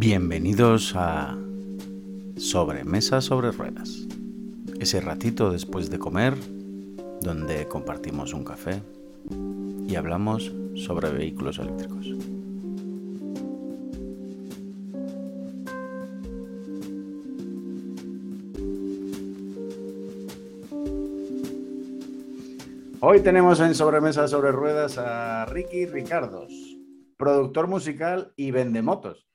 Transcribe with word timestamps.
Bienvenidos 0.00 0.94
a 0.96 1.36
Sobremesa 2.38 3.20
sobre 3.20 3.52
Ruedas. 3.52 4.08
Ese 4.80 4.98
ratito 4.98 5.52
después 5.52 5.90
de 5.90 5.98
comer, 5.98 6.34
donde 7.20 7.68
compartimos 7.68 8.32
un 8.32 8.42
café 8.42 8.82
y 9.86 9.94
hablamos 9.96 10.54
sobre 10.74 11.10
vehículos 11.10 11.58
eléctricos. 11.58 12.06
Hoy 23.00 23.20
tenemos 23.20 23.60
en 23.60 23.74
Sobremesa 23.74 24.26
sobre 24.28 24.50
Ruedas 24.50 24.96
a 24.96 25.44
Ricky 25.44 25.84
Ricardos, 25.84 26.54
productor 27.18 27.66
musical 27.68 28.32
y 28.34 28.50
vendemotos. 28.50 29.29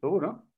Tú, 0.00 0.20
¿no? 0.20 0.48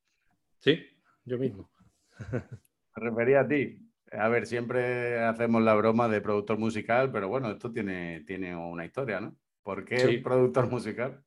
Sí, 0.58 0.84
yo 1.24 1.38
mismo. 1.38 1.70
Me 2.96 3.10
refería 3.10 3.40
a 3.40 3.48
ti. 3.48 3.84
A 4.12 4.28
ver, 4.28 4.46
siempre 4.46 5.20
hacemos 5.20 5.62
la 5.62 5.74
broma 5.74 6.08
de 6.08 6.20
productor 6.20 6.58
musical, 6.58 7.12
pero 7.12 7.28
bueno, 7.28 7.50
esto 7.50 7.70
tiene, 7.70 8.20
tiene 8.26 8.56
una 8.56 8.84
historia, 8.84 9.20
¿no? 9.20 9.36
¿Por 9.62 9.84
qué 9.84 10.20
productor 10.24 10.70
musical? 10.70 11.22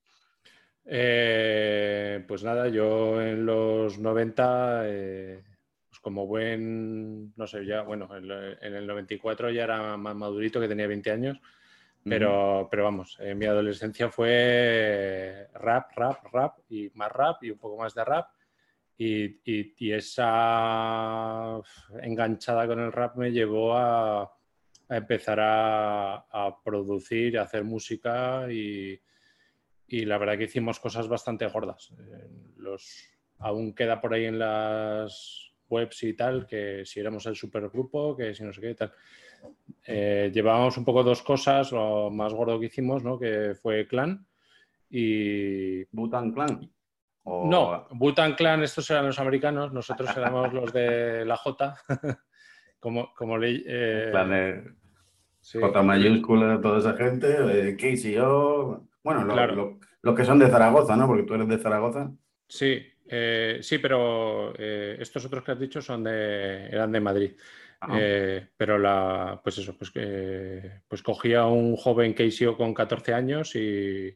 Eh, 0.85 2.23
pues 2.27 2.43
nada, 2.43 2.67
yo 2.70 3.21
en 3.21 3.45
los 3.45 3.99
90, 3.99 4.81
eh, 4.85 5.43
pues 5.87 5.99
como 5.99 6.25
buen, 6.25 7.34
no 7.35 7.45
sé, 7.45 7.65
ya, 7.65 7.84
bueno, 7.84 8.09
en, 8.15 8.73
el 8.73 8.87
94 8.87 9.51
ya 9.51 9.63
era 9.63 9.98
más 9.98 10.15
madurito, 10.15 10.59
que 10.59 10.67
tenía 10.67 10.87
20 10.87 11.12
años, 11.12 11.39
pero, 12.03 12.67
pero 12.69 12.83
vamos, 12.83 13.17
en 13.19 13.37
mi 13.37 13.45
adolescencia 13.45 14.09
fue 14.09 15.47
rap, 15.53 15.91
rap, 15.95 16.25
rap 16.31 16.57
y 16.69 16.89
más 16.95 17.11
rap 17.11 17.43
y 17.43 17.51
un 17.51 17.57
poco 17.59 17.77
más 17.77 17.93
de 17.93 18.03
rap. 18.03 18.27
Y, 18.97 19.41
y, 19.45 19.91
esa 19.91 21.59
enganchada 22.03 22.67
con 22.67 22.79
el 22.79 22.91
rap 22.91 23.15
me 23.15 23.31
llevó 23.31 23.76
a, 23.76 24.21
a 24.21 24.98
empezar 24.98 25.39
a, 25.39 26.26
a, 26.29 26.61
producir, 26.63 27.39
a 27.39 27.43
hacer 27.43 27.63
música 27.63 28.45
y, 28.51 28.99
y, 29.87 30.05
la 30.05 30.20
verdad 30.20 30.37
que 30.37 30.43
hicimos 30.43 30.79
cosas 30.79 31.07
bastante 31.07 31.48
gordas. 31.48 31.91
Eh, 31.98 32.29
los, 32.57 33.09
aún 33.39 33.73
queda 33.73 33.99
por 33.99 34.13
ahí 34.13 34.26
en 34.26 34.37
las 34.37 35.51
webs 35.67 36.04
y 36.04 36.13
tal, 36.13 36.45
que 36.45 36.83
si 36.85 36.99
éramos 36.99 37.26
el 37.26 37.35
supergrupo, 37.35 38.15
que 38.15 38.35
si 38.35 38.43
no 38.43 38.54
sé 38.54 38.61
qué 38.61 38.71
y 38.71 38.76
tal. 38.76 38.93
Eh, 39.85 40.31
llevábamos 40.34 40.77
un 40.77 40.85
poco 40.85 41.03
dos 41.03 41.21
cosas, 41.21 41.71
lo 41.71 42.09
más 42.09 42.34
gordo 42.34 42.59
que 42.59 42.67
hicimos, 42.67 43.03
¿no? 43.03 43.17
que 43.20 43.55
fue 43.61 43.87
Clan 43.87 44.25
y... 44.89 45.83
Butan 45.85 46.31
Clan. 46.31 46.70
No, 47.25 47.87
Butan 47.91 48.35
Clan, 48.35 48.63
estos 48.63 48.89
eran 48.89 49.07
los 49.07 49.20
americanos, 49.20 49.73
nosotros 49.73 50.09
éramos 50.15 50.53
los 50.53 50.71
de 50.73 51.25
la 51.25 51.37
J, 51.37 51.75
como, 52.79 53.13
como 53.13 53.37
ley... 53.37 53.63
Eh... 53.65 54.63
J 55.43 55.81
mayúscula, 55.81 56.61
toda 56.61 56.77
esa 56.77 56.93
gente, 56.93 57.76
KCO, 57.76 58.87
bueno, 59.03 59.26
los 60.03 60.15
que 60.15 60.26
son 60.26 60.39
de 60.39 60.49
Zaragoza, 60.49 60.95
¿no? 60.95 61.07
Porque 61.07 61.23
tú 61.23 61.33
eres 61.33 61.48
de 61.48 61.57
Zaragoza. 61.57 62.11
Sí, 62.48 62.81
eh, 63.07 63.59
sí, 63.61 63.77
pero 63.79 64.53
eh, 64.57 64.97
estos 65.00 65.25
otros 65.25 65.44
que 65.44 65.51
has 65.51 65.59
dicho 65.59 65.81
son 65.81 66.03
de, 66.03 66.67
eran 66.67 66.91
de 66.91 67.00
Madrid. 67.00 67.31
Eh, 67.90 68.47
pero 68.56 68.78
la, 68.78 69.40
pues 69.44 69.57
eso, 69.57 69.75
pues, 69.75 69.91
pues 70.88 71.01
cogía 71.01 71.46
un 71.46 71.75
joven 71.75 72.13
KCO 72.13 72.56
con 72.56 72.73
14 72.73 73.13
años 73.13 73.56
y, 73.56 74.16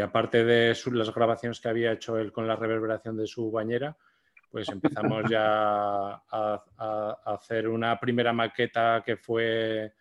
aparte 0.00 0.44
de 0.44 0.76
las 0.92 1.14
grabaciones 1.14 1.60
que 1.60 1.68
había 1.68 1.92
hecho 1.92 2.18
él 2.18 2.30
con 2.30 2.46
la 2.46 2.56
reverberación 2.56 3.16
de 3.16 3.26
su 3.26 3.50
bañera, 3.50 3.96
pues 4.50 4.68
empezamos 4.68 5.24
ya 5.30 5.40
a, 6.30 7.22
hacer 7.24 7.68
una 7.68 7.98
primera 7.98 8.32
maqueta 8.32 9.02
que 9.04 9.16
fue 9.16 9.94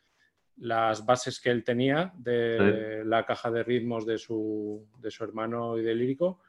las 0.57 1.05
bases 1.05 1.39
que 1.39 1.51
él 1.51 1.63
tenía 1.63 2.11
de 2.17 3.03
la 3.05 3.25
caja 3.25 3.49
de 3.49 3.63
ritmos 3.63 4.05
de 4.05 4.17
su, 4.17 4.85
de 4.97 5.09
su 5.09 5.23
hermano 5.23 5.77
y 5.77 5.83
de 5.83 5.95
lírico 5.95 6.41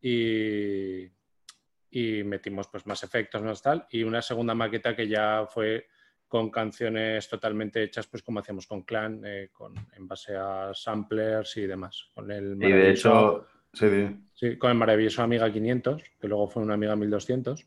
y, 0.00 1.04
y 1.92 2.24
metimos 2.24 2.66
pues 2.66 2.86
más 2.86 3.04
efectos, 3.04 3.40
más 3.42 3.62
tal, 3.62 3.86
y 3.90 4.02
una 4.02 4.20
segunda 4.20 4.54
maqueta 4.54 4.96
que 4.96 5.06
ya 5.06 5.46
fue 5.46 5.86
con 6.32 6.48
canciones 6.48 7.28
totalmente 7.28 7.82
hechas 7.82 8.06
pues 8.06 8.22
como 8.22 8.40
hacíamos 8.40 8.66
con 8.66 8.84
Clan, 8.84 9.20
eh, 9.22 9.50
con, 9.52 9.74
en 9.94 10.08
base 10.08 10.34
a 10.34 10.70
samplers 10.72 11.58
y 11.58 11.66
demás. 11.66 12.06
Con 12.14 12.30
el 12.30 12.54
y 12.54 12.72
de 12.72 12.90
hecho, 12.90 13.48
sí, 13.70 14.56
con 14.56 14.70
el 14.70 14.78
maravilloso 14.78 15.22
Amiga 15.22 15.52
500, 15.52 16.02
que 16.18 16.28
luego 16.28 16.48
fue 16.48 16.62
una 16.62 16.72
Amiga 16.72 16.96
1200. 16.96 17.66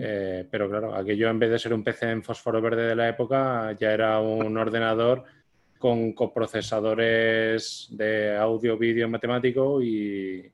Eh, 0.00 0.48
pero 0.50 0.68
claro, 0.68 0.96
aquello 0.96 1.30
en 1.30 1.38
vez 1.38 1.50
de 1.50 1.60
ser 1.60 1.72
un 1.72 1.84
PC 1.84 2.10
en 2.10 2.24
fósforo 2.24 2.60
verde 2.60 2.88
de 2.88 2.96
la 2.96 3.08
época, 3.08 3.70
ya 3.78 3.92
era 3.92 4.18
un 4.18 4.58
ordenador 4.58 5.22
con 5.78 6.12
coprocesadores 6.12 7.86
de 7.92 8.36
audio, 8.36 8.76
vídeo, 8.76 9.08
matemático 9.08 9.80
y, 9.80 10.50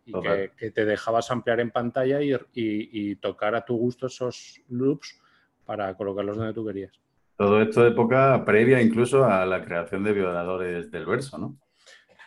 que, 0.54 0.70
te 0.70 0.84
dejabas 0.84 1.30
ampliar 1.30 1.60
en 1.60 1.70
pantalla 1.70 2.18
y, 2.20 3.16
tocar 3.16 3.54
a 3.54 3.64
tu 3.64 3.74
gusto 3.74 4.08
esos 4.08 4.60
loops 4.68 5.18
para 5.64 5.96
colocarlos 5.96 6.36
donde 6.36 6.52
tú 6.52 6.66
querías. 6.66 6.92
Todo 7.38 7.62
esto 7.62 7.84
de 7.84 7.90
época 7.90 8.44
previa 8.44 8.82
incluso 8.82 9.24
a 9.24 9.46
la 9.46 9.64
creación 9.64 10.02
de 10.02 10.12
violadores 10.12 10.90
del 10.90 11.06
verso, 11.06 11.38
¿no? 11.38 11.56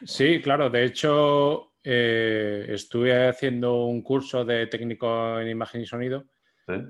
Sí, 0.05 0.41
claro. 0.41 0.69
De 0.69 0.85
hecho, 0.85 1.73
eh, 1.83 2.65
estuve 2.69 3.27
haciendo 3.27 3.83
un 3.87 4.01
curso 4.03 4.45
de 4.45 4.67
técnico 4.67 5.37
en 5.37 5.49
imagen 5.49 5.81
y 5.81 5.85
sonido. 5.85 6.23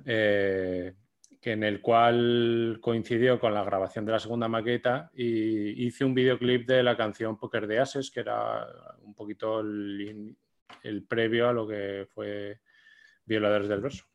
Eh, 0.05 0.93
que 1.41 1.53
en 1.53 1.63
el 1.63 1.81
cual 1.81 2.77
coincidió 2.79 3.39
con 3.39 3.55
la 3.55 3.63
grabación 3.63 4.05
de 4.05 4.11
la 4.11 4.19
segunda 4.19 4.47
maqueta 4.47 5.09
y 5.15 5.87
hice 5.87 6.05
un 6.05 6.13
videoclip 6.13 6.67
de 6.67 6.83
la 6.83 6.95
canción 6.95 7.35
Poker 7.35 7.65
de 7.65 7.79
Ases, 7.79 8.11
que 8.11 8.19
era 8.19 8.67
un 9.01 9.15
poquito 9.15 9.61
el, 9.61 10.35
previo 11.09 11.49
a 11.49 11.53
lo 11.53 11.67
que 11.67 12.05
fue 12.13 12.59
Violadores 13.25 13.67
del 13.67 13.81
Verso. 13.81 14.05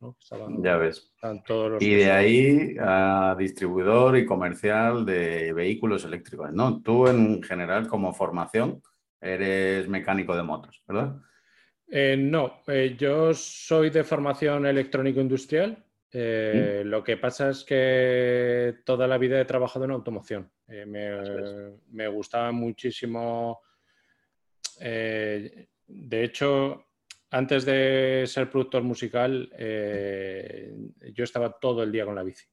ya 0.59 0.77
ves. 0.77 1.13
y 1.81 1.95
de 1.95 2.11
ahí 2.11 2.77
a 2.81 3.35
distribuidor 3.39 4.17
y 4.19 4.27
comercial 4.27 5.07
de 5.07 5.53
vehículos 5.53 6.05
eléctricos, 6.05 6.53
¿no? 6.53 6.83
Tú 6.83 7.07
en 7.07 7.43
general 7.43 7.89
como 7.89 8.13
formación 8.13 8.83
eres 9.21 9.89
mecánico 9.89 10.37
de 10.37 10.43
motos, 10.43 10.83
¿verdad? 10.87 11.17
Eh, 11.89 12.17
no, 12.19 12.63
eh, 12.67 12.97
yo 12.99 13.33
soy 13.33 13.91
de 13.91 14.03
formación 14.03 14.67
electrónico-industrial 14.67 15.87
eh, 16.19 16.83
lo 16.85 17.05
que 17.05 17.19
pasa 17.19 17.51
es 17.51 17.63
que 17.63 18.77
toda 18.85 19.07
la 19.07 19.19
vida 19.19 19.39
he 19.39 19.45
trabajado 19.45 19.85
en 19.85 19.91
automoción. 19.91 20.51
Eh, 20.67 20.87
me, 20.87 22.09
gustaba 22.09 22.53
muchísimo. 22.53 23.61
De 24.79 25.69
hecho, 26.25 26.86
antes 27.31 27.65
de 27.65 28.25
ser 28.27 28.51
productor 28.51 28.83
musical, 28.83 29.51
yo 29.59 31.25
estaba 31.25 31.53
todo 31.59 31.83
el 31.83 31.93
día 31.93 32.05
con 32.05 32.15
la 32.15 32.23
bici, 32.23 32.47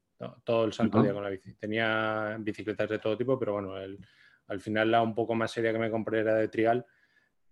todo 0.43 0.65
el 0.65 0.73
santo 0.73 1.01
día 1.01 1.13
con 1.13 1.23
la 1.23 1.29
bici. 1.29 1.53
Tenía 1.55 2.37
bicicletas 2.39 2.89
de 2.89 2.99
todo 2.99 3.17
tipo, 3.17 3.37
pero 3.37 3.53
bueno, 3.53 3.75
al 3.75 4.59
final 4.59 4.91
la 4.91 5.01
un 5.01 5.15
poco 5.15 5.35
más 5.35 5.51
seria 5.51 5.71
que 5.71 5.79
me 5.79 5.91
compré 5.91 6.19
era 6.19 6.35
de 6.35 6.47
trial. 6.47 6.85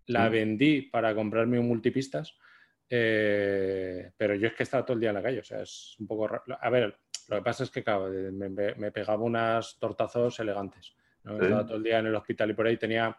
La 0.07 0.29
vendí 0.29 0.81
para 0.81 1.13
comprarme 1.13 1.59
un 1.59 1.67
multipistas 1.67 2.35
eh, 2.93 4.11
pero 4.17 4.35
yo 4.35 4.49
es 4.49 4.53
que 4.53 4.63
estaba 4.63 4.85
todo 4.85 4.95
el 4.95 4.99
día 4.99 5.09
en 5.11 5.15
la 5.15 5.23
calle, 5.23 5.39
o 5.39 5.43
sea, 5.43 5.61
es 5.61 5.95
un 5.97 6.07
poco 6.07 6.27
raro. 6.27 6.43
A 6.59 6.69
ver, 6.69 6.93
lo 7.29 7.37
que 7.37 7.41
pasa 7.41 7.63
es 7.63 7.71
que, 7.71 7.81
me, 8.33 8.91
pegaba 8.91 9.23
unas 9.23 9.79
tortazos 9.79 10.37
elegantes. 10.41 10.93
Estaba 11.23 11.65
todo 11.65 11.77
el 11.77 11.83
día 11.83 11.99
en 11.99 12.07
el 12.07 12.15
hospital 12.15 12.49
y 12.49 12.53
por 12.53 12.67
ahí 12.67 12.75
tenía, 12.75 13.15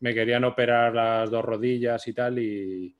me 0.00 0.12
querían 0.12 0.44
operar 0.44 0.94
las 0.94 1.30
dos 1.30 1.42
rodillas 1.42 2.06
y 2.06 2.12
tal 2.12 2.38
y, 2.38 2.94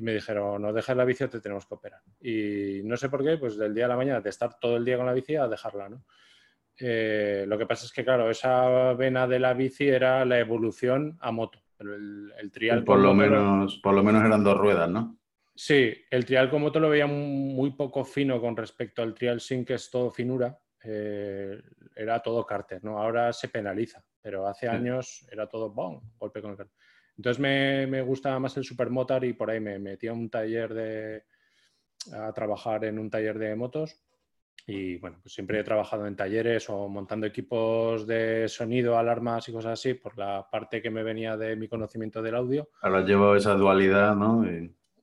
me 0.00 0.14
dijeron, 0.14 0.62
no 0.62 0.72
dejes 0.72 0.96
la 0.96 1.04
bici 1.04 1.24
o 1.24 1.28
te 1.28 1.40
tenemos 1.40 1.66
que 1.66 1.74
operar. 1.74 2.00
Y 2.20 2.80
no 2.84 2.96
sé 2.96 3.08
por 3.08 3.22
qué, 3.22 3.36
pues 3.36 3.56
del 3.56 3.74
día 3.74 3.84
a 3.84 3.88
la 3.88 3.96
mañana, 3.96 4.20
de 4.20 4.30
estar 4.30 4.58
todo 4.58 4.76
el 4.76 4.84
día 4.84 4.96
con 4.96 5.06
la 5.06 5.12
bici 5.12 5.36
a 5.36 5.48
dejarla, 5.48 5.88
¿no? 5.88 6.04
Eh, 6.78 7.44
lo 7.46 7.58
que 7.58 7.66
pasa 7.66 7.84
es 7.84 7.92
que, 7.92 8.04
claro, 8.04 8.30
esa 8.30 8.94
vena 8.94 9.26
de 9.26 9.38
la 9.38 9.52
bici 9.52 9.88
era 9.88 10.24
la 10.24 10.38
evolución 10.38 11.18
a 11.20 11.30
moto. 11.30 11.62
Pero 11.76 11.94
el, 11.94 12.32
el 12.38 12.50
trial... 12.50 12.84
Por 12.84 12.98
lo, 12.98 13.12
menos, 13.12 13.78
por 13.78 13.94
lo 13.94 14.02
menos 14.02 14.24
eran 14.24 14.42
dos 14.42 14.56
ruedas, 14.56 14.88
¿no? 14.88 15.18
Sí, 15.54 15.92
el 16.10 16.24
trial 16.24 16.48
como 16.48 16.72
te 16.72 16.80
lo 16.80 16.88
veía 16.88 17.06
muy 17.06 17.72
poco 17.72 18.04
fino 18.04 18.40
con 18.40 18.56
respecto 18.56 19.02
al 19.02 19.14
trial 19.14 19.40
sin 19.40 19.64
que 19.64 19.74
es 19.74 19.90
todo 19.90 20.10
finura. 20.10 20.58
Eh, 20.84 21.62
era 21.94 22.20
todo 22.20 22.44
cárter, 22.44 22.82
¿no? 22.82 22.98
Ahora 22.98 23.32
se 23.32 23.48
penaliza, 23.48 24.02
pero 24.20 24.48
hace 24.48 24.68
años 24.68 25.26
era 25.30 25.46
todo 25.46 25.70
¡bom! 25.70 26.00
golpe 26.18 26.40
con 26.40 26.52
el 26.52 26.56
cárter. 26.56 26.76
Entonces 27.22 27.38
me, 27.38 27.86
me 27.86 28.02
gustaba 28.02 28.40
más 28.40 28.56
el 28.56 28.64
supermotor 28.64 29.24
y 29.24 29.32
por 29.32 29.48
ahí 29.48 29.60
me 29.60 29.78
metí 29.78 30.08
a 30.08 30.12
un 30.12 30.28
taller 30.28 30.74
de 30.74 31.22
a 32.12 32.32
trabajar 32.32 32.84
en 32.84 32.98
un 32.98 33.08
taller 33.10 33.38
de 33.38 33.54
motos 33.54 34.02
y 34.66 34.96
bueno, 34.96 35.20
pues 35.22 35.32
siempre 35.32 35.60
he 35.60 35.62
trabajado 35.62 36.04
en 36.08 36.16
talleres 36.16 36.68
o 36.68 36.88
montando 36.88 37.24
equipos 37.24 38.08
de 38.08 38.48
sonido, 38.48 38.98
alarmas 38.98 39.48
y 39.48 39.52
cosas 39.52 39.74
así, 39.74 39.94
por 39.94 40.18
la 40.18 40.48
parte 40.50 40.82
que 40.82 40.90
me 40.90 41.04
venía 41.04 41.36
de 41.36 41.54
mi 41.54 41.68
conocimiento 41.68 42.20
del 42.20 42.34
audio. 42.34 42.70
Ahora 42.80 43.04
llevo 43.04 43.36
esa 43.36 43.54
dualidad, 43.54 44.16
¿no? 44.16 44.44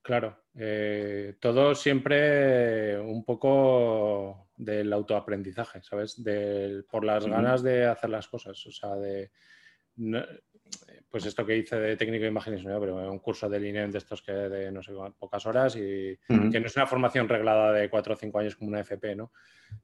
Claro, 0.01 0.43
eh, 0.55 1.37
todo 1.39 1.73
siempre 1.73 2.99
un 2.99 3.23
poco 3.23 4.49
del 4.57 4.91
autoaprendizaje, 4.91 5.81
¿sabes? 5.83 6.21
por 6.91 7.05
las 7.05 7.25
ganas 7.25 7.63
de 7.63 7.85
hacer 7.85 8.09
las 8.09 8.27
cosas, 8.27 8.65
o 8.65 8.71
sea, 8.73 8.97
de... 8.97 9.31
pues 11.09 11.25
esto 11.25 11.45
que 11.45 11.57
hice 11.57 11.79
de 11.79 11.97
técnico 11.97 12.23
de 12.23 12.29
imagen 12.29 12.53
y 12.53 12.61
sonido, 12.61 12.79
pero 12.79 13.11
un 13.11 13.19
curso 13.19 13.49
de 13.49 13.67
INEM 13.67 13.91
de 13.91 13.97
estos 13.97 14.21
que 14.21 14.31
de 14.31 14.71
no 14.71 14.83
sé 14.83 14.93
pocas 15.17 15.45
horas 15.45 15.75
y 15.75 16.17
que 16.27 16.59
no 16.59 16.67
es 16.67 16.75
una 16.75 16.85
formación 16.85 17.27
reglada 17.27 17.73
de 17.73 17.89
cuatro 17.89 18.13
o 18.13 18.17
cinco 18.17 18.39
años 18.39 18.55
como 18.55 18.69
una 18.69 18.81
FP, 18.81 19.15
¿no? 19.15 19.31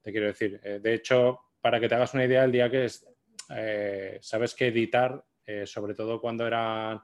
Te 0.00 0.12
quiero 0.12 0.26
decir. 0.26 0.60
Eh, 0.62 0.78
de 0.80 0.94
hecho, 0.94 1.40
para 1.60 1.80
que 1.80 1.88
te 1.88 1.96
hagas 1.96 2.14
una 2.14 2.24
idea, 2.24 2.44
el 2.44 2.52
día 2.52 2.70
que 2.70 2.84
es, 2.84 3.06
eh, 3.50 4.18
sabes 4.20 4.54
que 4.54 4.68
editar, 4.68 5.24
sobre 5.64 5.94
todo 5.94 6.20
cuando 6.20 6.44
eran 6.44 7.00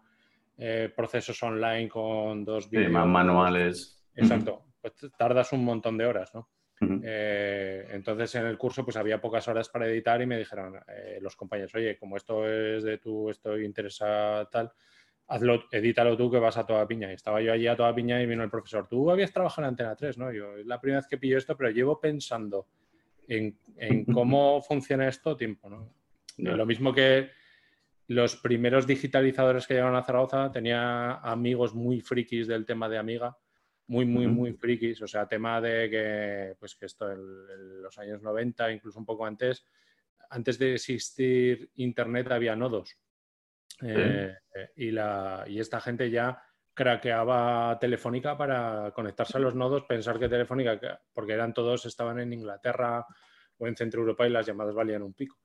eh, 0.59 0.93
procesos 0.95 1.43
online 1.43 1.89
con 1.89 2.45
dos 2.45 2.69
vídeos. 2.71 2.93
más 2.93 3.07
manuales. 3.07 4.05
Exacto, 4.15 4.67
pues 4.81 4.95
tardas 5.17 5.53
un 5.53 5.65
montón 5.65 5.97
de 5.97 6.07
horas, 6.07 6.33
¿no? 6.35 6.49
Eh, 7.05 7.87
entonces 7.91 8.35
en 8.35 8.47
el 8.47 8.59
curso 8.59 8.85
pues 8.85 8.97
había 8.97 9.21
pocas 9.21 9.47
horas 9.49 9.69
para 9.69 9.87
editar 9.87 10.21
y 10.21 10.27
me 10.27 10.39
dijeron 10.39 10.77
eh, 10.89 11.19
los 11.21 11.37
compañeros, 11.37 11.75
oye, 11.75 11.97
como 11.99 12.17
esto 12.17 12.49
es 12.49 12.83
de 12.83 12.99
tú, 12.99 13.31
esto 13.31 13.59
interesa 13.59 14.49
tal, 14.51 14.73
hazlo, 15.29 15.65
edítalo 15.71 16.17
tú 16.17 16.31
que 16.31 16.39
vas 16.39 16.57
a 16.57 16.67
toda 16.67 16.87
piña. 16.87 17.11
Y 17.11 17.15
estaba 17.15 17.41
yo 17.41 17.53
allí 17.53 17.67
a 17.67 17.77
toda 17.77 17.95
piña 17.95 18.21
y 18.23 18.27
vino 18.27 18.43
el 18.43 18.51
profesor, 18.51 18.89
tú 18.89 19.11
habías 19.11 19.33
trabajado 19.33 19.63
en 19.63 19.69
Antena 19.71 19.97
3, 19.97 20.19
¿no? 20.19 20.33
Yo, 20.33 20.57
es 20.57 20.67
la 20.67 20.81
primera 20.81 21.01
vez 21.01 21.09
que 21.09 21.19
pillo 21.19 21.39
esto, 21.39 21.57
pero 21.57 21.71
llevo 21.71 22.01
pensando 22.01 22.67
en, 23.29 23.57
cómo 24.13 24.61
funciona 24.63 25.09
esto 25.09 25.37
tiempo, 25.37 25.71
¿no? 25.71 25.93
Lo 26.37 26.67
mismo 26.67 26.93
que 26.93 27.31
los 28.09 28.37
primeros 28.37 28.87
digitalizadores 28.87 29.67
que 29.67 29.75
llegaron 29.75 29.97
a 29.97 30.03
Zaragoza 30.03 30.51
tenía 30.51 31.15
amigos 31.19 31.75
muy 31.75 32.01
frikis 32.01 32.47
del 32.47 32.67
tema 32.67 32.89
de 32.89 32.99
Amiga, 32.99 33.37
muy, 33.87 34.07
muy, 34.07 34.27
muy 34.27 34.53
frikis, 34.53 35.03
o 35.03 35.07
sea, 35.07 35.27
tema 35.27 35.61
de 35.61 35.91
que, 35.91 36.55
pues 36.59 36.75
que 36.77 36.87
esto 36.87 37.11
en, 37.11 37.83
los 37.83 37.99
años 37.99 38.23
90, 38.23 38.73
incluso 38.73 38.99
un 38.99 39.07
poco 39.07 39.27
antes, 39.27 39.65
antes 40.31 40.59
de 40.59 40.75
existir 40.75 41.71
Internet 41.75 42.31
había 42.31 42.57
nodos. 42.57 42.97
Eh, 43.81 44.35
y, 44.77 44.91
la, 44.91 45.45
y 45.47 45.59
esta 45.59 45.81
gente 45.81 46.11
ya 46.11 46.41
craqueaba 46.75 47.79
Telefónica 47.79 48.37
para 48.37 48.93
conectarse 48.95 49.39
a 49.39 49.41
los 49.41 49.55
nodos, 49.55 49.85
pensar 49.85 50.19
que 50.19 50.29
Telefónica, 50.29 51.01
porque 51.13 51.33
eran 51.33 51.53
todos, 51.53 51.85
estaban 51.87 52.19
en 52.19 52.33
Inglaterra 52.33 53.05
o 53.59 53.67
en 53.67 53.77
Centro 53.77 54.01
Europa 54.01 54.27
y 54.27 54.31
las 54.31 54.47
llamadas 54.47 54.75
valían 54.75 55.03
un 55.03 55.15
pico. 55.15 55.39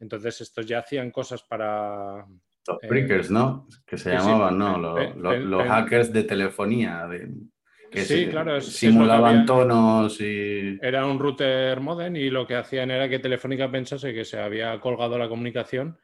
Entonces, 0.00 0.40
estos 0.40 0.66
ya 0.66 0.80
hacían 0.80 1.10
cosas 1.10 1.42
para... 1.44 2.26
Los 2.66 2.78
breakers, 2.88 3.30
eh, 3.30 3.32
¿no? 3.32 3.68
Que 3.86 3.96
se 3.96 4.10
llamaban, 4.10 4.58
¿no? 4.58 4.78
Los, 5.14 5.68
hackers 5.68 6.12
de 6.12 6.24
telefonía. 6.24 7.08
Que 7.92 8.04
sí, 8.04 8.26
claro. 8.26 8.60
simulaban 8.60 9.44
tonos 9.44 10.20
y... 10.20 10.78
Era 10.80 11.06
un 11.06 11.18
router 11.18 11.80
modem 11.80 12.16
y 12.16 12.30
lo 12.30 12.46
que 12.46 12.56
hacían 12.56 12.90
era 12.90 13.08
que 13.08 13.18
Telefónica 13.18 13.70
pensase 13.70 14.14
que 14.14 14.24
se 14.24 14.38
había 14.38 14.80
colgado 14.80 15.18
la 15.18 15.28
comunicación, 15.28 15.98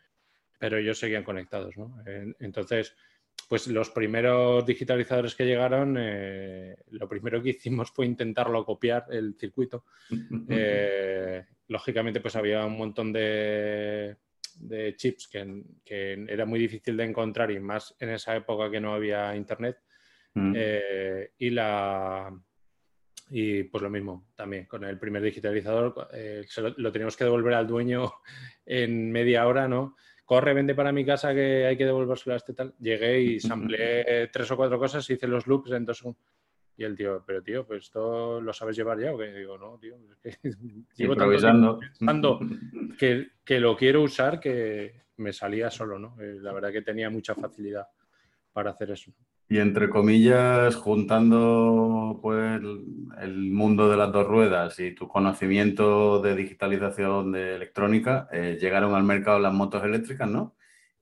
pero 0.58 0.76
ellos 0.76 0.98
seguían 0.98 1.24
conectados, 1.24 1.76
¿no? 1.76 1.96
Entonces, 2.40 2.94
pues 3.48 3.66
los 3.68 3.88
primeros 3.90 4.64
digitalizadores 4.66 5.34
que 5.34 5.46
llegaron, 5.46 5.96
eh, 5.98 6.76
lo 6.90 7.08
primero 7.08 7.42
que 7.42 7.50
hicimos 7.50 7.90
fue 7.90 8.04
intentarlo 8.04 8.64
copiar 8.64 9.06
el 9.10 9.34
circuito. 9.34 9.84
Eh, 10.50 11.44
lógicamente, 11.68 12.20
pues 12.20 12.34
había 12.36 12.64
un 12.64 12.76
montón 12.76 13.12
de, 13.12 14.16
chips 14.96 15.28
que, 15.28 16.26
era 16.28 16.46
muy 16.46 16.58
difícil 16.58 16.96
de 16.96 17.04
encontrar 17.04 17.50
y 17.50 17.60
más 17.60 17.94
en 18.00 18.10
esa 18.10 18.34
época 18.34 18.70
que 18.70 18.80
no 18.80 18.94
había 18.94 19.36
internet. 19.36 19.78
Mm. 20.34 20.52
Eh, 20.56 21.32
y 21.38 21.50
la 21.50 22.32
y 23.30 23.64
pues 23.64 23.82
lo 23.82 23.90
mismo 23.90 24.28
también 24.34 24.64
con 24.64 24.84
el 24.84 24.98
primer 24.98 25.22
digitalizador 25.22 26.08
lo, 26.56 26.74
lo, 26.76 26.92
teníamos 26.92 27.16
que 27.16 27.24
devolver 27.24 27.54
al 27.54 27.66
dueño 27.66 28.10
en 28.66 29.12
media 29.12 29.46
hora, 29.46 29.68
¿no? 29.68 29.96
corre, 30.28 30.52
vende 30.52 30.74
para 30.74 30.92
mi 30.92 31.06
casa 31.06 31.32
que 31.32 31.64
hay 31.64 31.74
que 31.78 31.86
devolvérselo 31.86 32.34
a 32.34 32.36
este 32.36 32.52
tal. 32.52 32.74
Llegué 32.78 33.18
y 33.22 33.40
sampleé 33.40 34.28
tres 34.30 34.50
o 34.50 34.56
cuatro 34.58 34.78
cosas, 34.78 35.08
hice 35.08 35.26
los 35.26 35.46
loops 35.46 35.70
en 35.70 35.86
dos 35.86 36.04
Y 36.76 36.84
el 36.84 36.94
tío, 36.94 37.24
pero 37.26 37.42
tío, 37.42 37.66
pues 37.66 37.84
esto 37.84 38.38
lo 38.38 38.52
sabes 38.52 38.76
llevar 38.76 39.00
ya 39.00 39.14
o 39.14 39.18
qué? 39.18 39.32
Digo, 39.32 39.56
no, 39.56 39.78
tío, 39.78 39.96
es 39.96 40.18
que 40.18 40.38
llevo 40.96 41.14
improvisando. 41.14 41.78
pensando 41.78 42.40
que, 42.98 43.28
que, 43.42 43.58
lo 43.58 43.74
quiero 43.74 44.02
usar 44.02 44.38
que 44.38 45.06
me 45.16 45.32
salía 45.32 45.70
solo, 45.70 45.98
¿no? 45.98 46.14
Eh, 46.20 46.36
la 46.42 46.52
verdad 46.52 46.72
que 46.72 46.82
tenía 46.82 47.08
mucha 47.08 47.34
facilidad 47.34 47.88
para 48.52 48.72
hacer 48.72 48.90
eso. 48.90 49.10
Y 49.50 49.58
entre 49.58 49.88
comillas, 49.88 50.76
juntando 50.76 52.18
pues 52.20 52.60
el 53.22 53.50
mundo 53.50 53.88
de 53.88 53.96
las 53.96 54.12
dos 54.12 54.26
ruedas 54.26 54.78
y 54.78 54.94
tu 54.94 55.08
conocimiento 55.08 56.20
de 56.20 56.36
digitalización 56.36 57.32
de 57.32 57.54
electrónica, 57.56 58.28
eh, 58.30 58.58
llegaron 58.60 58.94
al 58.94 59.04
mercado 59.04 59.38
las 59.38 59.54
motos 59.54 59.82
eléctricas, 59.84 60.28
¿no? 60.28 60.54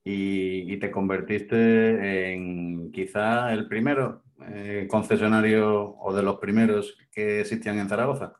Y, 0.03 0.77
te 0.77 0.91
convertiste 0.91 2.31
en 2.31 2.91
quizá 2.93 3.51
el 3.51 3.67
primero 3.67 4.23
eh, 4.47 4.87
concesionario 4.89 5.97
o 5.97 6.13
de 6.13 6.23
los 6.23 6.37
primeros 6.37 6.95
que 7.11 7.41
existían 7.41 7.79
en 7.79 7.89
Zaragoza. 7.89 8.39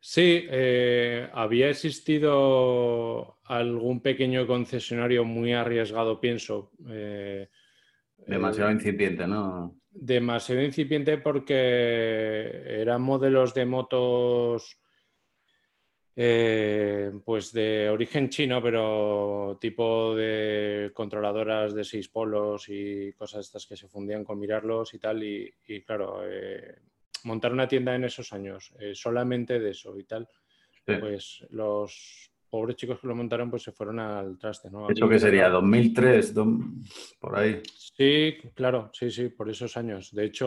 Sí, 0.00 0.46
eh, 0.50 1.28
había 1.32 1.68
existido 1.68 3.38
algún 3.44 4.00
pequeño 4.00 4.48
concesionario 4.48 5.24
muy 5.24 5.52
arriesgado, 5.52 6.20
pienso. 6.20 6.72
Demasiado 8.26 8.70
eh, 8.70 8.74
incipiente, 8.74 9.26
¿no? 9.26 9.76
Demasiado 9.90 10.62
incipiente 10.62 11.18
porque 11.18 12.62
eran 12.80 13.02
modelos 13.02 13.52
de 13.54 13.66
motos 13.66 14.78
eh, 16.14 17.10
pues 17.24 17.52
de 17.52 17.88
origen 17.88 18.28
chino, 18.28 18.62
pero 18.62 19.58
tipo 19.60 20.14
de 20.14 20.90
controladoras 20.94 21.74
de 21.74 21.84
seis 21.84 22.08
polos 22.08 22.68
y 22.68 23.12
cosas 23.14 23.46
estas 23.46 23.66
que 23.66 23.76
se 23.76 23.88
fundían 23.88 24.24
con 24.24 24.38
mirarlos 24.38 24.92
y 24.94 24.98
tal. 24.98 25.22
Y, 25.22 25.52
claro, 25.86 26.22
eh, 26.24 26.76
montar 27.24 27.52
una 27.52 27.68
tienda 27.68 27.94
en 27.94 28.04
esos 28.04 28.32
años, 28.32 28.72
solamente 28.94 29.58
de 29.58 29.70
eso 29.70 29.98
y 29.98 30.04
tal, 30.04 30.28
pues 30.84 31.44
los 31.50 32.31
pobres 32.52 32.76
chicos 32.76 33.00
que 33.00 33.06
lo 33.06 33.14
montaron 33.14 33.48
pues 33.48 33.62
se 33.62 33.72
fueron 33.72 33.98
al 33.98 34.36
traste, 34.36 34.70
¿no? 34.70 34.90
¿Eso 34.90 35.08
qué 35.08 35.18
sería? 35.18 35.48
¿2003? 35.48 37.18
Por 37.18 37.38
ahí. 37.38 37.62
Sí, 37.64 38.36
claro, 38.52 38.90
sí, 38.92 39.10
sí, 39.10 39.30
por 39.30 39.48
esos 39.48 39.74
años. 39.78 40.14
De 40.14 40.26
hecho, 40.26 40.46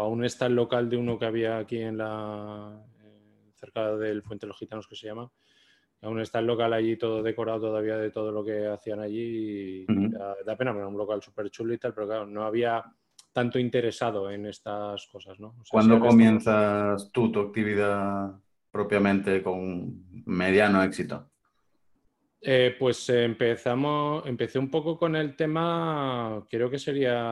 aún 0.00 0.24
está 0.24 0.46
el 0.46 0.54
local 0.54 0.88
de 0.88 0.96
uno 0.96 1.18
que 1.18 1.26
había 1.26 1.58
aquí 1.58 1.76
en 1.76 1.98
la... 1.98 2.82
Eh, 3.04 3.52
cerca 3.54 3.94
del 3.96 4.22
Fuente 4.22 4.46
de 4.46 4.48
los 4.48 4.58
Gitanos 4.58 4.88
que 4.88 4.96
se 4.96 5.08
llama. 5.08 5.30
Aún 6.00 6.20
está 6.20 6.38
el 6.38 6.46
local 6.46 6.72
allí 6.72 6.96
todo 6.96 7.22
decorado 7.22 7.60
todavía 7.60 7.98
de 7.98 8.10
todo 8.10 8.32
lo 8.32 8.42
que 8.42 8.66
hacían 8.66 9.00
allí 9.00 9.84
y 9.84 9.86
da, 10.46 10.56
pena, 10.56 10.70
era 10.70 10.88
un 10.88 10.96
local 10.96 11.20
súper 11.20 11.50
chulo 11.50 11.74
y 11.74 11.78
tal, 11.78 11.92
pero 11.92 12.06
claro, 12.06 12.26
no 12.26 12.44
había 12.44 12.82
tanto 13.30 13.58
interesado 13.58 14.30
en 14.30 14.46
estas 14.46 15.06
cosas, 15.06 15.38
¿no? 15.38 15.54
¿Cuándo 15.70 16.00
comienzas 16.00 17.12
tú 17.12 17.30
tu 17.30 17.40
actividad 17.40 18.32
propiamente 18.70 19.42
con 19.42 20.24
mediano 20.24 20.82
éxito? 20.82 21.31
Eh, 22.44 22.74
pues 22.76 23.08
empezamos, 23.08 24.26
empecé 24.26 24.58
un 24.58 24.68
poco 24.68 24.98
con 24.98 25.14
el 25.14 25.36
tema, 25.36 26.44
creo 26.50 26.68
que 26.68 26.78
sería, 26.78 27.22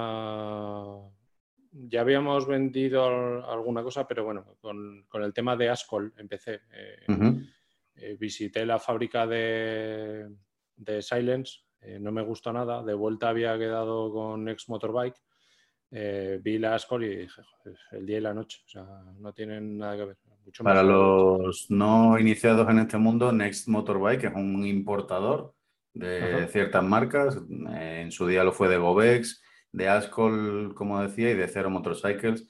ya 1.72 2.00
habíamos 2.00 2.46
vendido 2.46 3.04
alguna 3.44 3.82
cosa, 3.82 4.06
pero 4.06 4.24
bueno, 4.24 4.56
con, 4.60 5.04
el 5.12 5.34
tema 5.34 5.56
de 5.56 5.68
Ascol 5.68 6.14
empecé. 6.16 6.60
Eh, 6.72 7.06
eh, 7.96 8.16
visité 8.20 8.64
la 8.64 8.78
fábrica 8.78 9.26
de, 9.26 10.28
de 10.76 11.02
Silence, 11.02 11.62
no 11.98 12.12
me 12.12 12.22
gustó 12.22 12.52
nada, 12.52 12.84
de 12.84 12.94
vuelta 12.94 13.30
había 13.30 13.58
quedado 13.58 14.12
con 14.12 14.48
Ex 14.48 14.68
Motorbike, 14.68 15.20
vi 16.40 16.58
la 16.58 16.76
Ascol 16.76 17.02
y 17.02 17.16
dije, 17.16 17.42
el 17.90 18.06
día 18.06 18.18
y 18.18 18.20
la 18.20 18.32
noche, 18.32 18.62
o 18.64 18.68
sea, 18.68 18.84
no 19.18 19.32
tienen 19.32 19.76
nada 19.76 19.96
que 19.96 20.04
ver. 20.04 20.16
Para 20.62 20.82
los 20.82 21.70
no 21.70 22.18
iniciados 22.18 22.68
en 22.68 22.80
este 22.80 22.98
mundo, 22.98 23.32
Next 23.32 23.68
Motorbike 23.68 24.24
es 24.24 24.34
un 24.34 24.66
importador 24.66 25.54
de 25.94 26.48
ciertas 26.48 26.84
marcas. 26.84 27.38
En 27.48 28.10
su 28.10 28.26
día 28.26 28.44
lo 28.44 28.52
fue 28.52 28.68
de 28.68 28.76
Govex, 28.76 29.42
de 29.72 29.88
Ascol, 29.88 30.74
como 30.74 31.00
decía, 31.00 31.30
y 31.30 31.34
de 31.34 31.48
Zero 31.48 31.70
Motorcycles. 31.70 32.48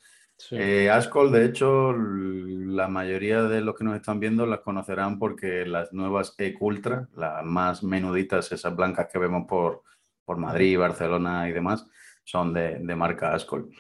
Eh, 0.53 0.89
Ascol, 0.89 1.31
de 1.33 1.45
hecho, 1.45 1.93
la 1.93 2.89
mayoría 2.89 3.43
de 3.43 3.61
los 3.61 3.77
que 3.77 3.85
nos 3.85 3.97
están 3.97 4.21
viendo 4.21 4.47
las 4.47 4.61
conocerán 4.61 5.19
porque 5.19 5.67
las 5.67 5.93
nuevas 5.93 6.35
E-Ultra, 6.39 7.09
las 7.15 7.45
más 7.45 7.83
menuditas, 7.83 8.51
esas 8.51 8.75
blancas 8.75 9.09
que 9.13 9.19
vemos 9.19 9.47
por, 9.47 9.83
por 10.25 10.39
Madrid, 10.39 10.79
Barcelona 10.79 11.49
y 11.49 11.53
demás, 11.53 11.87
son 12.25 12.55
de, 12.55 12.79
de 12.79 12.97
marca 12.97 13.35
Ascol. 13.35 13.71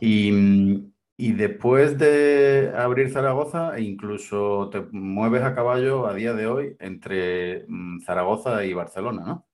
Y 0.00 0.90
Y 1.22 1.32
después 1.32 1.98
de 1.98 2.72
abrir 2.74 3.10
Zaragoza, 3.10 3.78
incluso 3.78 4.70
te 4.72 4.80
mueves 4.90 5.42
a 5.42 5.54
caballo 5.54 6.06
a 6.06 6.14
día 6.14 6.32
de 6.32 6.46
hoy 6.46 6.76
entre 6.80 7.66
mm, 7.68 8.00
Zaragoza 8.00 8.64
y 8.64 8.72
Barcelona, 8.72 9.22
¿no? 9.26 9.46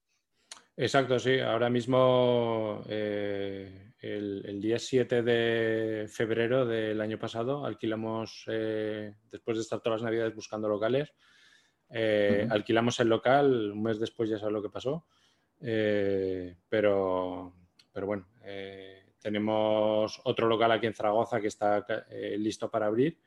Exacto, 0.77 1.19
sí. 1.19 1.41
Ahora 1.41 1.69
mismo, 1.69 2.85
eh, 2.89 3.91
el, 3.99 4.61
día 4.61 4.79
7 4.79 5.25
de 5.25 6.07
febrero 6.09 6.67
del 6.67 7.01
año 7.01 7.19
pasado, 7.19 7.67
alquilamos, 7.67 8.45
eh, 8.47 9.17
después 9.29 9.57
de 9.57 9.63
estar 9.63 9.81
todas 9.81 10.03
las 10.03 10.09
navidades 10.09 10.37
buscando 10.37 10.69
locales, 10.69 11.13
eh, 11.91 12.47
alquilamos 12.49 13.01
el 13.01 13.09
local, 13.09 13.73
un 13.73 13.83
mes 13.83 13.99
después 13.99 14.31
ya 14.31 14.39
sabes 14.39 14.53
lo 14.53 14.63
que 14.63 14.71
pasó, 14.71 15.05
pero, 15.59 17.53
pero 17.93 18.07
bueno, 18.07 18.29
tenemos 19.27 20.21
otro 20.23 20.47
local 20.47 20.71
aquí 20.71 20.87
en 20.87 20.95
Zaragoza 20.95 21.41
que 21.41 21.49
está 21.49 21.85
listo 22.39 22.71
para 22.71 22.87
abrir 22.87 23.19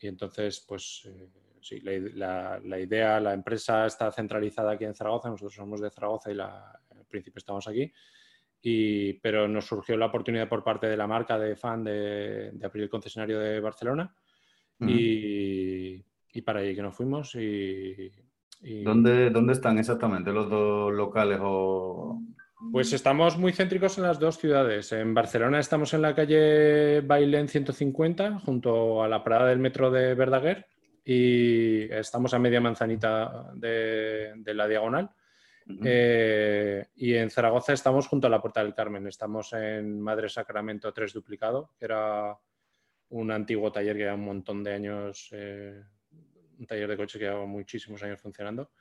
y 0.00 0.06
entonces, 0.06 0.64
pues 0.66 1.08
sí, 1.60 1.80
la, 1.80 2.60
idea, 2.78 3.18
la 3.18 3.34
empresa 3.34 3.86
está 3.86 4.12
centralizada 4.12 4.72
aquí 4.72 4.84
en 4.84 4.94
Zaragoza, 4.94 5.28
nosotros 5.28 5.54
somos 5.54 5.80
de 5.80 5.90
Zaragoza 5.90 6.30
y 6.30 6.34
la, 6.34 6.70
al 6.90 7.04
principio 7.06 7.38
estamos 7.38 7.66
aquí, 7.66 7.92
y, 8.62 9.14
pero 9.14 9.48
nos 9.48 9.66
surgió 9.66 9.96
la 9.96 10.06
oportunidad 10.06 10.48
por 10.48 10.62
parte 10.62 10.86
de 10.86 10.96
la 10.96 11.06
marca 11.06 11.38
de 11.38 11.56
fan 11.56 11.82
de, 11.82 12.52
abrir 12.62 12.84
el 12.84 12.90
concesionario 12.90 13.40
de 13.40 13.60
Barcelona 13.60 14.14
y, 14.80 16.04
para 16.44 16.60
ahí 16.60 16.74
que 16.76 16.82
nos 16.82 16.94
fuimos 16.94 17.34
y... 17.34 18.12
¿Dónde, 18.84 19.30
¿Dónde 19.30 19.52
están 19.52 19.78
exactamente 19.78 20.32
los 20.32 20.48
dos 20.48 20.92
locales 20.92 21.38
o 21.42 22.20
pues 22.72 22.92
estamos 22.92 23.38
muy 23.38 23.52
céntricos 23.52 23.98
en 23.98 24.04
las 24.04 24.18
dos 24.18 24.38
ciudades. 24.38 24.92
En 24.92 25.14
Barcelona 25.14 25.60
estamos 25.60 25.94
en 25.94 26.02
la 26.02 26.14
calle 26.14 27.00
Bailén 27.02 27.48
150, 27.48 28.40
junto 28.40 29.02
a 29.02 29.08
la 29.08 29.22
parada 29.22 29.48
del 29.48 29.58
metro 29.58 29.90
de 29.90 30.14
Verdaguer 30.14 30.66
y 31.04 31.90
estamos 31.92 32.34
a 32.34 32.38
media 32.38 32.60
manzanita 32.60 33.50
de, 33.54 34.34
la 34.44 34.68
diagonal. 34.68 35.10
Eh, 35.84 36.86
y 36.96 37.14
en 37.14 37.30
Zaragoza 37.30 37.72
estamos 37.72 38.06
junto 38.08 38.26
a 38.26 38.30
la 38.30 38.40
Puerta 38.40 38.62
del 38.62 38.74
Carmen. 38.74 39.06
Estamos 39.06 39.52
en 39.52 40.00
Madre 40.00 40.28
Sacramento 40.28 40.92
3 40.92 41.12
duplicado, 41.12 41.72
que 41.78 41.84
era 41.84 42.36
un 43.10 43.30
antiguo 43.30 43.72
taller 43.72 43.96
que 43.96 44.02
lleva 44.02 44.14
un 44.14 44.24
montón 44.24 44.62
de 44.62 44.74
años, 44.74 45.28
eh, 45.32 45.82
un 46.58 46.66
taller 46.66 46.88
de 46.88 46.96
coche 46.96 47.18
que 47.18 47.26
lleva 47.26 47.46
muchísimos 47.46 48.02
años 48.02 48.20
funcionando. 48.20 48.72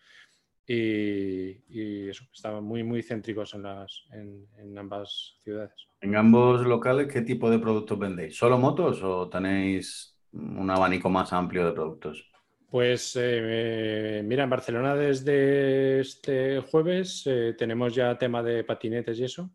Y, 0.70 2.10
eso, 2.10 2.26
estaban 2.34 2.64
muy, 2.64 2.84
muy 2.84 3.02
céntricos 3.02 3.54
en, 3.54 3.64
las, 3.64 4.04
en, 4.12 4.78
ambas 4.78 5.38
ciudades. 5.42 5.88
En 6.02 6.16
ambos 6.16 6.66
locales, 6.66 7.08
¿qué 7.08 7.22
tipo 7.22 7.50
de 7.50 7.60
productos 7.60 7.98
vendéis? 7.98 8.36
¿Solo 8.38 8.58
motos 8.58 9.02
o 9.02 9.30
tenéis 9.30 10.18
un 10.34 10.70
abanico 10.70 11.10
más 11.10 11.32
amplio 11.32 11.66
de 11.66 11.72
productos? 11.72 12.30
Pues 12.70 13.18
eh, 13.18 14.22
mira, 14.26 14.44
en 14.44 14.50
Barcelona 14.50 14.94
desde 14.94 16.02
este 16.02 16.60
jueves 16.60 17.24
eh, 17.26 17.56
tenemos 17.58 17.96
ya 17.96 18.18
tema 18.18 18.44
de 18.44 18.66
patinetes 18.66 19.18
y 19.20 19.24
eso, 19.24 19.52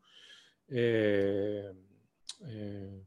eh, 0.69 1.71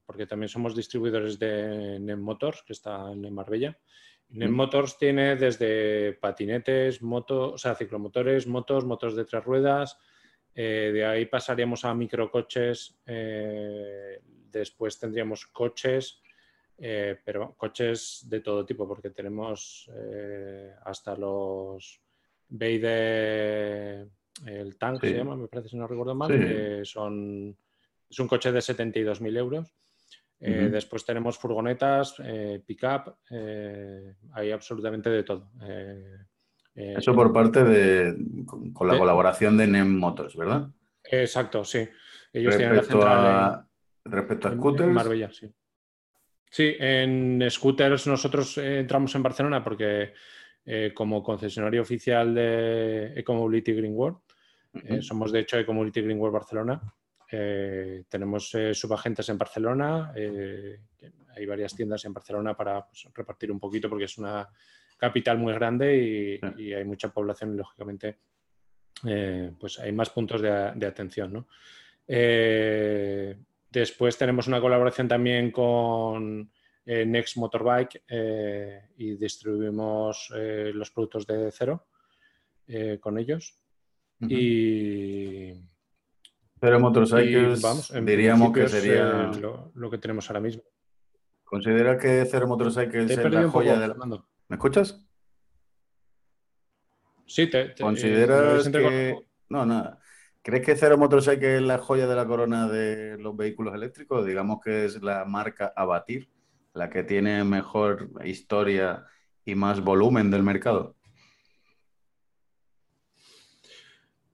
porque 0.06 0.28
también 0.28 0.48
somos 0.48 0.76
distribuidores 0.76 1.40
de 1.40 2.00
NEM 2.00 2.22
Motors, 2.22 2.62
que 2.68 2.74
está 2.74 3.12
en 3.12 3.34
Marbella. 3.34 3.76
NEM 4.30 4.52
Motors 4.52 4.98
tiene 4.98 5.36
desde 5.36 6.14
patinetes, 6.14 7.02
motos, 7.02 7.54
o 7.54 7.58
sea, 7.58 7.76
ciclomotores, 7.76 8.48
motos, 8.48 8.86
motos 8.86 9.16
de 9.16 9.26
tres 9.26 9.44
ruedas, 9.44 9.98
de 10.54 11.06
ahí 11.06 11.26
pasaríamos 11.26 11.86
a 11.86 11.94
microcoches, 11.94 12.98
después 14.52 14.98
tendríamos 15.00 15.46
coches, 15.48 16.22
eh, 16.78 17.18
pero 17.24 17.56
coches 17.56 18.26
de 18.28 18.42
todo 18.42 18.66
tipo, 18.66 18.88
porque 18.88 19.10
tenemos 19.10 19.90
eh, 19.96 20.74
hasta 20.84 21.16
los 21.16 22.02
Beide, 22.48 24.08
el 24.46 24.78
Tank 24.78 25.02
se 25.02 25.14
llama, 25.14 25.36
me 25.36 25.48
parece 25.48 25.70
si 25.70 25.78
no 25.78 25.88
recuerdo 25.88 26.14
mal, 26.16 26.30
que 26.30 26.82
son, 26.84 27.56
es 28.10 28.20
un 28.20 28.28
coche 28.28 28.52
de 28.52 28.60
72.000 28.60 29.38
euros. 29.38 29.74
Eh, 30.48 30.70
después 30.72 31.06
tenemos 31.06 31.38
furgonetas, 31.38 32.16
pick-up, 32.66 33.16
hay 34.34 34.52
absolutamente 34.52 35.10
de 35.10 35.24
todo. 35.24 35.50
Eso 36.76 37.16
por 37.16 37.32
parte 37.32 37.64
de, 37.64 38.16
con, 38.46 38.88
la 38.88 38.98
colaboración 38.98 39.58
de 39.58 39.68
NEM 39.68 39.98
Motors, 39.98 40.36
¿verdad? 40.36 40.70
Exacto, 41.04 41.64
sí. 41.64 41.88
Ellos 42.34 42.56
respecto 42.58 43.00
tienen 43.00 43.08
a, 43.08 43.68
respecto 44.04 44.48
a 44.50 44.52
scooters. 44.52 44.92
Marbella, 44.92 45.32
sí. 45.32 45.50
Sí, 46.50 46.76
en 46.80 47.46
scooters 47.50 48.08
nosotros 48.08 48.58
eh, 48.58 48.80
entramos 48.80 49.14
en 49.16 49.24
Barcelona 49.24 49.64
porque 49.64 50.14
eh, 50.66 50.92
como 50.94 51.22
concesionario 51.22 51.82
oficial 51.82 52.34
de 52.34 53.14
Ecomobility 53.20 53.74
Green 53.74 53.94
World, 53.94 54.20
eh, 54.86 55.02
somos 55.02 55.32
de 55.32 55.40
hecho 55.42 55.58
Ecomobility 55.58 56.02
Green 56.02 56.20
World 56.20 56.34
Barcelona, 56.34 56.82
tenemos 57.30 58.56
subagentes 58.74 59.30
en 59.30 59.38
Barcelona, 59.38 60.14
hay 60.14 61.46
varias 61.46 61.76
tiendas 61.76 62.06
en 62.06 62.14
Barcelona 62.14 62.56
para 62.56 62.86
pues, 62.86 63.08
repartir 63.14 63.52
un 63.52 63.60
poquito 63.60 63.90
porque 63.90 64.06
es 64.06 64.18
una 64.18 64.48
capital 64.98 65.38
muy 65.38 65.54
grande 65.54 66.40
y, 66.58 66.74
hay 66.74 66.86
mucha 66.86 67.10
población 67.10 67.54
y 67.54 67.58
lógicamente 67.58 68.18
pues 69.60 69.80
hay 69.80 69.92
más 69.92 70.10
puntos 70.10 70.42
de, 70.42 70.72
de 70.76 70.86
atención. 70.86 71.34
¿no? 71.34 71.48
Después 73.76 74.18
tenemos 74.18 74.48
una 74.48 74.62
colaboración 74.62 75.08
también 75.08 75.52
con 75.52 76.50
eh, 76.86 77.06
Next 77.06 77.36
Motorbike 77.36 78.04
eh, 78.08 78.90
y 78.98 79.18
distribuimos 79.18 80.32
eh, 80.34 80.72
los 80.74 80.92
productos 80.92 81.28
de 81.28 81.52
cero 81.52 81.88
con 83.02 83.20
ellos. 83.20 83.54
Y. 84.22 85.52
Cero 86.60 86.80
Motorcycles, 86.80 87.62
vamos, 87.62 87.94
diríamos 88.04 88.54
que 88.54 88.68
sería. 88.70 89.32
Lo, 89.74 89.90
que 89.90 89.98
tenemos 89.98 90.30
ahora 90.30 90.40
mismo. 90.40 90.64
¿Considera 91.44 91.98
que 91.98 92.26
Cero 92.30 92.48
Motorcycles 92.48 93.12
es 93.12 93.32
la 93.32 93.50
joya 93.50 93.78
del. 93.78 93.96
¿Me 94.48 94.56
escuchas? 94.56 95.06
Sí, 97.26 97.48
te. 97.48 97.76
¿Consideras 97.76 98.70
que.? 98.70 99.18
No, 99.50 99.66
nada. 99.66 100.00
¿Crees 100.42 100.64
que 100.64 100.76
Cero 100.76 100.98
Motorcycle 100.98 101.56
es 101.56 101.62
la 101.64 101.80
joya 101.80 102.06
de 102.06 102.16
la 102.16 102.28
corona 102.28 102.68
de 102.68 103.18
los 103.18 103.36
vehículos 103.36 103.74
eléctricos? 103.74 104.26
Digamos 104.26 104.60
que 104.64 104.86
es 104.86 105.02
la 105.02 105.26
marca 105.26 105.74
a 105.76 105.86
batir, 105.86 106.30
la 106.74 106.88
que 106.88 107.04
tiene 107.04 107.44
mejor 107.44 108.12
historia 108.24 109.08
y 109.44 109.56
más 109.56 109.82
volumen 109.82 110.30
del 110.30 110.44
mercado. 110.44 110.96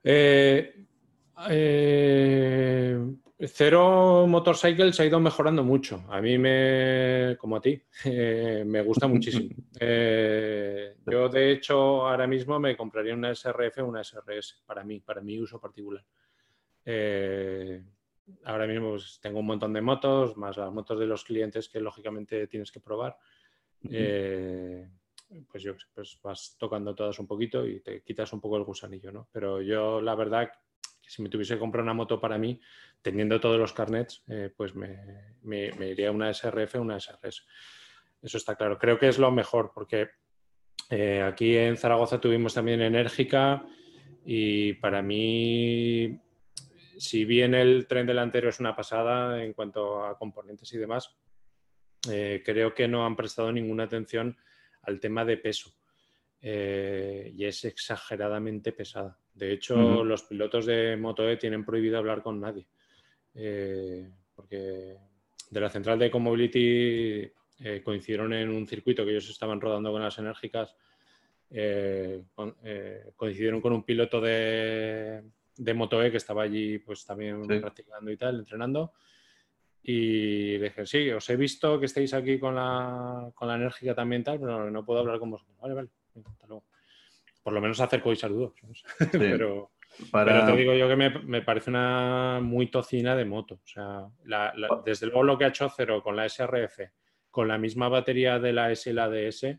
Eh, 0.03 0.80
eh, 1.49 2.97
Cero 3.47 4.27
Motorcycle 4.27 4.93
se 4.93 5.03
ha 5.03 5.05
ido 5.05 5.19
mejorando 5.19 5.63
mucho. 5.63 6.03
A 6.09 6.21
mí 6.21 6.37
me, 6.37 7.35
como 7.39 7.55
a 7.55 7.61
ti, 7.61 7.81
eh, 8.05 8.63
me 8.65 8.81
gusta 8.81 9.07
muchísimo. 9.07 9.49
Eh, 9.83 10.97
yo, 11.07 11.27
de 11.27 11.51
hecho, 11.51 12.07
ahora 12.07 12.27
mismo 12.27 12.59
me 12.59 12.77
compraría 12.77 13.15
una 13.15 13.31
SRF 13.31 13.79
o 13.79 13.85
una 13.87 14.03
SRS 14.03 14.61
para 14.63 14.83
mí, 14.83 14.99
para 14.99 15.21
mi 15.21 15.39
uso 15.39 15.59
particular. 15.59 16.05
Eh, 16.85 17.83
ahora 18.43 18.67
mismo 18.67 18.91
pues, 18.91 19.19
tengo 19.19 19.39
un 19.39 19.47
montón 19.47 19.73
de 19.73 19.81
motos, 19.81 20.37
más 20.37 20.57
las 20.57 20.71
motos 20.71 20.99
de 20.99 21.07
los 21.07 21.23
clientes 21.23 21.67
que 21.67 21.79
lógicamente 21.79 22.45
tienes 22.45 22.71
que 22.71 22.79
probar. 22.79 23.17
pues 23.81 25.63
yo 25.63 25.73
pues 25.95 26.19
vas 26.21 26.55
tocando 26.59 26.93
todas 26.93 27.17
un 27.17 27.25
poquito 27.25 27.65
y 27.65 27.79
te 27.79 28.03
quitas 28.03 28.31
un 28.33 28.41
poco 28.41 28.57
el 28.57 28.63
gusanillo, 28.63 29.11
¿no? 29.11 29.29
Pero 29.31 29.61
yo, 29.61 29.99
la 29.99 30.13
verdad, 30.13 30.51
si 31.11 31.21
me 31.21 31.27
tuviese 31.27 31.55
que 31.55 31.59
comprar 31.59 31.83
una 31.83 31.93
moto 31.93 32.21
para 32.21 32.37
mí, 32.37 32.57
teniendo 33.01 33.37
todos 33.41 33.59
los 33.59 33.73
carnets, 33.73 34.23
eh, 34.29 34.49
pues 34.55 34.73
me, 34.75 35.27
iría 35.43 36.09
una 36.09 36.33
SRF 36.33 36.75
una 36.75 36.97
SRS. 36.97 37.45
Eso 38.21 38.37
está 38.37 38.55
claro. 38.55 38.77
Creo 38.77 38.97
que 38.97 39.09
es 39.09 39.19
lo 39.19 39.29
mejor 39.29 39.73
porque 39.75 40.11
eh, 40.89 41.21
aquí 41.21 41.57
en 41.57 41.75
Zaragoza 41.75 42.21
tuvimos 42.21 42.53
también 42.53 42.81
Enérgica 42.81 43.65
y 44.23 44.71
para 44.75 45.01
mí, 45.01 46.17
si 46.97 47.25
bien 47.25 47.55
el 47.55 47.87
tren 47.87 48.07
delantero 48.07 48.47
es 48.47 48.61
una 48.61 48.73
pasada 48.73 49.43
en 49.43 49.51
cuanto 49.51 50.05
a 50.05 50.17
componentes 50.17 50.71
y 50.71 50.77
demás, 50.77 51.17
eh, 52.09 52.41
creo 52.45 52.73
que 52.73 52.87
no 52.87 53.05
han 53.05 53.17
prestado 53.17 53.51
ninguna 53.51 53.83
atención 53.83 54.37
al 54.83 55.01
tema 55.01 55.25
de 55.25 55.35
peso. 55.35 55.73
Y 56.41 57.45
es 57.45 57.65
exageradamente 57.65 58.71
pesada. 58.71 59.17
De 59.33 59.53
hecho, 59.53 60.03
los 60.03 60.23
pilotos 60.23 60.65
de 60.65 60.97
Moto 60.97 61.29
E 61.29 61.37
tienen 61.37 61.63
prohibido 61.63 61.97
hablar 61.97 62.21
con 62.21 62.39
nadie. 62.39 62.67
Eh, 63.33 64.09
porque 64.35 64.97
de 65.49 65.59
la 65.59 65.69
central 65.69 65.99
de 65.99 66.07
Ecomobility 66.07 67.31
eh, 67.59 67.81
coincidieron 67.83 68.33
en 68.33 68.49
un 68.49 68.67
circuito 68.67 69.05
que 69.05 69.11
ellos 69.11 69.29
estaban 69.29 69.61
rodando 69.61 69.91
con 69.91 70.01
las 70.01 70.17
enérgicas. 70.17 70.75
Eh, 71.49 72.23
coincidieron 73.15 73.61
con 73.61 73.73
un 73.73 73.83
piloto 73.83 74.21
de, 74.21 75.23
de 75.57 75.73
Moto 75.73 76.03
E 76.03 76.11
que 76.11 76.17
estaba 76.17 76.43
allí 76.43 76.79
pues 76.79 77.05
también 77.05 77.45
practicando 77.45 78.11
y 78.11 78.17
tal, 78.17 78.39
entrenando. 78.39 78.93
Y 79.83 80.57
le 80.57 80.65
dije, 80.65 80.85
sí, 80.85 81.09
os 81.09 81.27
he 81.29 81.35
visto 81.35 81.79
que 81.79 81.87
estáis 81.87 82.13
aquí 82.13 82.37
con 82.37 82.55
la, 82.55 83.31
con 83.33 83.47
la 83.47 83.55
enérgica 83.55 83.95
también 83.95 84.23
tal, 84.23 84.39
pero 84.39 84.69
no, 84.69 84.85
puedo 84.85 84.99
hablar 84.99 85.19
con 85.19 85.31
vosotros. 85.31 85.57
Vale, 85.59 85.73
vale, 85.73 85.89
hasta 86.15 86.47
luego. 86.47 86.65
Por 87.43 87.53
lo 87.53 87.61
menos 87.61 87.79
acerco 87.79 88.11
y 88.11 88.15
saludo. 88.15 88.53
pero, 89.11 89.71
pero 90.11 90.45
te 90.45 90.55
digo 90.55 90.73
yo 90.73 90.87
que 90.87 90.95
me, 90.95 91.41
parece 91.41 91.69
una 91.69 92.39
muy 92.41 92.67
tocina 92.67 93.15
de 93.15 93.25
moto. 93.25 93.55
O 93.55 93.67
sea, 93.67 94.07
desde 94.85 95.07
luego 95.07 95.23
lo 95.23 95.37
que 95.37 95.45
ha 95.45 95.49
hecho 95.49 95.69
Cero 95.69 96.01
con 96.03 96.15
la 96.15 96.27
SRF, 96.27 96.79
con 97.29 97.47
la 97.47 97.57
misma 97.57 97.89
batería 97.89 98.39
de 98.39 98.53
la 98.53 98.75
SLADS, 98.75 99.57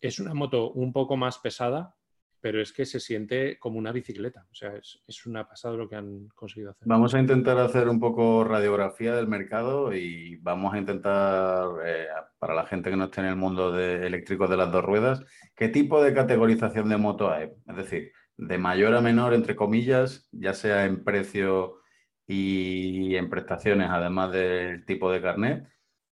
es 0.00 0.18
una 0.18 0.34
moto 0.34 0.70
un 0.70 0.92
poco 0.92 1.16
más 1.16 1.38
pesada, 1.38 1.94
pero 2.40 2.60
es 2.60 2.72
que 2.72 2.86
se 2.86 3.00
siente 3.00 3.58
como 3.58 3.78
una 3.78 3.92
bicicleta. 3.92 4.46
O 4.50 4.54
sea, 4.54 4.74
es, 4.76 5.26
una 5.26 5.48
pasada 5.48 5.76
lo 5.76 5.88
que 5.88 5.96
han 5.96 6.28
conseguido 6.34 6.70
hacer. 6.70 6.86
Vamos 6.86 7.14
a 7.14 7.20
intentar 7.20 7.58
hacer 7.58 7.88
un 7.88 7.98
poco 7.98 8.44
radiografía 8.44 9.14
del 9.14 9.26
mercado 9.26 9.94
y 9.94 10.36
vamos 10.36 10.74
a 10.74 10.78
intentar, 10.78 11.68
eh, 11.84 12.06
para 12.38 12.54
la 12.54 12.66
gente 12.66 12.90
que 12.90 12.96
no 12.96 13.04
esté 13.04 13.20
en 13.20 13.26
el 13.26 13.36
mundo 13.36 13.72
de 13.72 14.06
eléctricos 14.06 14.48
de 14.48 14.56
las 14.56 14.70
dos 14.70 14.84
ruedas, 14.84 15.24
¿qué 15.56 15.68
tipo 15.68 16.02
de 16.02 16.14
categorización 16.14 16.88
de 16.88 16.96
moto 16.96 17.30
hay? 17.30 17.50
Es 17.66 17.76
decir, 17.76 18.12
de 18.36 18.58
mayor 18.58 18.94
a 18.94 19.00
menor, 19.00 19.34
entre 19.34 19.56
comillas, 19.56 20.28
ya 20.30 20.54
sea 20.54 20.84
en 20.84 21.02
precio 21.02 21.80
y 22.26 23.16
en 23.16 23.28
prestaciones, 23.30 23.88
además 23.90 24.32
del 24.32 24.84
tipo 24.84 25.10
de 25.10 25.20
carnet. 25.20 25.68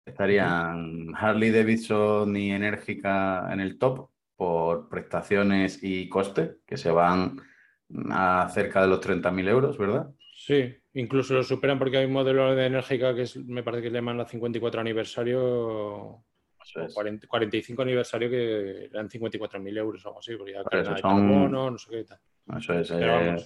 Estarían 0.04 1.12
Harley 1.16 1.50
Davidson 1.50 2.36
y 2.36 2.52
Enérgica 2.52 3.52
en 3.52 3.60
el 3.60 3.78
top, 3.78 4.11
por 4.42 4.88
prestaciones 4.88 5.78
y 5.84 6.08
coste, 6.08 6.56
que 6.66 6.76
se 6.76 6.90
van 6.90 7.36
a 8.10 8.50
cerca 8.52 8.82
de 8.82 8.88
los 8.88 9.00
30.000 9.00 9.48
euros, 9.48 9.78
¿verdad? 9.78 10.10
Sí, 10.34 10.74
incluso 10.94 11.34
lo 11.34 11.44
superan 11.44 11.78
porque 11.78 11.98
hay 11.98 12.06
un 12.06 12.12
modelo 12.12 12.52
de 12.56 12.66
enérgica 12.66 13.14
que 13.14 13.24
me 13.46 13.62
parece 13.62 13.84
que 13.84 13.90
le 13.90 13.98
llaman 13.98 14.18
a 14.18 14.26
54 14.26 14.80
aniversario, 14.80 16.24
45 17.28 17.82
aniversario 17.82 18.28
que 18.28 18.86
eran 18.86 19.08
54.000 19.08 19.78
euros 19.78 20.04
o 20.04 20.08
algo 20.08 20.18
así, 20.18 20.34
porque 20.34 20.54
ya 20.54 20.96
son... 20.96 21.52
no 21.52 21.78
sé 21.78 21.90
qué 21.90 22.02
tal. 22.02 22.18
Eso 22.58 22.74
es. 22.74 22.90
Eh, 22.90 23.36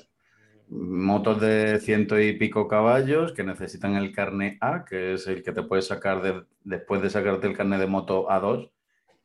motos 0.70 1.42
de 1.42 1.78
ciento 1.78 2.18
y 2.18 2.38
pico 2.38 2.68
caballos 2.68 3.34
que 3.34 3.44
necesitan 3.44 3.96
el 3.96 4.12
carnet 4.12 4.56
A, 4.62 4.86
que 4.86 5.12
es 5.12 5.26
el 5.26 5.42
que 5.42 5.52
te 5.52 5.62
puedes 5.62 5.88
sacar 5.88 6.46
después 6.64 7.02
de 7.02 7.10
sacarte 7.10 7.48
el 7.48 7.54
carnet 7.54 7.80
de 7.80 7.86
moto 7.86 8.26
A2 8.30 8.70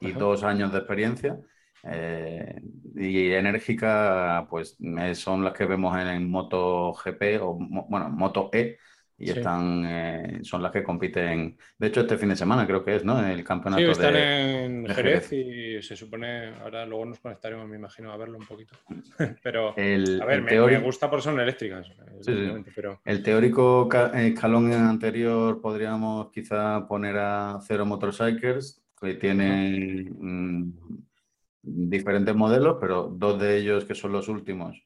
y 0.01 0.11
dos 0.11 0.43
años 0.43 0.73
de 0.73 0.79
experiencia. 0.79 1.39
Eh, 1.83 2.61
y 2.95 3.31
enérgica, 3.31 4.45
pues 4.49 4.77
son 5.13 5.43
las 5.43 5.53
que 5.53 5.65
vemos 5.65 5.97
en, 5.97 6.29
Moto 6.29 6.93
GP 6.93 7.41
o 7.41 7.53
bueno, 7.53 8.09
Moto 8.09 8.49
E 8.53 8.77
y 9.21 9.29
están, 9.29 9.85
eh, 9.85 10.39
son 10.41 10.63
las 10.63 10.71
que 10.71 10.83
compiten. 10.83 11.55
De 11.77 11.87
hecho, 11.87 12.01
este 12.01 12.17
fin 12.17 12.29
de 12.29 12.35
semana 12.35 12.65
creo 12.65 12.83
que 12.83 12.95
es, 12.95 13.05
¿no? 13.05 13.23
El 13.23 13.43
campeonato. 13.43 13.83
Sí, 13.83 13.91
están 13.91 14.15
en 14.15 14.87
Jerez, 14.87 15.31
y 15.31 15.81
se 15.83 15.95
supone, 15.95 16.55
ahora 16.55 16.87
luego 16.87 17.05
nos 17.05 17.19
conectaremos, 17.19 17.67
me 17.67 17.77
imagino, 17.77 18.11
a 18.11 18.17
verlo 18.17 18.39
un 18.39 18.47
poquito. 18.47 18.75
pero, 19.43 19.69
a 19.69 19.75
ver, 19.75 20.41
me, 20.41 20.79
gusta 20.79 21.07
por 21.07 21.21
son 21.21 21.39
eléctricas. 21.39 21.87
Pero... 22.75 22.99
El 23.05 23.21
teórico 23.21 23.87
escalón 24.15 24.73
anterior 24.73 25.61
podríamos 25.61 26.31
quizá 26.31 26.87
poner 26.87 27.17
a 27.17 27.59
Cero 27.61 27.85
Motorcycles, 27.85 28.81
que 28.99 29.13
tiene 29.15 30.09
diferentes 31.61 32.35
modelos, 32.35 32.77
pero 32.79 33.09
dos 33.09 33.39
de 33.39 33.57
ellos 33.57 33.85
que 33.85 33.95
son 33.95 34.11
los 34.11 34.27
últimos, 34.27 34.83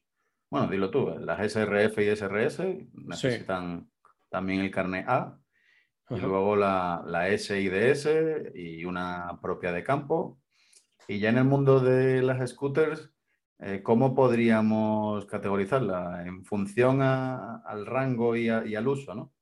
bueno, 0.50 0.68
dilo 0.68 0.90
tú, 0.90 1.14
las 1.18 1.40
SRF 1.40 1.98
y 1.98 2.16
SRS 2.16 2.60
necesitan 2.92 3.90
también 4.28 4.60
el 4.60 4.70
carnet 4.70 5.06
A, 5.08 5.38
y 6.08 6.20
luego 6.20 6.54
la, 6.54 7.02
la 7.04 7.28
S 7.28 7.60
y 7.60 7.68
DS 7.68 8.08
y 8.54 8.84
una 8.84 9.40
propia 9.42 9.72
de 9.72 9.82
campo. 9.82 10.38
Y 11.08 11.18
ya 11.18 11.30
en 11.30 11.38
el 11.38 11.44
mundo 11.44 11.80
de 11.80 12.22
las 12.22 12.48
scooters, 12.50 13.12
eh, 13.58 13.82
¿cómo 13.82 14.14
podríamos 14.14 15.26
categorizarla? 15.26 16.24
En 16.24 16.44
función 16.44 17.02
al 17.02 17.86
rango 17.86 18.36
y, 18.36 18.46
y 18.46 18.74
al 18.76 18.86
uso, 18.86 19.14
¿no? 19.14 19.32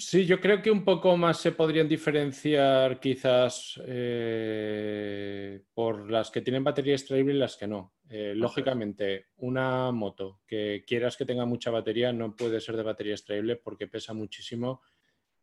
Sí, 0.00 0.24
yo 0.24 0.40
creo 0.40 0.62
que 0.62 0.70
un 0.70 0.82
poco 0.82 1.14
más 1.18 1.38
se 1.38 1.52
podrían 1.52 1.86
diferenciar 1.86 2.98
quizás 2.98 3.78
eh, 3.86 5.62
por 5.74 6.10
las 6.10 6.30
que 6.30 6.40
tienen 6.40 6.64
batería 6.64 6.94
extraíble 6.94 7.34
y 7.34 7.38
las 7.38 7.56
que 7.56 7.66
no. 7.66 7.92
Eh, 8.08 8.32
lógicamente, 8.34 9.26
una 9.36 9.92
moto 9.92 10.40
que 10.46 10.84
quieras 10.86 11.18
que 11.18 11.26
tenga 11.26 11.44
mucha 11.44 11.70
batería 11.70 12.14
no 12.14 12.34
puede 12.34 12.60
ser 12.60 12.78
de 12.78 12.82
batería 12.82 13.12
extraíble 13.12 13.56
porque 13.56 13.88
pesa 13.88 14.14
muchísimo 14.14 14.80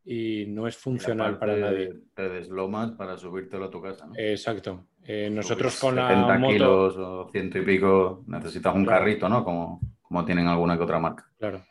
y 0.03 0.45
no 0.47 0.67
es 0.67 0.75
funcional 0.75 1.37
para 1.37 1.55
nadie. 1.55 1.93
Te 2.15 2.27
deslomas 2.27 2.93
para 2.93 3.15
subírtelo 3.15 3.65
a 3.65 3.69
tu 3.69 3.79
casa. 3.79 4.09
Exacto. 4.15 4.87
Eh, 5.03 5.29
nosotros 5.31 5.79
con 5.79 5.97
la 5.97 6.37
moto... 6.39 6.51
kilos 6.51 6.97
o 6.97 7.29
ciento 7.31 7.59
y 7.59 7.61
pico 7.61 8.23
necesitas 8.25 8.73
un 8.73 8.85
carrito, 8.85 9.29
¿no? 9.29 9.43
Como, 9.43 9.79
como 10.01 10.25
tienen 10.25 10.47
alguna 10.47 10.75
que 10.75 10.83
otra 10.83 10.99
marca. 10.99 11.29
Claro. 11.37 11.63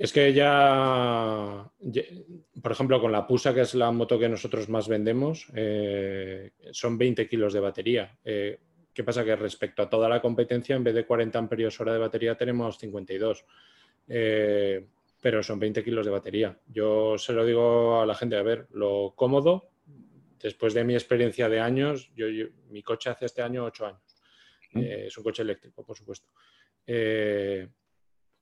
Es 0.00 0.14
que 0.14 0.32
ya, 0.32 1.70
por 2.62 2.72
ejemplo, 2.72 3.02
con 3.02 3.12
la 3.12 3.26
Pusa, 3.26 3.52
que 3.52 3.60
es 3.60 3.74
la 3.74 3.90
moto 3.90 4.18
que 4.18 4.30
nosotros 4.30 4.66
más 4.70 4.88
vendemos, 4.88 5.46
eh, 5.54 6.52
son 6.72 6.96
20 6.96 7.28
kilos 7.28 7.52
de 7.52 7.60
batería. 7.60 8.16
Eh, 8.24 8.58
¿Qué 8.94 9.04
pasa? 9.04 9.26
Que 9.26 9.36
respecto 9.36 9.82
a 9.82 9.90
toda 9.90 10.08
la 10.08 10.22
competencia, 10.22 10.74
en 10.74 10.84
vez 10.84 10.94
de 10.94 11.04
40 11.04 11.38
amperios 11.38 11.78
hora 11.80 11.92
de 11.92 11.98
batería, 11.98 12.34
tenemos 12.34 12.78
52. 12.78 13.44
Eh, 14.08 14.86
pero 15.20 15.42
son 15.42 15.58
20 15.58 15.84
kilos 15.84 16.06
de 16.06 16.12
batería. 16.12 16.58
Yo 16.66 17.18
se 17.18 17.34
lo 17.34 17.44
digo 17.44 18.00
a 18.00 18.06
la 18.06 18.14
gente, 18.14 18.36
a 18.36 18.42
ver, 18.42 18.68
lo 18.72 19.12
cómodo, 19.14 19.68
después 20.42 20.72
de 20.72 20.82
mi 20.82 20.94
experiencia 20.94 21.50
de 21.50 21.60
años, 21.60 22.10
yo, 22.16 22.24
mi 22.70 22.82
coche 22.82 23.10
hace 23.10 23.26
este 23.26 23.42
año 23.42 23.66
8 23.66 23.86
años. 23.86 24.16
es 24.72 25.18
un 25.18 25.24
coche 25.24 25.42
eléctrico, 25.42 25.84
por 25.84 25.94
supuesto 25.94 26.30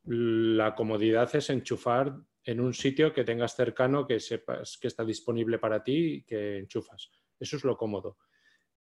la 0.08 0.74
comodidad 0.74 1.34
es 1.36 1.50
enchufar 1.50 2.16
en 2.44 2.60
un 2.60 2.72
sitio 2.72 3.12
que 3.12 3.24
tengas 3.24 3.54
cercano, 3.54 4.06
que 4.06 4.20
sepas 4.20 4.78
que 4.78 4.88
está 4.88 5.04
disponible 5.04 5.58
para 5.58 5.82
ti 5.82 5.96
y 5.96 6.22
que 6.22 6.58
enchufas. 6.58 7.10
Eso 7.38 7.56
es 7.56 7.64
lo 7.64 7.76
cómodo. 7.76 8.16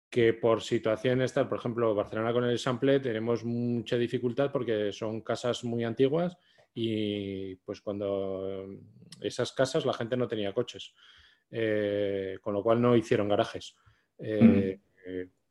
Que 0.10 0.34
por 0.34 0.62
situaciones, 0.62 1.32
por 1.34 1.60
ejemplo, 1.60 1.94
Barcelona 1.94 2.34
con 2.34 2.46
el 2.46 2.58
sample 2.58 3.00
tenemos 3.00 3.46
mucha 3.46 3.98
dificultad 3.98 4.52
porque 4.52 4.92
son 4.92 5.22
casas 5.22 5.64
muy 5.64 5.84
antiguas 5.84 6.36
y 6.74 7.56
pues 7.58 7.82
cuando 7.82 8.68
esas 9.20 9.52
casas 9.52 9.86
la 9.86 9.94
gente 9.94 10.18
no 10.18 10.28
tenía 10.28 10.54
coches, 10.54 10.94
eh, 11.52 12.40
con 12.42 12.54
lo 12.56 12.64
cual 12.64 12.82
no 12.82 12.96
hicieron 12.96 13.30
garajes. 13.30 13.76
Eh, 14.18 14.80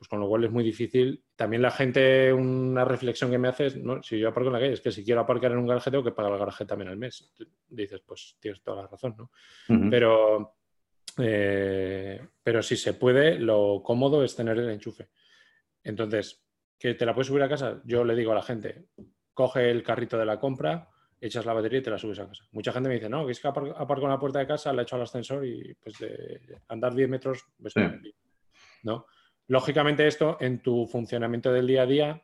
pues 0.01 0.09
con 0.09 0.19
lo 0.19 0.29
cual 0.29 0.45
es 0.45 0.51
muy 0.51 0.65
difícil. 0.65 1.23
También 1.37 1.61
la 1.61 1.71
gente, 1.71 2.33
una 2.33 2.87
reflexión 2.87 3.31
que 3.31 3.37
me 3.37 3.49
hace 3.49 3.67
es, 3.67 3.77
¿no? 3.77 4.03
si 4.03 4.19
yo 4.19 4.31
aparco 4.31 4.49
en 4.49 4.55
la 4.55 4.59
calle, 4.59 4.73
es 4.73 4.81
que 4.81 4.91
si 4.91 5.05
quiero 5.05 5.21
aparcar 5.21 5.53
en 5.53 5.59
un 5.59 5.67
garaje 5.67 5.91
tengo 5.91 6.03
que 6.03 6.13
pagar 6.13 6.33
el 6.33 6.39
garaje 6.39 6.65
también 6.65 6.89
al 6.89 6.97
mes. 6.97 7.31
Dices, 7.69 8.01
pues 8.07 8.39
tienes 8.41 8.63
toda 8.63 8.81
la 8.81 8.89
razón, 8.89 9.15
¿no? 9.19 9.31
Pero, 9.91 10.55
eh, 11.19 12.19
pero 12.43 12.63
si 12.63 12.79
se 12.79 12.95
puede, 12.95 13.39
lo 13.39 13.83
cómodo 13.85 14.25
es 14.25 14.35
tener 14.35 14.57
el 14.57 14.71
enchufe. 14.71 15.11
Entonces, 15.85 16.47
¿que 16.79 16.95
te 16.95 17.05
la 17.05 17.15
puedes 17.15 17.27
subir 17.27 17.43
a 17.43 17.49
casa? 17.51 17.83
Yo 17.85 18.03
le 18.03 18.15
digo 18.15 18.33
a 18.33 18.37
la 18.37 18.43
gente, 18.43 18.87
coge 19.35 19.71
el 19.71 19.83
carrito 19.83 20.17
de 20.17 20.25
la 20.25 20.41
compra, 20.41 20.89
echas 21.21 21.45
la 21.45 21.53
batería 21.53 21.81
y 21.81 21.83
te 21.83 21.91
la 21.91 21.99
subes 21.99 22.21
a 22.21 22.27
casa. 22.27 22.45
Mucha 22.53 22.73
gente 22.73 22.89
me 22.89 22.95
dice, 22.95 23.11
no, 23.11 23.27
que 23.27 23.33
es 23.33 23.41
que 23.41 23.49
aparco 23.49 24.05
en 24.05 24.09
la 24.13 24.19
puerta 24.19 24.39
de 24.39 24.47
casa, 24.47 24.73
la 24.73 24.81
echo 24.81 24.97
al 24.97 25.03
ascensor 25.03 25.45
y 25.45 25.75
pues 25.75 25.99
de 25.99 26.41
andar 26.69 26.95
10 26.95 27.11
metros, 27.11 27.45
pues, 27.61 27.75
¿no? 28.83 29.05
Lógicamente 29.51 30.07
esto 30.07 30.37
en 30.39 30.61
tu 30.61 30.87
funcionamiento 30.87 31.53
del 31.53 31.67
día 31.67 31.83
a 31.83 31.87
día 31.87 32.23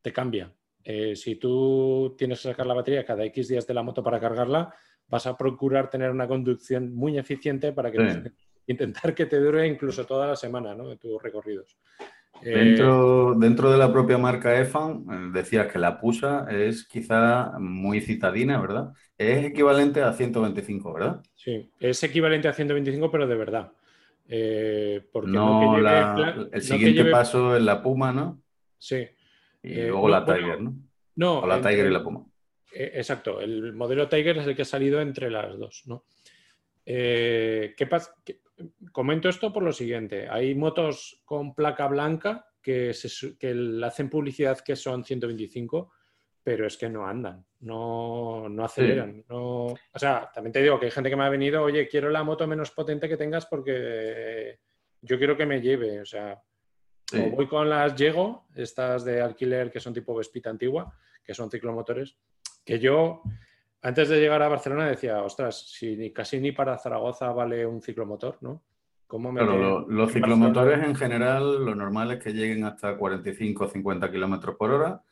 te 0.00 0.14
cambia. 0.14 0.50
Eh, 0.82 1.14
si 1.14 1.36
tú 1.36 2.14
tienes 2.16 2.40
que 2.40 2.48
sacar 2.48 2.66
la 2.66 2.72
batería 2.72 3.04
cada 3.04 3.22
X 3.26 3.48
días 3.48 3.66
de 3.66 3.74
la 3.74 3.82
moto 3.82 4.02
para 4.02 4.18
cargarla, 4.18 4.74
vas 5.06 5.26
a 5.26 5.36
procurar 5.36 5.90
tener 5.90 6.10
una 6.10 6.26
conducción 6.26 6.94
muy 6.94 7.18
eficiente 7.18 7.72
para 7.72 7.92
que 7.92 7.98
intentar 8.66 9.14
que 9.14 9.26
te 9.26 9.40
dure 9.40 9.66
incluso 9.66 10.06
toda 10.06 10.26
la 10.26 10.36
semana 10.36 10.74
¿no? 10.74 10.88
de 10.88 10.96
tus 10.96 11.22
recorridos. 11.22 11.76
Eh, 12.40 12.58
dentro, 12.58 13.34
dentro 13.34 13.70
de 13.70 13.76
la 13.76 13.92
propia 13.92 14.16
marca 14.16 14.58
EFAN, 14.58 15.04
eh, 15.10 15.30
decías 15.34 15.70
que 15.70 15.78
la 15.78 16.00
PUSA 16.00 16.46
es 16.50 16.88
quizá 16.88 17.58
muy 17.58 18.00
citadina, 18.00 18.58
¿verdad? 18.58 18.94
Es 19.18 19.44
equivalente 19.44 20.00
a 20.00 20.14
125, 20.14 20.94
¿verdad? 20.94 21.20
Sí, 21.34 21.70
es 21.78 22.02
equivalente 22.02 22.48
a 22.48 22.54
125, 22.54 23.10
pero 23.10 23.26
de 23.26 23.36
verdad. 23.36 23.72
Eh, 24.26 25.06
porque 25.12 25.30
no, 25.30 25.76
el 25.76 26.62
siguiente 26.62 27.04
paso 27.06 27.56
es 27.56 27.62
la 27.62 27.82
Puma, 27.82 28.12
¿no? 28.12 28.42
Sí. 28.78 29.06
Y 29.62 29.80
eh, 29.80 29.88
luego 29.88 30.08
la 30.08 30.24
Tiger, 30.24 30.60
¿no? 30.60 30.74
No. 31.16 31.40
O 31.40 31.46
la 31.46 31.60
Tiger 31.60 31.86
y 31.86 31.90
la 31.90 32.02
Puma. 32.02 32.24
Eh, 32.72 32.92
exacto, 32.94 33.40
el 33.40 33.72
modelo 33.72 34.08
Tiger 34.08 34.38
es 34.38 34.46
el 34.46 34.56
que 34.56 34.62
ha 34.62 34.66
salido 34.66 35.00
entre 35.00 35.30
las 35.30 35.58
dos, 35.58 35.82
¿no? 35.86 36.04
¿qué 36.86 37.86
pasa? 37.88 38.14
Comento 38.92 39.28
esto 39.28 39.52
por 39.52 39.62
lo 39.62 39.72
siguiente. 39.72 40.28
Hay 40.28 40.54
motos 40.54 41.22
con 41.24 41.54
placa 41.54 41.86
blanca 41.88 42.46
que, 42.60 42.92
se, 42.92 43.38
que 43.38 43.80
hacen 43.82 44.10
publicidad 44.10 44.60
que 44.60 44.76
son 44.76 45.02
125, 45.02 45.92
pero 46.42 46.66
es 46.66 46.76
que 46.76 46.90
no 46.90 47.06
andan, 47.06 47.44
no, 47.64 48.64
aceleran. 48.64 49.24
No... 49.28 49.66
O 49.66 49.98
sea, 49.98 50.30
también 50.32 50.52
te 50.52 50.62
digo 50.62 50.78
que 50.78 50.86
hay 50.86 50.92
gente 50.92 51.10
que 51.10 51.16
me 51.16 51.24
ha 51.24 51.30
venido, 51.30 51.62
oye, 51.62 51.88
quiero 51.88 52.10
la 52.10 52.22
moto 52.22 52.46
menos 52.46 52.70
potente 52.70 53.08
que 53.08 53.16
tengas 53.16 53.46
porque 53.46 54.58
yo 55.00 55.18
quiero 55.18 55.36
que 55.36 55.46
me 55.46 55.60
lleve. 55.60 56.00
O 56.00 56.04
sea, 56.04 56.40
o 57.12 57.30
voy 57.30 57.46
con 57.46 57.68
las 57.68 57.94
Llego, 57.94 58.46
estas 58.54 59.04
de 59.04 59.20
alquiler 59.20 59.70
que 59.70 59.80
son 59.80 59.94
tipo 59.94 60.14
Vespita 60.14 60.50
antigua, 60.50 60.92
que 61.24 61.34
son 61.34 61.50
ciclomotores, 61.50 62.16
que 62.64 62.78
yo 62.78 63.22
antes 63.82 64.08
de 64.08 64.18
llegar 64.18 64.42
a 64.42 64.48
Barcelona 64.48 64.88
decía, 64.88 65.22
ostras, 65.22 65.70
si 65.70 66.12
casi 66.12 66.40
ni 66.40 66.52
para 66.52 66.78
Zaragoza 66.78 67.32
vale 67.32 67.66
un 67.66 67.82
ciclomotor, 67.82 68.38
¿no? 68.40 68.62
¿Cómo 69.06 69.30
me 69.30 69.42
los 69.42 70.12
ciclomotores 70.12 70.82
en 70.82 70.94
general, 70.94 71.64
lo 71.64 71.74
normal 71.74 72.12
es 72.12 72.24
que 72.24 72.32
lleguen 72.32 72.64
hasta 72.64 72.96
45 72.96 73.64
o 73.64 73.68
50 73.68 74.10
kilómetros 74.10 74.56
por 74.56 74.70
hora. 74.70 75.02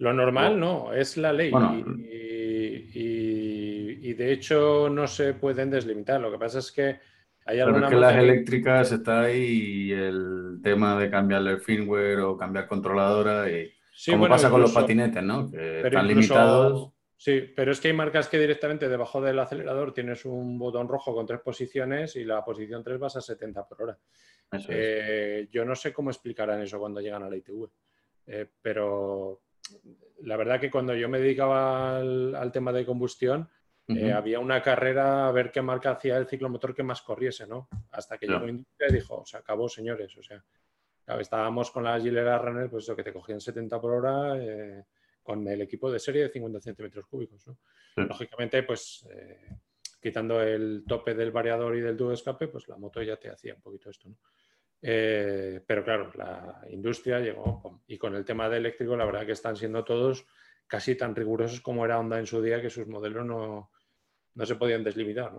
Lo 0.00 0.14
normal 0.14 0.58
no, 0.58 0.94
es 0.94 1.18
la 1.18 1.30
ley. 1.30 1.52
y, 2.92 4.14
de 4.14 4.32
hecho 4.32 4.88
no 4.90 5.06
se 5.06 5.34
pueden 5.34 5.70
deslimitar. 5.70 6.20
Lo 6.20 6.32
que 6.32 6.38
pasa 6.38 6.58
es 6.58 6.72
que 6.72 6.98
hay 7.44 7.60
algunas. 7.60 7.90
que 7.90 7.96
las 7.96 8.16
eléctricas 8.16 8.92
está 8.92 9.22
ahí 9.22 9.92
el 9.92 10.60
tema 10.62 10.98
de 10.98 11.10
cambiarle 11.10 11.52
el 11.52 11.60
firmware 11.60 12.20
o 12.20 12.36
cambiar 12.36 12.66
controladora 12.66 13.50
y 13.50 13.70
como 14.10 14.26
pasa 14.26 14.48
con 14.48 14.62
los 14.62 14.72
patinetes, 14.72 15.22
¿no? 15.22 15.50
Que 15.50 15.82
están 15.82 16.08
limitados. 16.08 16.92
Sí, 17.18 17.52
pero 17.54 17.70
es 17.70 17.80
que 17.80 17.88
hay 17.88 17.94
marcas 17.94 18.28
que 18.28 18.38
directamente 18.38 18.88
debajo 18.88 19.20
del 19.20 19.38
acelerador 19.38 19.92
tienes 19.92 20.24
un 20.24 20.58
botón 20.58 20.88
rojo 20.88 21.14
con 21.14 21.26
tres 21.26 21.40
posiciones 21.40 22.16
y 22.16 22.24
la 22.24 22.42
posición 22.42 22.82
3 22.82 22.98
vas 22.98 23.16
a 23.16 23.20
70 23.20 23.68
por 23.68 23.82
hora. 23.82 23.98
Eh, 24.66 25.46
yo 25.52 25.66
no 25.66 25.76
sé 25.76 25.92
cómo 25.92 26.08
explicarán 26.08 26.62
eso 26.62 26.78
cuando 26.78 27.02
llegan 27.02 27.22
a 27.22 27.28
la 27.28 27.36
ITV, 27.36 27.68
eh, 28.26 28.46
pero 28.62 29.42
la 30.22 30.36
verdad 30.36 30.60
que 30.60 30.70
cuando 30.70 30.94
yo 30.94 31.08
me 31.08 31.18
dedicaba 31.18 31.98
al, 31.98 32.50
tema 32.52 32.72
de 32.72 32.84
combustión, 32.86 33.48
eh, 33.88 34.12
había 34.12 34.38
una 34.38 34.62
carrera 34.62 35.26
a 35.26 35.32
ver 35.32 35.50
qué 35.50 35.62
marca 35.62 35.90
hacía 35.90 36.16
el 36.16 36.28
ciclomotor 36.28 36.74
que 36.74 36.82
más 36.82 37.02
corriese, 37.02 37.46
¿no? 37.46 37.68
Hasta 37.90 38.18
que 38.18 38.26
llegó 38.26 38.46
Industria 38.46 38.88
y 38.88 38.94
dijo, 38.94 39.24
se 39.26 39.36
acabó, 39.36 39.68
señores. 39.68 40.16
O 40.16 40.22
sea, 40.22 40.44
estábamos 41.18 41.70
con 41.70 41.84
la 41.84 41.98
Gilera 41.98 42.38
Runner, 42.38 42.70
pues 42.70 42.84
eso 42.84 42.94
que 42.94 43.02
te 43.02 43.12
cogían 43.12 43.40
70 43.40 43.80
por 43.80 43.92
hora 43.92 44.36
con 45.22 45.46
el 45.46 45.62
equipo 45.62 45.90
de 45.90 45.98
serie 45.98 46.22
de 46.22 46.30
50 46.30 46.60
centímetros 46.60 47.06
cúbicos. 47.06 47.44
Lógicamente, 47.96 48.62
pues 48.62 49.06
eh, 49.10 49.58
quitando 50.00 50.42
el 50.42 50.84
tope 50.86 51.14
del 51.14 51.30
variador 51.30 51.76
y 51.76 51.80
del 51.80 51.96
dúo 51.96 52.12
escape, 52.12 52.48
pues 52.48 52.68
la 52.68 52.76
moto 52.76 53.02
ya 53.02 53.16
te 53.16 53.30
hacía 53.30 53.54
un 53.54 53.60
poquito 53.60 53.90
esto. 53.90 54.08
Eh, 54.82 55.60
pero 55.66 55.84
claro, 55.84 56.10
la 56.16 56.62
industria 56.70 57.20
llegó 57.20 57.82
y 57.86 57.98
con 57.98 58.14
el 58.14 58.24
tema 58.24 58.48
de 58.48 58.58
eléctrico, 58.58 58.96
la 58.96 59.04
verdad 59.04 59.26
que 59.26 59.32
están 59.32 59.56
siendo 59.56 59.84
todos 59.84 60.26
casi 60.66 60.94
tan 60.94 61.14
rigurosos 61.14 61.60
como 61.60 61.84
era 61.84 61.98
Honda 61.98 62.18
en 62.18 62.26
su 62.26 62.40
día, 62.40 62.62
que 62.62 62.70
sus 62.70 62.86
modelos 62.86 63.26
no, 63.26 63.70
se 64.44 64.54
podían 64.54 64.84
deslimitar. 64.84 65.32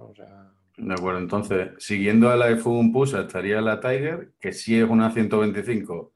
De 0.78 0.94
acuerdo, 0.94 1.20
entonces, 1.20 1.70
siguiendo 1.80 2.30
a 2.30 2.36
la 2.36 2.52
F1 2.52 2.92
Pusa, 2.92 3.22
estaría 3.22 3.62
la 3.62 3.80
Tiger, 3.80 4.34
que 4.40 4.54
sí 4.54 4.80
es 4.80 4.88
una 4.88 5.12
125 5.12 6.14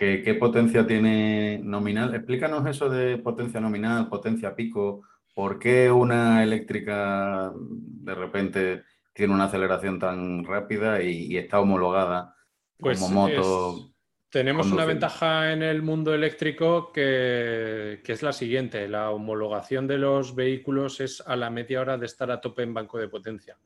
¿Qué, 0.00 0.34
potencia 0.40 0.86
tiene 0.86 1.60
nominal? 1.62 2.14
Explícanos 2.14 2.66
eso 2.66 2.88
de 2.88 3.18
potencia 3.18 3.60
nominal, 3.60 4.08
potencia 4.08 4.54
pico. 4.56 5.02
¿Por 5.34 5.58
qué 5.58 5.90
una 5.90 6.42
eléctrica 6.42 7.52
de 7.54 8.14
repente 8.14 8.82
tiene 9.12 9.34
una 9.34 9.44
aceleración 9.44 9.98
tan 9.98 10.42
rápida 10.42 11.02
y, 11.02 11.36
está 11.36 11.60
homologada 11.60 12.34
como 12.80 12.96
pues 12.98 13.10
moto? 13.10 13.90
tenemos 14.30 14.70
una 14.70 14.84
ventaja 14.84 15.52
en 15.52 15.62
el 15.62 15.82
mundo 15.82 16.14
eléctrico 16.14 16.92
que, 16.92 18.00
es 18.04 18.22
la 18.22 18.32
siguiente. 18.32 18.88
La 18.88 19.10
homologación 19.10 19.86
de 19.86 19.98
los 19.98 20.34
vehículos 20.34 21.00
es 21.00 21.20
a 21.26 21.34
la 21.36 21.50
media 21.50 21.80
hora 21.80 21.98
de 21.98 22.06
estar 22.06 22.30
a 22.30 22.40
tope 22.40 22.62
en 22.62 22.72
banco 22.72 22.98
de 22.98 23.08
potencia. 23.08 23.58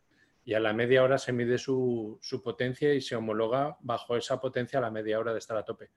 Y 0.47 0.55
a 0.55 0.61
la 0.61 0.73
media 0.73 1.03
hora 1.03 1.19
se 1.19 1.33
mide 1.33 1.59
su, 1.59 2.19
su 2.21 2.43
potencia 2.43 2.93
y 2.95 3.01
se 3.01 3.15
homologa 3.17 3.77
bajo 3.81 4.17
esa 4.17 4.41
potencia 4.41 4.79
a 4.79 4.83
la 4.83 4.91
media 4.91 5.19
hora 5.19 5.33
de 5.33 5.39
estar 5.39 5.57
a 5.57 5.65
tope. 5.65 5.91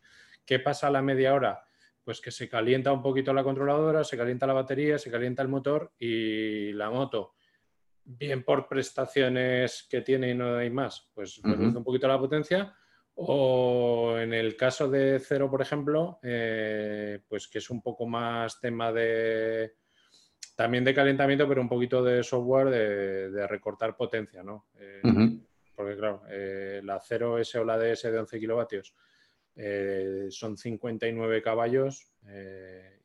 ¿Qué 0.45 0.59
pasa 0.59 0.87
a 0.87 0.91
la 0.91 1.01
media 1.01 1.33
hora? 1.33 1.63
Pues 2.03 2.21
que 2.21 2.31
se 2.31 2.47
calienta 2.47 2.91
un 2.91 3.01
poquito 3.01 3.33
la 3.33 3.43
controladora, 3.43 4.03
se 4.03 4.17
calienta 4.17 4.47
la 4.47 4.53
batería, 4.53 4.97
se 4.97 5.11
calienta 5.11 5.41
el 5.41 5.49
motor 5.49 5.93
y 5.99 6.71
la 6.73 6.89
moto, 6.89 7.35
bien 8.03 8.43
por 8.43 8.67
prestaciones 8.67 9.85
que 9.89 10.01
tiene 10.01 10.31
y 10.31 10.33
no 10.33 10.55
hay 10.55 10.69
más, 10.69 11.09
pues 11.13 11.41
reduce 11.43 11.77
un 11.77 11.83
poquito 11.83 12.07
la 12.07 12.17
potencia. 12.17 12.73
O 13.19 14.15
en 14.19 14.33
el 14.33 14.55
caso 14.55 14.87
de 14.89 15.19
cero, 15.19 15.49
por 15.49 15.61
ejemplo, 15.61 16.19
eh, 16.21 17.19
pues 17.27 17.47
que 17.47 17.57
es 17.57 17.69
un 17.69 17.81
poco 17.81 18.05
más 18.05 18.59
tema 18.59 18.91
de 18.91 19.73
también 20.57 20.83
de 20.83 20.93
calentamiento, 20.93 21.47
pero 21.47 21.61
un 21.61 21.69
poquito 21.69 22.03
de 22.03 22.23
software 22.23 22.69
de, 22.69 23.47
recortar 23.47 23.95
potencia, 23.95 24.41
¿no? 24.41 24.65
Eh, 24.79 25.01
porque 25.75 25.95
claro, 25.95 26.23
eh, 26.29 26.81
la 26.83 26.99
0S 26.99 27.59
o 27.59 27.63
la 27.63 27.77
DS 27.77 28.11
de 28.11 28.17
11 28.17 28.39
kilovatios 28.39 28.95
eh, 29.55 30.25
son 30.31 30.57
59 30.57 31.43
caballos 31.43 32.11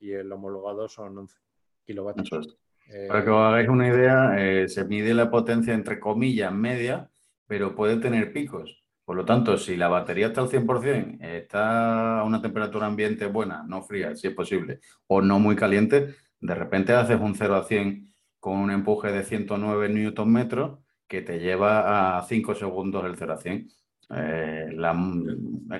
y 0.00 0.12
el 0.12 0.32
homologado 0.32 0.88
son 0.88 1.18
11 1.18 1.36
kilovatios. 1.84 2.58
Para 3.06 3.22
que 3.22 3.30
os 3.30 3.36
hagáis 3.36 3.68
una 3.68 3.88
idea, 3.88 4.68
se 4.68 4.84
mide 4.84 5.12
la 5.12 5.30
potencia 5.30 5.74
entre 5.74 6.00
comillas 6.00 6.52
media, 6.54 7.10
pero 7.46 7.74
puede 7.74 7.98
tener 7.98 8.32
picos. 8.32 8.81
Por 9.04 9.16
lo 9.16 9.24
tanto, 9.24 9.58
si 9.58 9.76
la 9.76 9.88
batería 9.88 10.28
está 10.28 10.42
al 10.42 10.48
100%, 10.48 11.18
está 11.20 12.20
a 12.20 12.24
una 12.24 12.40
temperatura 12.40 12.86
ambiente 12.86 13.26
buena, 13.26 13.64
no 13.66 13.82
fría, 13.82 14.14
si 14.14 14.28
es 14.28 14.34
posible, 14.34 14.80
o 15.08 15.20
no 15.20 15.38
muy 15.38 15.56
caliente, 15.56 16.14
de 16.40 16.54
repente 16.54 16.92
haces 16.92 17.20
un 17.20 17.34
0 17.34 17.56
a 17.56 17.64
100 17.64 18.12
con 18.38 18.58
un 18.58 18.70
empuje 18.70 19.12
de 19.12 19.22
109 19.22 19.88
Nm 19.88 20.78
que 21.06 21.20
te 21.20 21.38
lleva 21.38 22.18
a 22.18 22.22
5 22.22 22.54
segundos 22.54 23.04
el 23.04 23.16
0 23.16 23.32
a 23.32 23.36
100. 23.36 23.68
Eh, 24.14 24.66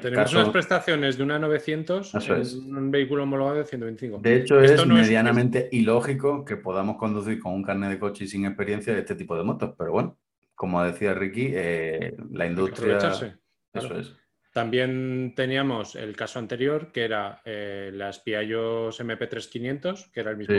Tenemos 0.01 0.33
unas 0.33 0.49
prestaciones 0.51 1.19
de 1.19 1.23
una 1.23 1.39
900 1.39 2.15
en 2.15 2.77
un 2.77 2.91
vehículo 2.91 3.25
homologado 3.25 3.59
de 3.59 3.65
125. 3.65 4.21
De 4.23 4.37
hecho, 4.37 4.61
es 4.61 4.87
medianamente 4.87 5.69
ilógico 5.73 6.45
que 6.45 6.57
podamos 6.57 6.97
conducir 6.97 7.39
con 7.41 7.53
un 7.53 7.63
carnet 7.63 7.91
de 7.91 7.99
coche 7.99 8.25
y 8.25 8.29
sin 8.29 8.47
experiencia 8.47 8.97
este 8.97 9.15
tipo 9.15 9.37
de 9.37 9.45
motos. 9.45 9.75
Pero 9.77 9.93
bueno, 9.93 10.19
como 10.63 10.81
decía 10.85 11.13
Ricky, 11.13 11.51
eh, 11.53 12.15
la 12.31 12.47
industria... 12.47 12.97
Eso 12.97 13.99
es. 13.99 14.15
También 14.53 15.33
teníamos 15.35 15.97
el 15.97 16.15
caso 16.15 16.39
anterior, 16.39 16.93
que 16.93 17.03
era 17.03 17.43
eh, 17.45 17.91
las 17.93 18.21
Piaggio 18.21 18.91
MP3500, 18.91 20.13
que 20.13 20.21
era 20.21 20.31
el 20.31 20.37
mismo 20.37 20.55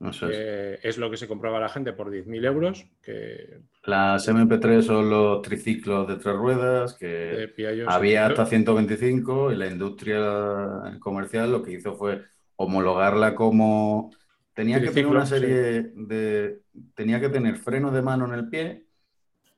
caso 0.00 0.28
es. 0.28 0.98
lo 0.98 1.10
que 1.10 1.16
se 1.16 1.26
compraba 1.26 1.58
la 1.58 1.70
gente 1.70 1.94
por 1.94 2.10
10.000 2.10 2.44
euros. 2.44 2.86
Que... 3.00 3.62
Las 3.84 4.28
MP3 4.28 4.82
son 4.82 5.08
los 5.08 5.40
triciclos 5.40 6.06
de 6.06 6.16
tres 6.16 6.36
ruedas, 6.36 6.92
que 6.92 7.50
había 7.86 8.26
hasta 8.26 8.44
125 8.44 9.50
y 9.50 9.56
la 9.56 9.68
industria 9.68 10.98
comercial 11.00 11.52
lo 11.52 11.62
que 11.62 11.72
hizo 11.72 11.96
fue 11.96 12.22
homologarla 12.56 13.34
como... 13.34 14.10
Tenía 14.52 14.78
que 14.78 14.90
tener 14.90 15.06
una 15.06 15.24
serie 15.24 15.90
de... 15.94 16.60
Tenía 16.94 17.18
que 17.18 17.30
tener 17.30 17.56
freno 17.56 17.90
de 17.90 18.02
mano 18.02 18.26
en 18.26 18.34
el 18.34 18.50
pie 18.50 18.87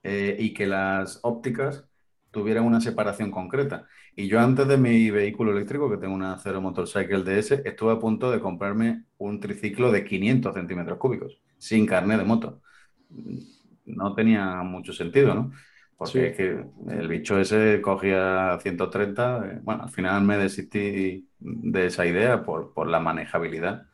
eh, 0.02 0.36
y 0.38 0.54
que 0.54 0.66
las 0.66 1.20
ópticas 1.22 1.84
tuvieran 2.30 2.64
una 2.64 2.80
separación 2.80 3.30
concreta. 3.30 3.86
Y 4.16 4.28
yo 4.28 4.40
antes 4.40 4.66
de 4.68 4.76
mi 4.76 5.10
vehículo 5.10 5.52
eléctrico, 5.52 5.90
que 5.90 5.96
tengo 5.96 6.14
una 6.14 6.38
Zero 6.38 6.60
Motorcycle 6.60 7.22
DS, 7.22 7.62
estuve 7.64 7.92
a 7.92 7.98
punto 7.98 8.30
de 8.30 8.40
comprarme 8.40 9.04
un 9.18 9.40
triciclo 9.40 9.90
de 9.92 10.04
500 10.04 10.54
centímetros 10.54 10.98
cúbicos, 10.98 11.40
sin 11.58 11.86
carnet 11.86 12.18
de 12.18 12.24
moto. 12.24 12.60
No 13.84 14.14
tenía 14.14 14.62
mucho 14.62 14.92
sentido, 14.92 15.34
¿no? 15.34 15.52
Porque 15.96 16.28
es 16.28 16.36
que 16.36 16.64
el 16.88 17.08
bicho 17.08 17.38
ese 17.38 17.80
cogía 17.82 18.58
130. 18.60 19.46
Eh, 19.46 19.60
bueno, 19.62 19.82
al 19.84 19.90
final 19.90 20.22
me 20.22 20.38
desistí 20.38 21.28
de 21.38 21.86
esa 21.86 22.06
idea 22.06 22.42
por, 22.42 22.72
por 22.72 22.88
la 22.88 23.00
manejabilidad. 23.00 23.86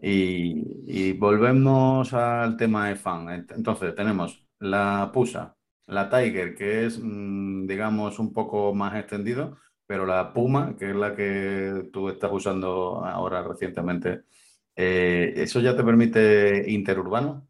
Y, 0.00 0.64
y, 0.86 1.12
volvemos 1.12 2.12
al 2.14 2.56
tema 2.56 2.88
de 2.88 2.96
fan. 2.96 3.46
Entonces, 3.54 3.94
tenemos 3.94 4.47
la 4.60 5.10
PUSA, 5.12 5.56
la 5.86 6.08
Tiger, 6.08 6.54
que 6.54 6.86
es, 6.86 6.98
mm, 7.02 7.66
digamos, 7.66 8.18
un 8.18 8.32
poco 8.32 8.74
más 8.74 8.96
extendido, 8.96 9.58
pero 9.86 10.04
la 10.04 10.32
Puma, 10.32 10.76
que 10.78 10.90
es 10.90 10.96
la 10.96 11.14
que 11.14 11.88
tú 11.92 12.08
estás 12.08 12.30
usando 12.30 13.04
ahora 13.04 13.42
recientemente, 13.42 14.22
eh, 14.76 15.32
¿eso 15.36 15.60
ya 15.60 15.74
te 15.74 15.82
permite 15.82 16.70
interurbano? 16.70 17.48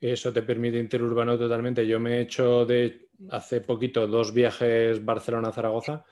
Eso 0.00 0.32
te 0.32 0.42
permite 0.42 0.78
interurbano 0.78 1.38
totalmente. 1.38 1.86
Yo 1.86 2.00
me 2.00 2.16
he 2.16 2.20
hecho 2.22 2.64
de 2.64 3.08
hace 3.30 3.60
poquito 3.60 4.06
dos 4.06 4.32
viajes 4.32 5.04
Barcelona-Zaragoza, 5.04 6.04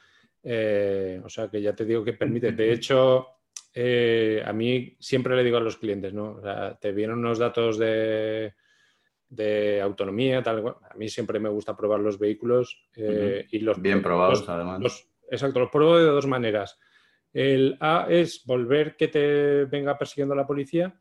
eh, 0.42 1.20
o 1.24 1.28
sea 1.28 1.48
que 1.48 1.60
ya 1.60 1.74
te 1.74 1.84
digo 1.84 2.04
que 2.04 2.12
permite. 2.12 2.52
De 2.52 2.72
hecho, 2.72 3.26
eh, 3.74 4.42
a 4.44 4.52
mí 4.52 4.96
siempre 5.00 5.34
le 5.34 5.44
digo 5.44 5.56
a 5.56 5.60
los 5.60 5.78
clientes, 5.78 6.12
¿no? 6.12 6.40
te 6.80 6.92
vienen 6.92 7.18
unos 7.18 7.38
datos 7.38 7.78
de, 7.78 8.54
de 9.28 9.80
autonomía, 9.80 10.42
tal. 10.42 10.66
a 10.68 10.94
mí 10.96 11.08
siempre 11.08 11.38
me 11.38 11.48
gusta 11.48 11.76
probar 11.76 12.00
los 12.00 12.18
vehículos 12.18 12.86
eh, 12.96 13.46
y 13.50 13.58
los 13.60 13.80
bien 13.80 14.02
probados, 14.02 14.48
además. 14.48 15.08
exacto, 15.30 15.60
los 15.60 15.70
pruebo 15.70 15.98
de 15.98 16.04
dos 16.04 16.26
maneras. 16.26 16.78
El 17.32 17.76
A 17.80 18.06
es 18.08 18.44
volver 18.46 18.96
que 18.96 19.08
te 19.08 19.64
venga 19.64 19.98
persiguiendo 19.98 20.34
la 20.34 20.46
policía 20.46 20.94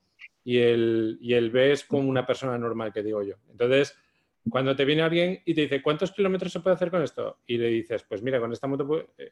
y 0.43 0.57
el, 0.57 1.17
y 1.21 1.33
el 1.33 1.51
B 1.51 1.71
es 1.71 1.83
como 1.83 2.09
una 2.09 2.25
persona 2.25 2.57
normal, 2.57 2.91
que 2.91 3.03
digo 3.03 3.21
yo. 3.21 3.35
Entonces, 3.51 3.95
cuando 4.49 4.75
te 4.75 4.83
viene 4.83 5.03
alguien 5.03 5.41
y 5.45 5.53
te 5.53 5.61
dice, 5.61 5.81
¿cuántos 5.81 6.11
kilómetros 6.11 6.51
se 6.51 6.59
puede 6.59 6.75
hacer 6.75 6.91
con 6.91 7.01
esto? 7.01 7.39
Y 7.47 7.57
le 7.57 7.67
dices, 7.67 8.03
pues 8.03 8.21
mira, 8.21 8.39
con 8.39 8.51
esta 8.51 8.67
moto, 8.67 9.13
eh, 9.17 9.29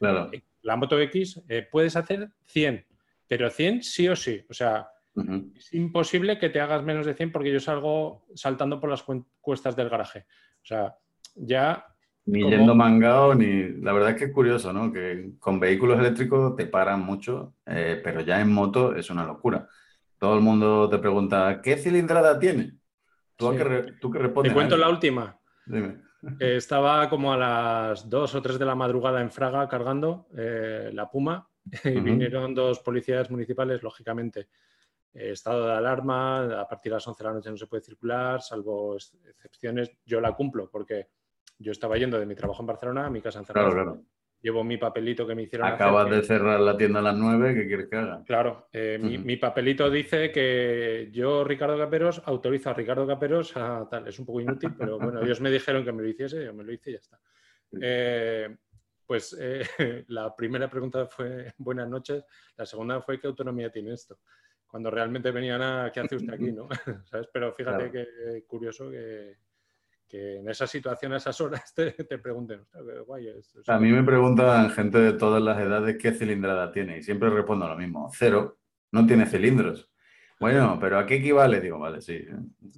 la 0.62 0.76
moto 0.76 0.98
X, 0.98 1.42
eh, 1.48 1.66
puedes 1.70 1.96
hacer 1.96 2.30
100, 2.46 2.86
pero 3.28 3.50
100 3.50 3.82
sí 3.82 4.08
o 4.08 4.16
sí. 4.16 4.42
O 4.48 4.54
sea, 4.54 4.88
es 5.56 5.74
imposible 5.74 6.38
que 6.38 6.48
te 6.48 6.60
hagas 6.60 6.82
menos 6.82 7.04
de 7.04 7.14
100 7.14 7.32
porque 7.32 7.52
yo 7.52 7.60
salgo 7.60 8.24
saltando 8.34 8.80
por 8.80 8.90
las 8.90 9.04
cuestas 9.40 9.76
del 9.76 9.88
garaje. 9.88 10.26
O 10.62 10.64
sea, 10.64 10.94
ya... 11.34 11.86
Ni 12.24 12.48
yendo 12.48 12.74
mangado, 12.74 13.34
ni... 13.34 13.68
La 13.80 13.92
verdad 13.92 14.10
es 14.10 14.16
que 14.16 14.24
es 14.26 14.32
curioso, 14.32 14.72
¿no? 14.72 14.92
Que 14.92 15.32
con 15.38 15.60
vehículos 15.60 15.98
eléctricos 15.98 16.56
te 16.56 16.66
paran 16.66 17.00
mucho, 17.00 17.54
eh, 17.66 18.00
pero 18.02 18.20
ya 18.20 18.40
en 18.40 18.52
moto 18.52 18.94
es 18.94 19.10
una 19.10 19.24
locura. 19.24 19.68
Todo 20.18 20.36
el 20.36 20.40
mundo 20.40 20.88
te 20.88 20.98
pregunta, 20.98 21.60
¿qué 21.60 21.76
cilindrada 21.76 22.38
tiene? 22.38 22.76
¿Tú, 23.36 23.50
qué, 23.50 23.64
respondes? 23.64 24.52
Te 24.52 24.54
cuento 24.54 24.76
la 24.76 24.88
última. 24.88 25.36
estaba 26.38 27.08
como 27.10 27.32
a 27.32 27.36
las 27.36 28.08
2 28.08 28.34
o 28.36 28.42
3 28.42 28.58
de 28.58 28.64
la 28.64 28.76
madrugada 28.76 29.20
en 29.20 29.32
Fraga 29.32 29.68
cargando 29.68 30.28
eh, 30.36 30.90
la 30.92 31.10
Puma 31.10 31.48
y 31.84 32.00
vinieron 32.00 32.54
dos 32.54 32.78
policías 32.78 33.30
municipales, 33.30 33.82
lógicamente. 33.82 34.48
Eh, 35.14 35.30
estado 35.32 35.66
de 35.66 35.72
alarma, 35.74 36.60
a 36.60 36.68
partir 36.68 36.90
de 36.90 36.96
las 36.96 37.06
11 37.06 37.22
de 37.22 37.28
la 37.28 37.34
noche 37.34 37.50
no 37.50 37.56
se 37.56 37.66
puede 37.66 37.82
circular, 37.82 38.40
salvo 38.42 38.96
excepciones. 38.96 39.90
Yo 40.04 40.20
la 40.20 40.32
cumplo 40.32 40.70
porque 40.70 41.08
yo 41.58 41.72
estaba 41.72 41.96
yendo 41.96 42.18
de 42.18 42.26
mi 42.26 42.34
trabajo 42.34 42.62
en 42.62 42.66
Barcelona 42.66 43.06
a 43.06 43.10
mi 43.10 43.20
casa 43.20 43.38
en 43.38 43.44
Zaragoza 43.44 43.98
llevo 44.42 44.64
mi 44.64 44.76
papelito 44.76 45.26
que 45.26 45.34
me 45.34 45.42
hicieron. 45.44 45.68
Acabas 45.68 46.10
de 46.10 46.22
cerrar 46.22 46.60
la 46.60 46.76
tienda 46.76 46.98
a 46.98 47.02
las 47.02 47.16
9, 47.16 47.54
¿qué 47.54 47.66
quieres 47.66 47.88
que 47.88 47.96
haga? 47.96 48.22
Claro, 48.24 48.68
eh, 48.72 48.98
mi, 49.00 49.36
papelito 49.36 49.88
dice 49.88 50.32
que 50.32 51.08
yo, 51.12 51.44
Ricardo 51.44 51.78
Caperos, 51.78 52.20
autorizo 52.24 52.70
a 52.70 52.74
Ricardo 52.74 53.06
Caperos 53.06 53.56
a 53.56 53.86
tal. 53.88 54.08
Es 54.08 54.18
un 54.18 54.26
poco 54.26 54.40
inútil, 54.40 54.74
pero 54.76 54.98
bueno, 54.98 55.22
ellos 55.22 55.40
me 55.40 55.50
dijeron 55.50 55.84
que 55.84 55.92
me 55.92 56.02
lo 56.02 56.08
hiciese, 56.08 56.44
yo 56.44 56.52
me 56.52 56.64
lo 56.64 56.72
hice 56.72 56.90
y 56.90 56.92
ya 56.94 56.98
está. 56.98 57.20
Eh, 57.80 58.54
pues 59.06 59.36
eh, 59.40 59.62
la 60.08 60.34
primera 60.34 60.68
pregunta 60.68 61.06
fue 61.06 61.54
buenas 61.58 61.88
noches, 61.88 62.24
la 62.56 62.66
segunda 62.66 63.00
fue 63.00 63.20
qué 63.20 63.28
autonomía 63.28 63.70
tiene 63.70 63.94
esto. 63.94 64.18
Cuando 64.72 64.90
realmente 64.90 65.30
venían 65.30 65.60
a 65.60 65.92
qué 65.92 66.00
hace 66.00 66.16
usted 66.16 66.32
aquí, 66.32 66.50
¿no? 66.52 66.66
¿Sabes? 67.04 67.28
Pero 67.30 67.52
fíjate 67.52 67.90
qué 67.90 68.44
curioso 68.46 68.90
que, 68.90 69.36
que 70.08 70.38
en 70.38 70.48
esa 70.48 70.66
situación, 70.66 71.12
a 71.12 71.18
esas 71.18 71.38
horas, 71.42 71.74
te, 71.76 71.92
pregunten, 72.18 72.64
guay, 73.06 73.28
A 73.66 73.78
mí 73.78 73.92
me 73.92 74.02
preguntan 74.02 74.70
gente 74.70 74.96
de 74.96 75.12
todas 75.12 75.42
las 75.42 75.58
edades 75.58 75.98
qué 75.98 76.12
cilindrada 76.12 76.72
tiene 76.72 76.96
y 76.96 77.02
siempre 77.02 77.28
respondo 77.28 77.68
lo 77.68 77.76
mismo, 77.76 78.10
cero, 78.14 78.60
no 78.92 79.06
tiene 79.06 79.26
cilindros. 79.26 79.90
Bueno, 80.40 80.78
pero 80.80 80.98
¿a 80.98 81.04
qué 81.04 81.16
equivale? 81.16 81.60
Digo, 81.60 81.78
vale, 81.78 82.00
sí. 82.00 82.24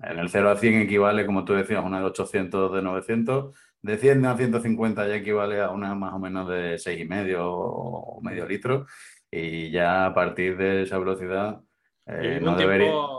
En 0.02 0.18
el 0.18 0.28
0 0.28 0.50
a 0.50 0.56
100 0.56 0.82
equivale, 0.82 1.24
como 1.24 1.44
tú 1.44 1.54
decías, 1.54 1.82
una 1.82 2.00
de 2.00 2.06
800 2.06 2.74
de 2.74 2.82
900. 2.82 3.56
De 3.80 3.96
100 3.96 4.26
a 4.26 4.36
150 4.36 5.08
ya 5.08 5.14
equivale 5.14 5.62
a 5.62 5.70
una 5.70 5.94
más 5.94 6.12
o 6.12 6.18
menos 6.18 6.48
de 6.48 6.74
6,5 6.74 7.36
o 7.40 8.20
medio 8.20 8.46
litro. 8.46 8.86
Y 9.30 9.70
ya 9.70 10.04
a 10.04 10.12
partir 10.12 10.58
de 10.58 10.82
esa 10.82 10.98
velocidad 10.98 11.62
eh, 12.06 12.38
no, 12.40 12.56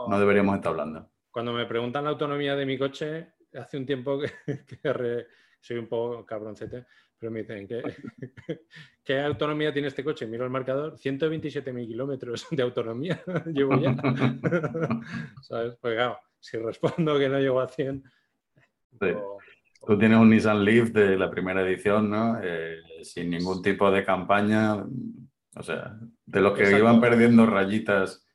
no 0.08 0.18
deberíamos 0.18 0.56
estar 0.56 0.70
hablando. 0.70 1.10
Cuando 1.30 1.52
me 1.52 1.66
preguntan 1.66 2.04
la 2.04 2.10
autonomía 2.10 2.56
de 2.56 2.66
mi 2.66 2.78
coche, 2.78 3.34
hace 3.54 3.76
un 3.76 3.86
tiempo 3.86 4.18
que, 4.18 4.30
soy 5.60 5.78
un 5.78 5.88
poco 5.88 6.24
cabroncete, 6.24 6.86
pero 7.18 7.32
me 7.32 7.40
dicen, 7.40 7.66
¿qué, 7.66 7.82
¿qué 9.04 9.20
autonomía 9.20 9.72
tiene 9.72 9.88
este 9.88 10.04
coche? 10.04 10.26
Miro 10.26 10.44
el 10.44 10.50
marcador, 10.50 10.96
127.000 10.96 11.86
kilómetros 11.86 12.46
de 12.50 12.62
autonomía 12.62 13.20
llevo 13.46 13.78
ya. 13.78 13.96
¿Sabes? 15.42 15.76
Pues 15.80 15.94
claro, 15.94 16.18
si 16.38 16.58
respondo 16.58 17.18
que 17.18 17.28
no 17.28 17.38
llego 17.38 17.60
a 17.60 17.68
100... 17.68 18.04
Tú 19.86 19.98
tienes 19.98 20.18
un 20.18 20.30
Nissan 20.30 20.64
Leaf 20.64 20.88
de 20.90 21.16
la 21.16 21.30
primera 21.30 21.62
edición, 21.62 22.10
¿no? 22.10 22.40
Eh, 22.42 22.78
sin 23.02 23.30
ningún 23.30 23.62
tipo 23.62 23.90
de 23.90 24.04
campaña. 24.04 24.74
O 24.74 25.62
sea, 25.62 25.96
de 26.24 26.40
los 26.40 26.58
que 26.58 26.76
iban 26.76 27.00
perdiendo 27.00 27.46
rayitas 27.46 28.25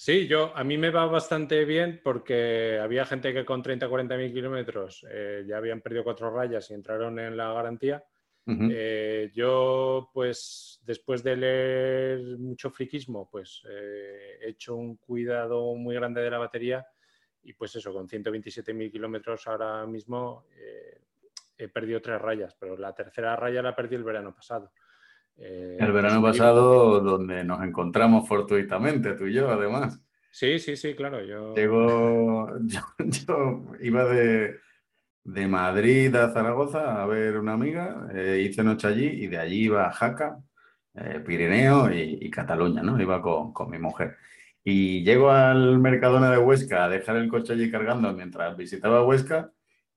Sí, 0.00 0.28
yo 0.28 0.56
a 0.56 0.62
mí 0.62 0.78
me 0.78 0.90
va 0.90 1.06
bastante 1.06 1.64
bien 1.64 2.00
porque 2.04 2.78
había 2.80 3.04
gente 3.04 3.34
que 3.34 3.44
con 3.44 3.64
30 3.64 3.88
40 3.88 4.16
mil 4.16 4.32
kilómetros 4.32 5.04
eh, 5.10 5.42
ya 5.44 5.56
habían 5.56 5.80
perdido 5.80 6.04
cuatro 6.04 6.30
rayas 6.30 6.70
y 6.70 6.74
entraron 6.74 7.18
en 7.18 7.36
la 7.36 7.52
garantía. 7.52 8.04
Eh, 8.46 9.32
yo, 9.34 10.08
pues, 10.14 10.80
después 10.84 11.24
de 11.24 11.36
leer 11.36 12.38
mucho 12.38 12.70
friquismo, 12.70 13.28
pues 13.28 13.60
eh, 13.68 14.38
he 14.40 14.50
hecho 14.50 14.76
un 14.76 14.98
cuidado 14.98 15.74
muy 15.74 15.96
grande 15.96 16.20
de 16.20 16.30
la 16.30 16.38
batería 16.38 16.86
y 17.42 17.54
pues 17.54 17.74
eso, 17.74 17.92
con 17.92 18.08
127 18.08 18.72
mil 18.72 18.92
kilómetros 18.92 19.48
ahora 19.48 19.84
mismo 19.84 20.44
he 21.56 21.66
perdido 21.66 22.00
tres 22.00 22.22
rayas, 22.22 22.54
pero 22.54 22.76
la 22.76 22.94
tercera 22.94 23.34
raya 23.34 23.62
la 23.62 23.74
perdí 23.74 23.96
el 23.96 24.04
verano 24.04 24.32
pasado. 24.32 24.70
Eh, 25.40 25.76
el 25.78 25.92
verano 25.92 26.20
pasado, 26.20 27.00
donde 27.00 27.44
nos 27.44 27.62
encontramos 27.62 28.26
fortuitamente, 28.28 29.14
tú 29.14 29.26
y 29.26 29.34
yo, 29.34 29.48
además. 29.50 30.00
Sí, 30.30 30.58
sí, 30.58 30.76
sí, 30.76 30.94
claro. 30.94 31.24
Yo, 31.24 31.54
yo, 31.56 32.48
iba 33.80 34.04
de, 34.04 34.58
Madrid 35.48 36.14
a 36.16 36.32
Zaragoza 36.32 37.02
a 37.02 37.06
ver 37.06 37.38
una 37.38 37.52
amiga, 37.52 38.08
eh, 38.14 38.44
hice 38.48 38.64
noche 38.64 38.88
allí 38.88 39.06
y 39.06 39.26
de 39.28 39.38
allí 39.38 39.64
iba 39.64 39.86
a 39.86 39.92
Jaca, 39.92 40.38
eh, 40.94 41.20
Pirineo 41.24 41.92
y, 41.92 42.28
Cataluña, 42.30 42.82
¿no? 42.82 43.00
Iba 43.00 43.22
con, 43.22 43.52
con, 43.52 43.70
mi 43.70 43.78
mujer. 43.78 44.16
Y 44.64 45.04
llego 45.04 45.30
al 45.30 45.78
Mercadona 45.78 46.30
de 46.30 46.38
Huesca 46.38 46.84
a 46.84 46.88
dejar 46.88 47.16
el 47.16 47.28
coche 47.28 47.52
allí 47.52 47.70
cargando 47.70 48.12
mientras 48.12 48.56
visitaba 48.56 49.04
Huesca 49.04 49.52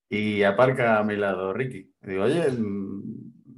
y 0.09 0.43
aparca 0.43 0.99
a 0.99 1.03
mi 1.03 1.15
lado 1.15 1.53
Ricky. 1.53 1.91
Y 2.03 2.07
digo, 2.07 2.25
oye, 2.25 2.47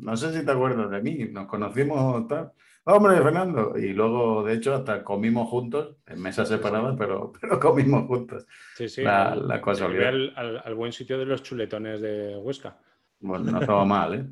no 0.03 0.17
sé 0.17 0.37
si 0.37 0.45
te 0.45 0.51
acuerdas 0.51 0.91
de 0.91 1.01
mí, 1.01 1.27
nos 1.31 1.47
conocimos 1.47 2.27
tal. 2.27 2.51
Hombre, 2.85 3.15
Fernando. 3.21 3.77
Y 3.77 3.93
luego, 3.93 4.43
de 4.43 4.55
hecho, 4.55 4.73
hasta 4.75 5.03
comimos 5.03 5.47
juntos, 5.49 5.95
en 6.05 6.21
mesas 6.21 6.49
separadas, 6.49 6.95
pero, 6.97 7.31
pero 7.41 7.59
comimos 7.59 8.07
juntos. 8.07 8.45
Sí, 8.75 8.89
sí. 8.89 9.03
La, 9.03 9.35
la 9.35 9.55
Al, 9.55 10.61
al, 10.63 10.75
buen 10.75 10.91
sitio 10.91 11.17
de 11.17 11.25
los 11.25 11.43
chuletones 11.43 12.01
de 12.01 12.35
Huesca. 12.37 12.77
Bueno, 13.19 13.51
no 13.51 13.61
estaba 13.61 13.85
mal, 13.85 14.13
¿eh? 14.15 14.25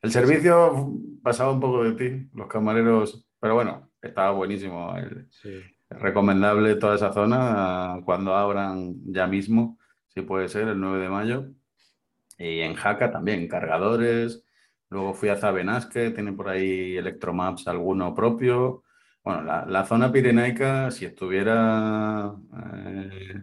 El 0.00 0.10
servicio 0.10 0.92
pasaba 1.22 1.52
un 1.52 1.60
poco 1.60 1.84
de 1.84 1.92
ti, 1.92 2.28
los 2.32 2.46
camareros, 2.46 3.26
pero 3.40 3.54
bueno, 3.54 3.90
estaba 4.00 4.30
buenísimo. 4.30 4.94
Recomendable 5.90 6.76
toda 6.76 6.94
esa 6.94 7.12
zona 7.12 8.00
cuando 8.04 8.34
abran 8.34 8.94
ya 9.06 9.26
mismo, 9.26 9.78
si 10.06 10.22
puede 10.22 10.48
ser, 10.48 10.68
el 10.68 10.80
9 10.80 11.02
de 11.02 11.08
mayo. 11.08 11.46
Y 12.38 12.60
en 12.60 12.74
Jaca 12.74 13.10
también, 13.10 13.48
cargadores, 13.48 14.44
Luego 14.90 15.12
fui 15.12 15.28
a 15.28 15.36
Zabenasque, 15.36 16.10
tiene 16.10 16.32
por 16.32 16.48
ahí 16.48 16.96
Electromaps 16.96 17.68
alguno 17.68 18.14
propio. 18.14 18.84
Bueno, 19.22 19.42
la, 19.42 19.84
zona 19.84 20.10
pirenaica, 20.10 20.90
si 20.90 21.04
estuviera 21.04 22.34
eh, 22.86 23.42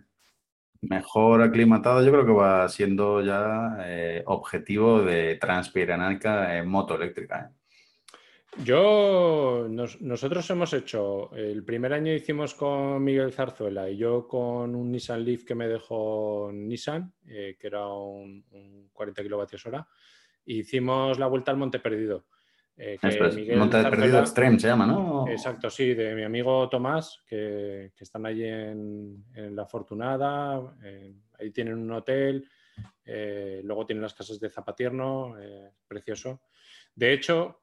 mejor 0.81 1.43
aclimatada, 1.43 2.01
yo 2.03 2.11
creo 2.11 2.25
que 2.25 2.31
va 2.31 2.67
siendo 2.67 3.21
ya 3.21 3.77
eh, 3.81 4.23
objetivo 4.25 5.03
de 5.03 5.35
Transpirenaica 5.35 6.57
en 6.57 6.67
moto 6.67 6.95
eléctrica. 6.95 7.51
¿eh? 7.51 8.63
Yo, 8.63 9.67
nosotros 9.69 10.49
hemos 10.49 10.73
hecho, 10.73 11.31
el 11.35 11.63
primer 11.63 11.93
año 11.93 12.13
hicimos 12.13 12.55
con 12.55 13.03
Miguel 13.03 13.33
Zarzuela 13.33 13.87
y 13.87 13.97
yo 13.97 14.27
con 14.27 14.73
un 14.73 14.91
Nissan 14.91 15.23
Leaf 15.23 15.43
que 15.43 15.53
me 15.53 15.67
dejó 15.67 16.49
Nissan, 16.51 17.13
que 17.23 17.57
era 17.61 17.85
un, 17.85 18.43
un 18.51 18.89
40 18.93 19.21
kilovatios 19.21 19.65
hora 19.65 19.85
hicimos 20.45 21.19
la 21.19 21.27
vuelta 21.27 21.51
al 21.51 21.57
Monte 21.57 21.79
Perdido. 21.79 22.25
Eh, 22.77 22.97
Monte 23.55 23.81
Perdido 23.83 24.19
Extreme 24.19 24.59
se 24.59 24.67
llama, 24.67 24.85
¿no? 24.85 25.27
Exacto, 25.29 25.69
sí, 25.69 25.93
de 25.93 26.13
mi 26.13 26.23
amigo 26.23 26.67
Tomás, 26.67 27.21
que, 27.25 27.93
están 27.97 28.25
allí 28.25 28.43
en, 28.43 29.23
La 29.33 29.63
Afortunada, 29.63 30.61
ahí 31.39 31.51
tienen 31.51 31.75
un 31.75 31.91
hotel, 31.91 32.47
eh, 33.05 33.61
luego 33.63 33.85
tienen 33.85 34.03
las 34.03 34.13
casas 34.13 34.39
de 34.39 34.49
Zapatierno, 34.49 35.39
eh, 35.39 35.71
precioso. 35.87 36.41
De 36.93 37.13
hecho, 37.13 37.61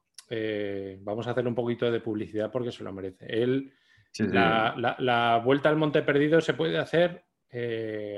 vamos 1.00 1.26
a 1.26 1.32
hacer 1.32 1.46
un 1.46 1.54
poquito 1.54 1.90
de 1.90 2.00
publicidad 2.00 2.50
porque 2.50 2.72
se 2.72 2.82
lo 2.82 2.92
merece. 2.92 3.26
Él, 3.26 3.70
la, 4.18 5.42
vuelta 5.44 5.68
al 5.68 5.76
Monte 5.76 6.00
Perdido 6.02 6.40
se 6.40 6.54
puede 6.54 6.78
hacer 6.78 7.26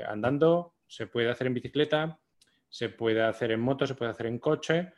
andando, 0.07 0.75
se 0.87 1.07
puede 1.07 1.29
hacer 1.29 1.47
en 1.47 1.55
bicicleta, 1.55 2.21
se 2.75 2.89
puede 2.89 3.21
hacer 3.21 3.51
en 3.51 3.61
moto, 3.61 3.87
se 3.87 3.95
puede 3.95 4.11
hacer 4.11 4.25
en 4.25 4.37
coche, 4.37 4.91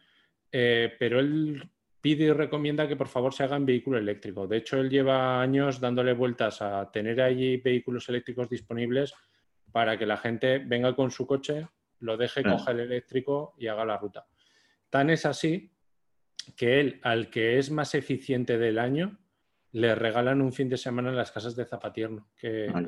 eh, 0.52 0.96
pero 0.98 1.20
él 1.20 1.62
pide 2.02 2.24
y 2.24 2.32
recomienda 2.32 2.88
que 2.88 2.96
por 2.96 3.08
favor 3.08 3.36
se 3.36 3.44
haga 3.44 3.56
en 3.56 3.68
vehículo 3.68 4.00
eléctrico. 4.00 4.48
De 4.48 4.58
hecho, 4.58 4.80
él 4.80 4.90
lleva 4.90 5.40
años 5.40 5.80
dándole 5.80 6.14
vueltas 6.14 6.60
a 6.64 6.90
tener 6.92 7.22
allí 7.22 7.58
vehículos 7.58 8.10
eléctricos 8.10 8.50
disponibles 8.50 9.14
para 9.72 9.96
que 9.96 10.08
la 10.08 10.18
gente 10.18 10.58
venga 10.58 10.96
con 10.96 11.12
su 11.12 11.28
coche, 11.28 11.68
lo 12.00 12.18
deje, 12.18 12.42
coja 12.42 12.72
el 12.72 12.80
eléctrico 12.80 13.54
y 13.60 13.68
haga 13.68 13.86
la 13.86 13.98
ruta. 13.98 14.26
Tan 14.90 15.12
es 15.12 15.28
así 15.28 15.72
que 16.56 16.80
él, 16.80 17.00
al 17.04 17.30
que 17.30 17.60
es 17.60 17.70
más 17.70 17.94
eficiente 17.94 18.58
del 18.58 18.80
año, 18.80 19.20
le 19.74 19.94
regalan 19.94 20.42
un 20.42 20.52
fin 20.52 20.68
de 20.68 20.78
semana 20.78 21.10
en 21.10 21.16
las 21.16 21.32
casas 21.32 21.56
de 21.56 21.66
Zapatierno. 21.66 22.28
Que, 22.36 22.72
Ah. 22.74 22.82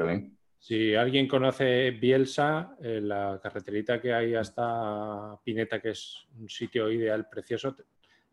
Si 0.59 0.93
alguien 0.93 1.25
conoce 1.27 1.91
Bielsa, 1.91 2.75
eh, 2.81 2.99
la 3.01 3.39
carreterita 3.41 4.01
que 4.01 4.13
hay 4.13 4.35
hasta 4.35 5.39
Pineta, 5.43 5.81
que 5.81 5.91
es 5.91 6.27
un 6.37 6.49
sitio 6.49 6.91
ideal, 6.91 7.29
precioso. 7.29 7.77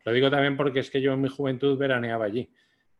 Lo 0.03 0.11
digo 0.11 0.29
también 0.29 0.57
porque 0.57 0.79
es 0.81 0.91
que 0.91 1.01
yo 1.01 1.13
en 1.13 1.21
mi 1.21 1.29
juventud 1.29 1.77
veraneaba 1.77 2.25
allí. 2.25 2.51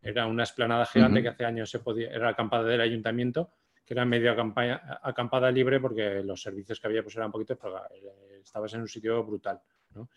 Era 0.02 0.26
una 0.28 0.44
esplanada 0.44 0.86
gigante 0.86 1.22
que 1.22 1.28
hace 1.28 1.44
años 1.44 1.70
se 1.70 1.80
podía, 1.80 2.10
era 2.10 2.30
acampada 2.30 2.64
del 2.64 2.80
ayuntamiento, 2.80 3.52
que 3.86 3.94
era 3.94 4.06
medio 4.06 4.32
acampa- 4.32 5.00
acampada 5.04 5.52
libre 5.52 5.80
porque 5.82 6.24
los 6.24 6.42
servicios 6.42 6.80
que 6.80 6.88
había 6.88 7.04
pues 7.04 7.16
eran 7.18 7.32
poquitos, 7.32 7.58
pero 7.62 7.78
eh, 7.78 8.40
estabas 8.42 8.74
en 8.76 8.82
un 8.82 8.88
sitio 8.88 9.24
brutal. 9.26 9.60
¿no? 9.94 10.10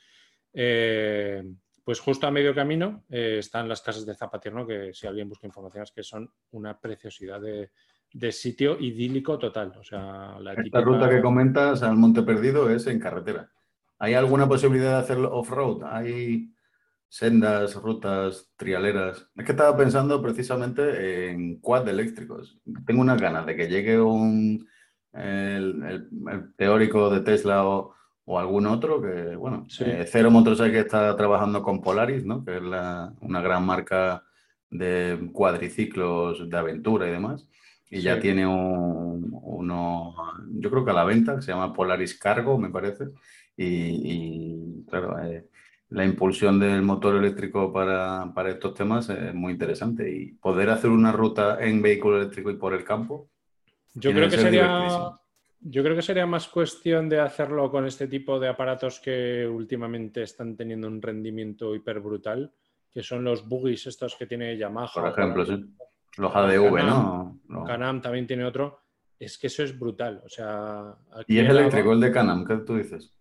Eh, 0.52 1.42
pues 1.82 1.98
justo 1.98 2.26
a 2.28 2.30
medio 2.30 2.54
camino 2.54 3.04
eh, 3.10 3.38
están 3.38 3.68
las 3.68 3.82
casas 3.82 4.06
de 4.06 4.14
Zapatierno, 4.14 4.66
que 4.66 4.92
si 4.94 5.08
alguien 5.08 5.28
busca 5.28 5.46
información 5.46 5.82
es 5.82 5.90
que 5.90 6.02
son 6.04 6.30
una 6.52 6.78
preciosidad 6.78 7.40
de, 7.40 7.70
de 8.12 8.32
sitio 8.32 8.78
idílico 8.80 9.38
total. 9.38 9.72
O 9.78 9.84
sea, 9.84 10.36
la 10.40 10.50
Esta 10.52 10.62
típica- 10.62 10.80
ruta 10.80 11.08
que 11.08 11.20
comentas 11.20 11.82
al 11.82 11.96
Monte 11.96 12.22
Perdido 12.22 12.70
es 12.70 12.86
en 12.86 12.98
carretera. 12.98 13.50
¿Hay 13.98 14.14
alguna 14.14 14.48
posibilidad 14.48 14.92
de 14.92 14.98
hacerlo 15.04 15.32
off-road? 15.32 15.82
¿Hay 15.84 16.52
sendas, 17.08 17.74
rutas, 17.76 18.50
trialeras? 18.56 19.28
Es 19.36 19.44
que 19.44 19.52
estaba 19.52 19.76
pensando 19.76 20.20
precisamente 20.22 21.30
en 21.30 21.60
quad 21.60 21.88
eléctricos. 21.88 22.58
Tengo 22.86 23.00
unas 23.02 23.20
ganas 23.20 23.46
de 23.46 23.56
que 23.56 23.68
llegue 23.68 24.00
un 24.00 24.66
el, 25.12 25.82
el- 25.82 26.08
el 26.30 26.54
teórico 26.54 27.10
de 27.10 27.20
Tesla 27.20 27.66
o, 27.66 27.94
o 28.26 28.38
algún 28.38 28.66
otro 28.66 29.02
que, 29.02 29.34
bueno, 29.34 29.66
Sí. 29.68 29.82
eh, 29.84 30.04
Zero 30.06 30.30
Motorcycle 30.30 30.78
está 30.78 31.16
trabajando 31.16 31.62
con 31.64 31.80
Polaris, 31.82 32.24
¿no? 32.24 32.44
Que 32.44 32.58
es 32.58 32.62
la- 32.62 33.12
una 33.20 33.40
gran 33.40 33.66
marca 33.66 34.22
de 34.70 35.30
cuadriciclos 35.32 36.48
de 36.48 36.56
aventura 36.56 37.08
y 37.08 37.10
demás. 37.10 37.48
Y 37.90 38.00
ya 38.00 38.14
Sí. 38.14 38.20
tiene 38.22 38.46
un- 38.46 39.28
uno, 39.32 40.14
yo 40.52 40.70
creo 40.70 40.84
que 40.84 40.90
a 40.92 40.94
la 40.94 41.04
venta, 41.04 41.36
que 41.36 41.42
se 41.42 41.50
llama 41.52 41.72
Polaris 41.72 42.18
Cargo, 42.18 42.56
me 42.56 42.70
parece. 42.70 43.06
Y, 43.56 43.64
y, 43.66 44.84
claro, 44.88 45.18
eh, 45.18 45.48
la 45.90 46.04
impulsión 46.04 46.60
del 46.60 46.82
motor 46.82 47.16
eléctrico 47.16 47.72
para, 47.72 48.32
para 48.32 48.50
estos 48.50 48.74
temas 48.74 49.10
es 49.10 49.34
muy 49.34 49.52
interesante. 49.52 50.08
Y 50.10 50.32
poder 50.34 50.70
hacer 50.70 50.88
una 50.90 51.10
ruta 51.12 51.58
en 51.60 51.82
vehículo 51.82 52.18
eléctrico 52.18 52.50
y 52.50 52.56
por 52.56 52.74
el 52.74 52.84
campo, 52.84 53.28
Yo 53.94 54.12
creo 54.12 54.24
que 54.24 54.30
que 54.36 54.36
ser 54.36 54.52
sería. 54.52 55.10
Yo 55.62 55.82
creo 55.82 55.94
que 55.94 56.00
sería 56.02 56.24
más 56.24 56.48
cuestión 56.48 57.08
de 57.10 57.20
hacerlo 57.20 57.70
con 57.70 57.84
este 57.84 58.06
tipo 58.06 58.40
de 58.40 58.48
aparatos 58.48 58.98
que 58.98 59.46
últimamente 59.46 60.22
están 60.22 60.56
teniendo 60.56 60.88
un 60.88 61.02
rendimiento 61.02 61.74
hiper 61.74 62.00
brutal, 62.00 62.50
que 62.90 63.02
son 63.02 63.24
los 63.24 63.46
buggies 63.46 63.86
estos 63.86 64.16
que 64.16 64.24
tiene 64.26 64.56
Yamaha. 64.56 64.88
por 64.94 65.08
ejemplo, 65.08 65.44
sí. 65.44 65.62
Los 66.20 66.34
ADV, 66.36 66.74
Can-Am. 66.76 67.40
¿no? 67.48 67.64
Canam 67.64 68.00
también 68.02 68.26
tiene 68.26 68.44
otro. 68.44 68.80
Es 69.18 69.36
que 69.38 69.46
eso 69.48 69.62
es 69.62 69.78
brutal. 69.78 70.22
O 70.24 70.28
sea, 70.28 70.94
aquí 71.12 71.34
Y 71.36 71.40
es 71.40 71.48
eléctrico 71.50 71.92
el 71.92 72.00
de 72.00 72.12
Canam, 72.12 72.46
¿qué 72.46 72.56
tú 72.58 72.76
dices? 72.76 73.14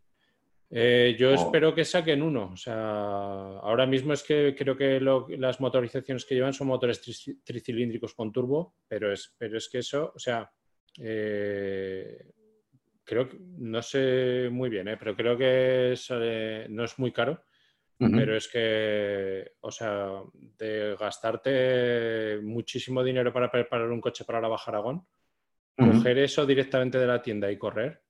Eh, 0.72 1.16
yo 1.20 1.32
O- 1.32 1.34
espero 1.34 1.74
que 1.74 1.84
saquen 1.84 2.22
uno. 2.22 2.52
O 2.54 2.58
sea, 2.58 2.76
ahora 3.60 3.86
mismo 3.86 4.14
es 4.14 4.22
que 4.24 4.56
creo 4.56 4.78
que 4.78 5.00
lo- 5.00 5.28
las 5.30 5.60
motorizaciones 5.60 6.26
que 6.26 6.36
llevan 6.36 6.54
son 6.54 6.68
motores 6.68 7.02
tri- 7.02 7.40
tricilíndricos 7.44 8.14
con 8.14 8.32
turbo, 8.32 8.76
pero 8.88 9.12
es, 9.12 9.34
pero 9.38 9.58
es 9.58 9.68
que 9.70 9.80
eso, 9.80 10.12
o 10.16 10.20
sea, 10.20 10.50
eh, 11.02 12.32
creo 13.04 13.28
que, 13.28 13.38
no 13.58 13.82
sé 13.82 14.50
muy 14.52 14.70
bien, 14.70 14.88
eh, 14.90 14.98
pero 14.98 15.16
creo 15.16 15.38
que 15.38 15.94
es, 15.94 16.10
no 16.70 16.84
es 16.84 17.00
muy 17.00 17.12
caro, 17.12 17.42
Pero 18.02 18.38
es 18.38 18.48
que, 18.48 19.56
o 19.60 19.72
sea, 19.72 20.24
de 20.34 20.96
gastarte 20.98 22.40
muchísimo 22.42 23.04
dinero 23.04 23.34
para 23.34 23.52
preparar 23.52 23.90
un 23.92 24.00
coche 24.00 24.24
para 24.24 24.40
la 24.40 24.48
Baja 24.48 24.72
Aragón, 24.72 25.06
Ujú. 25.78 25.92
coger 25.92 26.18
eso 26.20 26.46
directamente 26.46 26.98
de 26.98 27.08
la 27.08 27.22
tienda 27.22 27.52
y 27.52 27.58
correr. 27.58 28.02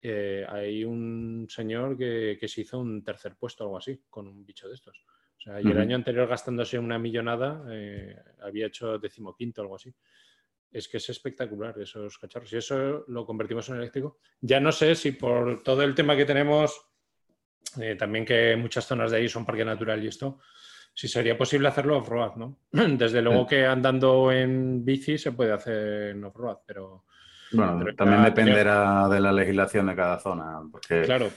eh, 0.00 0.46
hay 0.48 0.84
un 0.84 1.46
señor 1.50 1.98
que, 1.98 2.38
que 2.40 2.46
se 2.48 2.60
hizo 2.62 2.78
un 2.78 3.02
tercer 3.02 3.34
puesto 3.36 3.64
o 3.64 3.66
algo 3.66 3.78
así 3.78 4.00
con 4.08 4.28
un 4.28 4.46
bicho 4.46 4.68
de 4.68 4.74
estos. 4.74 5.04
O 5.36 5.40
sea, 5.40 5.60
y 5.60 5.70
el 5.70 5.78
año 5.78 5.96
anterior 5.96 6.26
gastándose 6.28 6.78
una 6.78 6.98
millonada 6.98 7.64
eh, 7.70 8.16
había 8.42 8.68
hecho 8.68 8.98
decimoquinto 8.98 9.60
o 9.60 9.64
algo 9.64 9.76
así. 9.76 9.92
Es 10.70 10.86
que 10.88 10.98
es 10.98 11.08
espectacular 11.10 11.78
esos 11.80 12.18
cacharros. 12.18 12.52
Y 12.52 12.58
eso 12.58 13.04
lo 13.08 13.26
convertimos 13.26 13.68
en 13.70 13.76
eléctrico. 13.76 14.18
Ya 14.40 14.60
no 14.60 14.70
sé 14.72 14.94
si 14.94 15.12
por 15.12 15.62
todo 15.62 15.82
el 15.82 15.94
tema 15.94 16.16
que 16.16 16.24
tenemos, 16.24 16.80
eh, 17.80 17.96
también 17.96 18.24
que 18.24 18.56
muchas 18.56 18.86
zonas 18.86 19.10
de 19.10 19.18
ahí 19.18 19.28
son 19.28 19.44
parque 19.44 19.64
natural 19.64 20.02
y 20.02 20.08
esto, 20.08 20.38
si 20.94 21.06
sería 21.08 21.36
posible 21.36 21.68
hacerlo 21.68 21.98
off-road, 21.98 22.36
¿no? 22.36 22.58
Desde 22.72 23.22
luego 23.22 23.46
que 23.46 23.66
andando 23.66 24.32
en 24.32 24.84
bici 24.84 25.18
se 25.18 25.32
puede 25.32 25.52
hacer 25.52 26.10
en 26.10 26.24
off-road, 26.24 26.58
pero 26.66 27.04
Bueno, 27.52 27.78
Pero 27.82 27.94
también 27.96 28.24
dependerá 28.24 29.08
de 29.08 29.20
la 29.20 29.32
legislación 29.32 29.86
de 29.86 29.96
cada 29.96 30.18
zona, 30.18 30.60
porque 30.70 31.02
claro, 31.02 31.30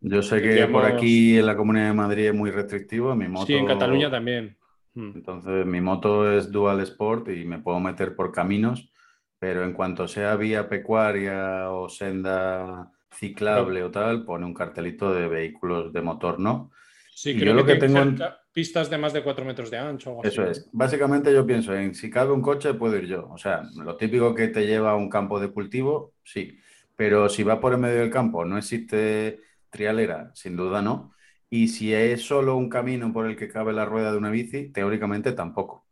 yo 0.00 0.20
sé 0.22 0.36
que 0.36 0.48
tendríamos- 0.48 0.82
por 0.82 0.90
aquí 0.90 1.38
en 1.38 1.46
la 1.46 1.56
Comunidad 1.56 1.86
de 1.86 1.94
Madrid 1.94 2.26
es 2.26 2.34
muy 2.34 2.50
restrictivo, 2.50 3.14
mi 3.14 3.28
moto... 3.28 3.46
sí, 3.46 3.54
en 3.54 3.66
Cataluña 3.66 4.10
también. 4.10 4.56
Mm. 4.94 5.12
Entonces, 5.14 5.66
mi 5.66 5.80
moto 5.80 6.30
es 6.30 6.52
dual 6.52 6.80
sport 6.80 7.28
y 7.28 7.44
me 7.44 7.58
puedo 7.58 7.80
meter 7.80 8.14
por 8.14 8.30
caminos, 8.30 8.92
pero 9.38 9.64
en 9.64 9.72
cuanto 9.72 10.06
sea 10.06 10.36
vía 10.36 10.68
pecuaria 10.68 11.70
o 11.70 11.88
senda 11.88 12.90
ciclable 13.14 13.82
o 13.84 13.90
tal, 13.90 14.24
pone 14.24 14.46
un 14.46 14.54
cartelito 14.54 15.12
de 15.14 15.28
vehículos 15.28 15.92
de 15.92 16.02
motor 16.02 16.38
no. 16.40 16.70
Sí, 17.08 17.34
Y 17.34 17.38
creo 17.38 17.54
yo 17.54 17.54
lo 17.54 17.64
que, 17.64 17.78
tengo 17.78 18.02
en- 18.02 18.30
pistas 18.52 18.90
de 18.90 18.98
más 18.98 19.12
de 19.14 19.22
4 19.22 19.44
metros 19.44 19.70
de 19.70 19.78
ancho. 19.78 20.12
o 20.12 20.20
Eso 20.20 20.42
así, 20.42 20.46
es. 20.46 20.68
Básicamente 20.72 21.32
yo 21.34 21.46
pienso 21.46 21.74
en 21.74 21.94
si 21.94 22.08
cabe 22.10 22.32
un 22.32 22.40
coche, 22.40 22.72
puedo 22.74 22.96
ir 22.96 23.06
yo. 23.06 23.28
O 23.30 23.36
sea, 23.38 23.62
lo 23.76 23.96
típico 23.96 24.34
que 24.34 24.48
te 24.48 24.66
lleva 24.66 24.92
a 24.92 24.96
un 24.96 25.10
campo 25.10 25.38
de 25.38 25.50
cultivo, 25.52 26.14
sí. 26.24 26.58
Pero 26.96 27.28
si 27.28 27.42
va 27.42 27.60
por 27.60 27.72
el 27.74 27.78
medio 27.80 28.00
del 28.00 28.10
campo, 28.10 28.44
no 28.44 28.56
existe 28.56 29.40
trialera, 29.70 30.30
sin 30.34 30.56
duda 30.56 30.80
no. 30.80 31.12
Y 31.50 31.68
si 31.68 31.92
es 31.92 32.22
solo 32.24 32.56
un 32.56 32.68
camino 32.70 33.12
por 33.12 33.26
el 33.26 33.36
que 33.36 33.48
cabe 33.48 33.72
la 33.74 33.84
rueda 33.84 34.12
de 34.12 34.18
una 34.18 34.30
bici, 34.30 34.70
teóricamente 34.72 35.32
tampoco. 35.32 35.86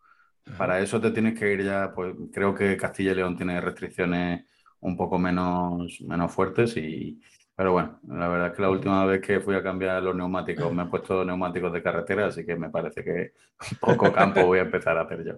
Ajá. 0.46 0.56
Para 0.56 0.80
eso 0.80 1.00
te 1.00 1.10
tienes 1.12 1.38
que 1.38 1.52
ir 1.52 1.64
ya, 1.64 1.92
pues 1.94 2.14
creo 2.32 2.54
que 2.54 2.76
Castilla 2.76 3.12
y 3.12 3.14
León 3.16 3.36
tiene 3.36 3.60
restricciones 3.60 4.44
un 4.82 4.96
poco 4.96 5.18
menos, 5.18 6.00
menos 6.02 6.30
fuertes 6.32 6.76
y, 6.76 7.20
pero 7.56 7.72
bueno, 7.72 7.98
la 8.08 8.28
verdad 8.28 8.48
es 8.48 8.52
que 8.54 8.62
la 8.62 8.70
última 8.70 9.04
vez 9.06 9.20
que 9.20 9.40
fui 9.40 9.54
a 9.54 9.62
cambiar 9.62 10.02
los 10.02 10.14
neumáticos 10.14 10.72
me 10.72 10.82
he 10.84 10.86
puesto 10.86 11.24
neumáticos 11.24 11.72
de 11.72 11.82
carretera, 11.82 12.26
así 12.26 12.44
que 12.44 12.54
me 12.56 12.70
parece 12.70 13.02
que 13.02 13.32
poco 13.80 14.12
campo 14.12 14.44
voy 14.46 14.58
a 14.58 14.62
empezar 14.62 14.96
a 14.98 15.02
hacer 15.02 15.24
yo. 15.24 15.34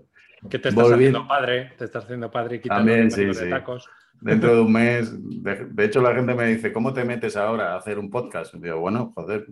Que 0.49 0.59
te 0.59 0.69
estás 0.69 0.85
Volví- 0.85 0.95
haciendo 0.95 1.27
padre, 1.27 1.73
te 1.79 1.85
estás 1.87 2.05
haciendo 2.05 2.31
padre 2.31 2.57
y 2.57 2.61
quitando 2.61 2.85
También, 2.85 3.11
sí, 3.11 3.25
de 3.25 3.35
sí. 3.35 3.49
tacos. 3.51 3.89
Dentro 4.21 4.55
de 4.55 4.61
un 4.63 4.73
mes, 4.73 5.13
de, 5.43 5.67
de 5.67 5.85
hecho 5.85 6.01
la 6.01 6.15
gente 6.15 6.35
me 6.35 6.47
dice, 6.47 6.73
¿cómo 6.73 6.93
te 6.95 7.05
metes 7.05 7.37
ahora 7.37 7.73
a 7.73 7.77
hacer 7.79 7.99
un 7.99 8.11
podcast? 8.11 8.55
Y 8.55 8.61
digo, 8.61 8.79
bueno, 8.79 9.13
joder, 9.15 9.47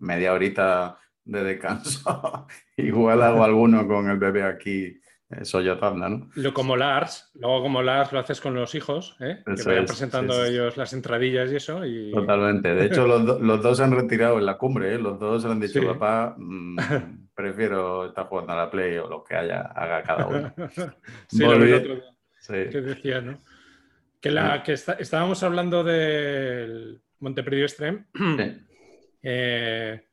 media 0.00 0.32
horita 0.32 0.96
de 1.24 1.42
descanso, 1.44 2.46
igual 2.76 3.22
hago 3.22 3.44
alguno 3.44 3.86
con 3.86 4.08
el 4.08 4.18
bebé 4.18 4.44
aquí 4.44 4.98
eh, 5.30 5.44
sollozando, 5.44 6.08
¿no? 6.08 6.30
Lo 6.36 6.54
como 6.54 6.76
Lars, 6.76 7.30
luego 7.34 7.62
como 7.62 7.82
Lars 7.82 8.12
lo 8.12 8.20
haces 8.20 8.40
con 8.40 8.54
los 8.54 8.74
hijos, 8.74 9.16
¿eh? 9.20 9.42
que 9.44 9.52
Eso 9.54 9.68
vayan 9.70 9.84
es, 9.84 9.90
presentando 9.90 10.44
ellos 10.44 10.76
las 10.76 10.92
entradillas 10.92 11.50
y 11.50 11.56
eso. 11.56 11.84
Y... 11.84 12.12
Totalmente. 12.12 12.74
De 12.74 12.86
hecho, 12.86 13.06
los, 13.06 13.26
do- 13.26 13.38
los 13.40 13.60
dos 13.62 13.76
se 13.78 13.84
han 13.84 13.90
retirado 13.92 14.38
en 14.38 14.46
la 14.46 14.56
cumbre, 14.56 14.94
¿eh? 14.94 14.98
Los 14.98 15.18
dos 15.18 15.44
le 15.44 15.50
han 15.50 15.60
dicho, 15.60 15.80
Sí. 15.80 15.86
papá, 15.86 16.34
mm, 16.38 16.76
prefiero 17.34 18.06
estar 18.06 18.26
jugando 18.26 18.52
a 18.52 18.56
la 18.56 18.70
Play 18.70 18.96
o 18.98 19.08
lo 19.08 19.24
que 19.24 19.34
haya, 19.34 19.62
haga 19.62 20.02
cada 20.02 20.26
uno. 20.26 20.54
sí, 21.28 21.38
lo 21.44 21.76
otro. 21.76 22.00
Sí. 22.38 22.52
que 22.70 22.80
decía, 22.80 23.20
¿no? 23.20 23.38
Que, 24.20 24.30
la, 24.30 24.62
que 24.62 24.72
está- 24.74 24.94
estábamos 24.94 25.42
hablando 25.42 25.82
del 25.84 27.02
Monteperdio 27.18 27.64
Extreme. 27.64 28.04
Sí. 28.14 28.62
Eh, 29.28 30.05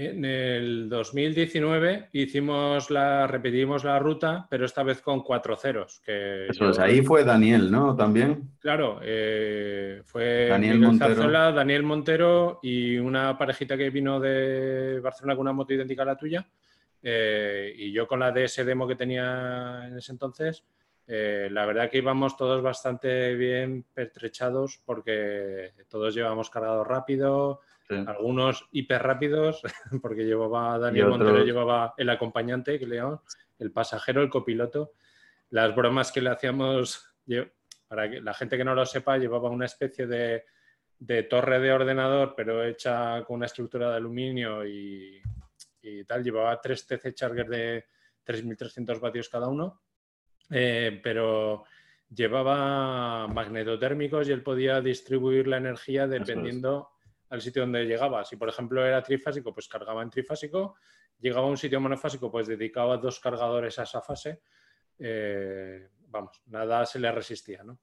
en 0.00 0.24
el 0.24 0.88
2019 0.88 2.10
hicimos 2.12 2.88
la, 2.88 3.26
repetimos 3.26 3.82
la 3.82 3.98
ruta, 3.98 4.46
pero 4.48 4.64
esta 4.64 4.84
vez 4.84 5.00
con 5.02 5.24
cuatro 5.24 5.56
ceros. 5.56 6.00
Que 6.06 6.46
Eso 6.46 6.66
yo- 6.66 6.70
es. 6.70 6.78
Ahí 6.78 7.02
fue 7.02 7.24
Daniel, 7.24 7.68
¿no? 7.68 7.96
También. 7.96 8.52
Claro, 8.60 9.00
eh, 9.02 10.00
fue 10.04 10.46
Daniel 10.48 10.78
Miguel 10.78 10.98
Montero. 10.98 11.30
Daniel 11.52 11.82
Montero 11.82 12.60
y 12.62 12.96
una 12.96 13.36
parejita 13.36 13.76
que 13.76 13.90
vino 13.90 14.20
de 14.20 15.00
Barcelona 15.00 15.34
con 15.34 15.42
una 15.42 15.52
moto 15.52 15.74
idéntica 15.74 16.02
a 16.02 16.06
la 16.06 16.16
tuya. 16.16 16.46
eh, 17.02 17.72
y 17.76 17.92
yo 17.92 18.06
con 18.08 18.18
la 18.20 18.30
DS 18.32 18.64
demo 18.64 18.86
que 18.86 18.96
tenía 18.96 19.82
en 19.86 19.96
ese 19.98 20.10
entonces, 20.12 20.64
eh, 21.06 21.48
la 21.50 21.64
verdad 21.66 21.88
que 21.90 21.98
íbamos 21.98 22.36
todos 22.36 22.60
bastante 22.62 23.34
bien 23.36 23.84
pertrechados 23.94 24.80
porque 24.84 25.70
todos 25.88 26.12
llevábamos 26.14 26.50
cargado 26.50 26.82
rápido, 26.84 27.60
Sí. 27.88 27.94
algunos 28.06 28.68
hiper 28.72 29.02
rápidos, 29.02 29.62
porque 30.02 30.24
llevaba 30.24 30.78
Daniel 30.78 31.06
otros- 31.06 31.18
Montero, 31.18 31.44
llevaba 31.44 31.94
el 31.96 32.10
acompañante, 32.10 32.78
que 32.78 32.86
le 32.86 32.96
llamamos, 32.96 33.20
el 33.58 33.72
pasajero, 33.72 34.22
el 34.22 34.28
copiloto. 34.28 34.92
Las 35.50 35.74
bromas 35.74 36.12
que 36.12 36.20
le 36.20 36.28
hacíamos, 36.30 37.06
para 37.88 38.10
que 38.10 38.20
la 38.20 38.34
gente 38.34 38.58
que 38.58 38.64
no 38.64 38.74
lo 38.74 38.84
sepa, 38.84 39.16
llevaba 39.16 39.48
una 39.48 39.64
especie 39.64 40.06
de, 40.06 40.44
de 40.98 41.22
torre 41.22 41.58
de 41.60 41.72
ordenador, 41.72 42.34
pero 42.36 42.62
hecha 42.62 43.24
con 43.24 43.36
una 43.36 43.46
estructura 43.46 43.88
de 43.90 43.96
aluminio 43.96 44.66
y, 44.66 45.22
y 45.80 46.04
tal. 46.04 46.22
Llevaba 46.22 46.60
tres 46.60 46.86
TC 46.86 47.14
Charger 47.14 47.48
de 47.48 47.86
3.300 48.26 49.00
vatios 49.00 49.30
cada 49.30 49.48
uno, 49.48 49.80
eh, 50.50 51.00
pero 51.02 51.64
llevaba 52.14 53.26
magnetotérmicos 53.28 54.28
y 54.28 54.32
él 54.32 54.42
podía 54.42 54.80
distribuir 54.82 55.46
la 55.48 55.56
energía 55.56 56.06
dependiendo 56.06 56.90
al 57.30 57.40
sitio 57.40 57.62
donde 57.62 57.84
llegaba. 57.84 58.24
Si, 58.24 58.36
por 58.36 58.48
ejemplo, 58.48 58.84
era 58.84 59.02
trifásico, 59.02 59.52
pues 59.52 59.68
cargaba 59.68 60.02
en 60.02 60.10
trifásico. 60.10 60.76
Llegaba 61.18 61.46
a 61.46 61.50
un 61.50 61.56
sitio 61.56 61.80
monofásico, 61.80 62.30
pues 62.30 62.46
dedicaba 62.46 62.96
dos 62.96 63.20
cargadores 63.20 63.78
a 63.78 63.82
esa 63.82 64.00
fase. 64.00 64.42
Eh, 64.98 65.88
vamos, 66.08 66.42
nada 66.46 66.86
se 66.86 66.98
le 66.98 67.10
resistía, 67.12 67.62
¿no? 67.62 67.78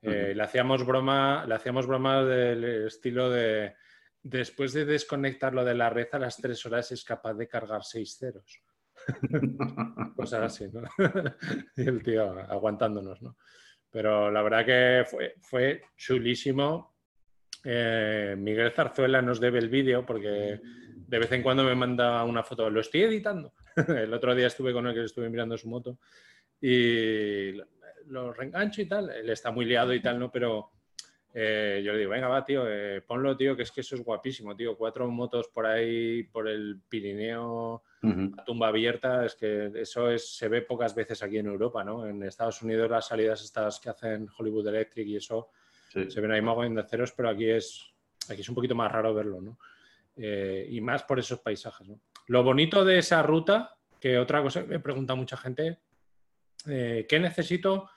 Eh, 0.00 0.32
le 0.34 0.42
hacíamos 0.42 0.86
broma, 0.86 1.44
le 1.46 1.54
hacíamos 1.54 1.86
broma 1.86 2.22
del 2.22 2.86
estilo 2.86 3.30
de 3.30 3.74
después 4.22 4.72
de 4.72 4.84
desconectarlo 4.84 5.64
de 5.64 5.74
la 5.74 5.90
red 5.90 6.08
a 6.12 6.18
las 6.18 6.36
tres 6.36 6.64
horas 6.66 6.92
es 6.92 7.04
capaz 7.04 7.34
de 7.34 7.48
cargar 7.48 7.84
seis 7.84 8.16
ceros. 8.18 8.62
Cosas 10.16 10.42
así, 10.42 10.68
¿no? 10.72 10.82
y 11.76 11.88
el 11.88 12.02
tío 12.02 12.38
aguantándonos, 12.48 13.22
¿no? 13.22 13.36
Pero 13.90 14.30
la 14.30 14.42
verdad 14.42 14.66
que 14.66 15.04
fue, 15.08 15.34
fue 15.40 15.82
chulísimo. 15.96 16.87
Eh, 17.70 18.34
Miguel 18.38 18.72
Zarzuela 18.72 19.20
nos 19.20 19.40
debe 19.40 19.58
el 19.58 19.68
vídeo 19.68 20.06
porque 20.06 20.58
de 20.62 21.18
vez 21.18 21.30
en 21.32 21.42
cuando 21.42 21.64
me 21.64 21.74
manda 21.74 22.24
una 22.24 22.42
foto. 22.42 22.70
Lo 22.70 22.80
estoy 22.80 23.02
editando. 23.02 23.52
el 23.88 24.12
otro 24.14 24.34
día 24.34 24.46
estuve 24.46 24.72
con 24.72 24.86
él 24.86 24.94
que 24.94 25.04
estuve 25.04 25.28
mirando 25.28 25.58
su 25.58 25.68
moto 25.68 25.98
y 26.62 27.52
lo 28.06 28.32
reengancho 28.32 28.80
y 28.80 28.86
tal. 28.86 29.10
Él 29.10 29.28
está 29.28 29.50
muy 29.50 29.66
liado 29.66 29.92
y 29.92 30.00
tal, 30.00 30.18
¿no? 30.18 30.32
Pero 30.32 30.70
eh, 31.34 31.82
yo 31.84 31.92
le 31.92 31.98
digo, 31.98 32.12
venga, 32.12 32.28
va, 32.28 32.42
tío, 32.42 32.64
eh, 32.66 33.02
ponlo, 33.02 33.36
tío, 33.36 33.54
que 33.54 33.64
es 33.64 33.70
que 33.70 33.82
eso 33.82 33.96
es 33.96 34.02
guapísimo, 34.02 34.56
tío. 34.56 34.74
Cuatro 34.74 35.06
motos 35.10 35.48
por 35.48 35.66
ahí, 35.66 36.22
por 36.22 36.48
el 36.48 36.80
Pirineo, 36.88 37.82
a 38.02 38.44
tumba 38.44 38.68
abierta, 38.68 39.26
es 39.26 39.34
que 39.34 39.72
eso 39.74 40.10
es, 40.10 40.36
se 40.38 40.48
ve 40.48 40.62
pocas 40.62 40.94
veces 40.94 41.22
aquí 41.22 41.36
en 41.36 41.48
Europa, 41.48 41.84
¿no? 41.84 42.06
En 42.06 42.22
Estados 42.22 42.62
Unidos 42.62 42.90
las 42.90 43.08
salidas 43.08 43.42
estas 43.42 43.78
que 43.78 43.90
hacen 43.90 44.26
Hollywood 44.38 44.68
Electric 44.68 45.06
y 45.06 45.16
eso, 45.16 45.50
se 45.88 46.20
ven 46.20 46.32
ahí 46.32 46.40
mogollón 46.40 46.74
de 46.74 46.84
ceros, 46.84 47.12
pero 47.12 47.28
aquí 47.30 47.48
es, 47.48 47.94
aquí 48.28 48.40
es 48.40 48.48
un 48.48 48.54
poquito 48.54 48.74
más 48.74 48.90
raro 48.90 49.14
verlo, 49.14 49.40
¿no? 49.40 49.58
Eh, 50.16 50.66
y 50.70 50.80
más 50.80 51.04
por 51.04 51.18
esos 51.18 51.40
paisajes. 51.40 51.88
Lo 52.26 52.42
bonito 52.42 52.84
de 52.84 52.98
esa 52.98 53.22
ruta, 53.22 53.76
que 54.00 54.18
otra 54.18 54.42
cosa 54.42 54.62
me 54.62 54.80
pregunta 54.80 55.14
mucha 55.14 55.36
gente, 55.36 55.78
¿qué 56.64 57.18
necesito 57.20 57.88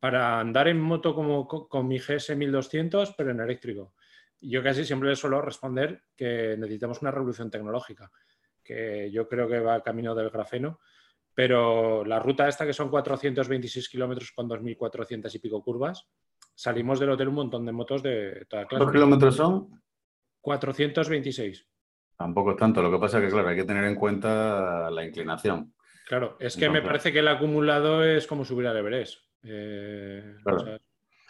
para 0.00 0.40
andar 0.40 0.66
en 0.66 0.80
moto 0.80 1.14
como 1.14 1.46
con, 1.46 1.86
mi 1.86 1.98
GS 1.98 2.34
1200, 2.34 3.12
pero 3.16 3.30
en 3.30 3.40
eléctrico. 3.40 3.92
Yo 4.40 4.62
casi 4.62 4.86
siempre 4.86 5.10
le 5.10 5.16
suelo 5.16 5.42
responder 5.42 6.04
que 6.16 6.56
necesitamos 6.58 7.02
una 7.02 7.10
revolución 7.10 7.50
tecnológica, 7.50 8.10
que 8.64 9.10
yo 9.12 9.28
creo 9.28 9.46
que 9.46 9.60
va 9.60 9.82
camino 9.82 10.14
del 10.14 10.30
grafeno, 10.30 10.80
pero 11.34 12.02
la 12.06 12.18
ruta 12.18 12.48
esta 12.48 12.64
que 12.64 12.72
son 12.72 12.88
426 12.88 13.90
kilómetros 13.90 14.32
con 14.32 14.48
2.400 14.48 15.34
y 15.34 15.38
pico 15.38 15.62
curvas, 15.62 16.08
salimos 16.60 17.00
del 17.00 17.08
hotel 17.08 17.28
un 17.28 17.36
montón 17.36 17.64
de 17.64 17.72
motos 17.72 18.02
de 18.02 18.44
toda 18.46 18.66
clase. 18.66 18.84
¿Cuántos 18.84 18.92
kilómetros 18.92 19.34
son? 19.34 19.82
426. 20.42 21.66
Tampoco 22.18 22.50
es 22.50 22.58
tanto, 22.58 22.82
lo 22.82 22.90
que 22.90 22.98
pasa 22.98 23.18
es 23.18 23.24
que, 23.24 23.30
claro, 23.30 23.48
hay 23.48 23.56
que 23.56 23.64
tener 23.64 23.84
en 23.84 23.94
cuenta 23.94 24.90
la 24.90 25.02
inclinación. 25.02 25.72
Claro, 26.06 26.36
es 26.38 26.56
que 26.56 26.68
me 26.68 26.82
parece 26.82 27.12
que 27.12 27.20
el 27.20 27.28
acumulado 27.28 28.04
es 28.04 28.26
como 28.26 28.44
subir 28.44 28.66
al 28.66 28.76
Everest. 28.76 29.20
Eh, 29.42 30.36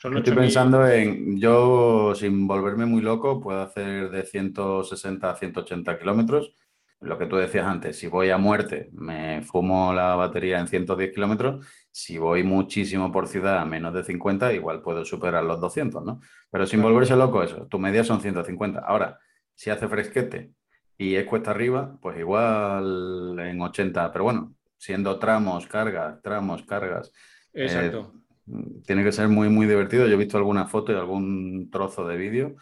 Estoy 0.02 0.34
pensando 0.34 0.84
en, 0.88 1.38
yo 1.38 2.12
sin 2.16 2.48
volverme 2.48 2.86
muy 2.86 3.02
loco, 3.02 3.40
puedo 3.40 3.60
hacer 3.60 4.10
de 4.10 4.24
160 4.24 5.30
a 5.30 5.36
180 5.36 5.98
kilómetros. 5.98 6.54
Lo 7.00 7.18
que 7.18 7.26
tú 7.26 7.36
decías 7.36 7.66
antes, 7.66 7.98
si 7.98 8.08
voy 8.08 8.28
a 8.28 8.36
muerte, 8.36 8.90
me 8.92 9.40
fumo 9.42 9.94
la 9.94 10.14
batería 10.16 10.60
en 10.60 10.68
110 10.68 11.14
kilómetros. 11.14 11.66
Si 11.90 12.18
voy 12.18 12.42
muchísimo 12.42 13.10
por 13.10 13.26
ciudad 13.26 13.58
a 13.58 13.64
menos 13.64 13.94
de 13.94 14.04
50, 14.04 14.52
igual 14.52 14.82
puedo 14.82 15.04
superar 15.06 15.42
los 15.44 15.60
200, 15.60 16.04
¿no? 16.04 16.20
Pero 16.50 16.66
sin 16.66 16.82
volverse 16.82 17.16
loco, 17.16 17.42
eso, 17.42 17.66
tu 17.66 17.78
media 17.78 18.04
son 18.04 18.20
150. 18.20 18.80
Ahora, 18.80 19.18
si 19.54 19.70
hace 19.70 19.88
fresquete 19.88 20.52
y 20.98 21.14
es 21.14 21.24
cuesta 21.24 21.52
arriba, 21.52 21.96
pues 22.02 22.18
igual 22.18 23.38
en 23.40 23.60
80. 23.62 24.12
Pero 24.12 24.24
bueno, 24.24 24.54
siendo 24.76 25.18
tramos, 25.18 25.66
cargas, 25.66 26.20
tramos, 26.20 26.62
cargas 26.64 27.10
Exacto. 27.52 28.12
Eh, 28.14 28.82
tiene 28.84 29.04
que 29.04 29.12
ser 29.12 29.28
muy, 29.28 29.48
muy 29.48 29.66
divertido. 29.66 30.06
Yo 30.06 30.14
he 30.14 30.18
visto 30.18 30.36
alguna 30.36 30.66
foto 30.66 30.92
y 30.92 30.96
algún 30.96 31.70
trozo 31.70 32.06
de 32.06 32.16
vídeo 32.16 32.56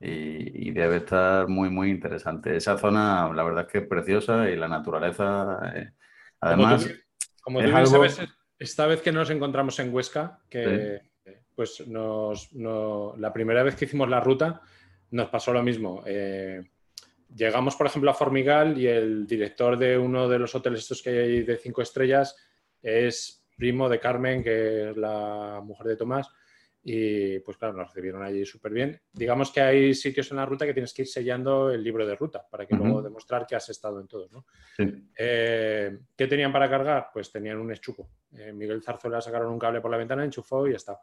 y, 0.00 0.70
debe 0.70 0.98
estar 0.98 1.48
muy, 1.48 1.70
muy 1.70 1.90
interesante. 1.90 2.56
Esa 2.56 2.78
zona, 2.78 3.32
la 3.34 3.42
verdad 3.42 3.66
es 3.66 3.72
que 3.72 3.78
es 3.78 3.86
preciosa 3.86 4.48
y 4.48 4.56
la 4.56 4.68
naturaleza, 4.68 5.72
eh, 5.74 5.90
además... 6.40 6.88
Como 7.40 7.62
tú, 7.62 7.70
sabes, 7.70 8.20
esta 8.58 8.86
vez 8.86 9.00
que 9.00 9.12
nos 9.12 9.30
encontramos 9.30 9.78
en 9.78 9.92
Huesca, 9.92 10.40
que 10.50 11.00
pues 11.54 11.86
nos, 11.88 12.52
la 12.52 13.32
primera 13.32 13.62
vez 13.62 13.74
que 13.74 13.86
hicimos 13.86 14.08
la 14.08 14.20
ruta 14.20 14.60
nos 15.10 15.28
pasó 15.28 15.52
lo 15.52 15.62
mismo. 15.62 16.02
Eh, 16.06 16.62
llegamos, 17.34 17.74
por 17.74 17.86
ejemplo, 17.86 18.10
a 18.10 18.14
Formigal 18.14 18.78
y 18.78 18.86
el 18.86 19.26
director 19.26 19.76
de 19.76 19.98
uno 19.98 20.28
de 20.28 20.38
los 20.38 20.54
hoteles 20.54 20.80
estos 20.80 21.02
que 21.02 21.10
hay 21.10 21.42
de 21.42 21.56
cinco 21.56 21.82
estrellas 21.82 22.36
es 22.82 23.44
primo 23.56 23.88
de 23.88 23.98
Carmen, 23.98 24.42
que 24.42 24.90
es 24.90 24.96
la 24.96 25.60
mujer 25.64 25.88
de 25.88 25.96
Tomás, 25.96 26.30
y 26.90 27.38
pues 27.40 27.58
claro, 27.58 27.74
nos 27.74 27.88
recibieron 27.88 28.22
allí 28.22 28.46
súper 28.46 28.72
bien. 28.72 28.98
Digamos 29.12 29.52
que 29.52 29.60
hay 29.60 29.92
sitios 29.92 30.30
en 30.30 30.38
la 30.38 30.46
ruta 30.46 30.64
que 30.64 30.72
tienes 30.72 30.94
que 30.94 31.02
ir 31.02 31.08
sellando 31.08 31.70
el 31.70 31.84
libro 31.84 32.06
de 32.06 32.16
ruta 32.16 32.46
para 32.50 32.64
que 32.64 32.74
luego 32.74 33.02
demostrar 33.02 33.46
que 33.46 33.54
has 33.54 33.68
estado 33.68 34.00
en 34.00 34.08
todos. 34.08 34.32
¿no? 34.32 34.46
Eh, 35.14 35.98
¿Qué 36.16 36.26
tenían 36.26 36.50
para 36.50 36.70
cargar? 36.70 37.10
Pues 37.12 37.30
tenían 37.30 37.58
un 37.58 37.70
eschupo. 37.70 38.08
Eh, 38.32 38.54
Miguel 38.54 38.82
Zarzuela 38.82 39.20
sacaron 39.20 39.52
un 39.52 39.58
cable 39.58 39.82
por 39.82 39.90
la 39.90 39.98
ventana, 39.98 40.24
enchufó 40.24 40.66
y 40.66 40.70
ya 40.70 40.76
está. 40.76 40.98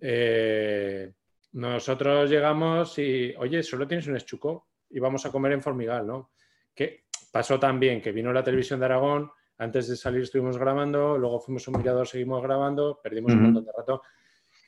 Eh, 0.00 1.12
nosotros 1.52 2.30
llegamos 2.30 2.98
y, 2.98 3.34
oye, 3.36 3.62
solo 3.62 3.86
tienes 3.86 4.06
un 4.06 4.16
eschuco 4.16 4.68
y 4.88 5.00
vamos 5.00 5.26
a 5.26 5.30
comer 5.30 5.52
en 5.52 5.60
Formigal, 5.60 6.06
¿no? 6.06 6.30
Que 6.74 7.04
pasó 7.30 7.60
también 7.60 8.00
que 8.00 8.12
vino 8.12 8.32
la 8.32 8.42
televisión 8.42 8.80
de 8.80 8.86
Aragón, 8.86 9.30
antes 9.58 9.86
de 9.86 9.96
salir 9.96 10.22
estuvimos 10.22 10.56
grabando, 10.56 11.18
luego 11.18 11.40
fuimos 11.40 11.68
a 11.68 11.72
un 11.72 11.76
mirador, 11.76 12.08
seguimos 12.08 12.42
grabando, 12.42 12.98
perdimos 13.02 13.32
un 13.32 13.42
montón 13.42 13.66
de 13.66 13.72
rato. 13.76 14.00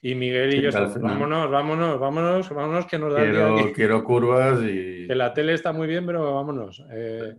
Y 0.04 0.16
Miguel 0.16 0.54
y 0.54 0.62
yo, 0.62 0.70
vámonos, 1.00 1.48
vámonos, 1.48 2.00
vámonos, 2.00 2.48
vámonos, 2.50 2.86
que 2.86 2.98
nos 2.98 3.14
da 3.14 3.20
quiero, 3.20 3.72
quiero 3.72 4.04
curvas 4.04 4.60
y... 4.64 5.06
Que 5.06 5.14
la 5.14 5.32
tele 5.32 5.54
está 5.54 5.72
muy 5.72 5.86
bien, 5.86 6.04
pero 6.04 6.34
vámonos. 6.34 6.84
Eh, 6.90 7.36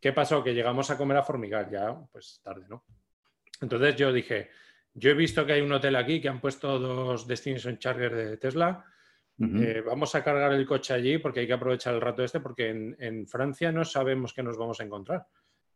¿Qué 0.00 0.14
pasó? 0.14 0.42
Que 0.42 0.54
llegamos 0.54 0.90
a 0.90 0.96
comer 0.96 1.18
a 1.18 1.22
Formigal, 1.22 1.68
ya 1.70 1.94
pues 2.10 2.40
tarde, 2.42 2.64
¿no? 2.70 2.84
Entonces 3.60 3.96
yo 3.96 4.10
dije, 4.14 4.48
yo 4.94 5.10
he 5.10 5.14
visto 5.14 5.44
que 5.44 5.52
hay 5.52 5.60
un 5.60 5.72
hotel 5.72 5.94
aquí 5.94 6.22
que 6.22 6.30
han 6.30 6.40
puesto 6.40 6.78
dos 6.78 7.26
Destination 7.26 7.76
Charger 7.76 8.14
de 8.14 8.36
Tesla. 8.38 8.82
Eh, 9.38 9.82
vamos 9.86 10.14
a 10.14 10.22
cargar 10.22 10.52
el 10.52 10.66
coche 10.66 10.92
allí 10.92 11.16
porque 11.16 11.40
hay 11.40 11.46
que 11.46 11.54
aprovechar 11.54 11.94
el 11.94 12.02
rato 12.02 12.22
este 12.22 12.40
porque 12.40 12.68
en, 12.68 12.94
en 12.98 13.26
Francia 13.26 13.72
no 13.72 13.86
sabemos 13.86 14.34
qué 14.34 14.42
nos 14.42 14.58
vamos 14.58 14.80
a 14.80 14.84
encontrar. 14.84 15.26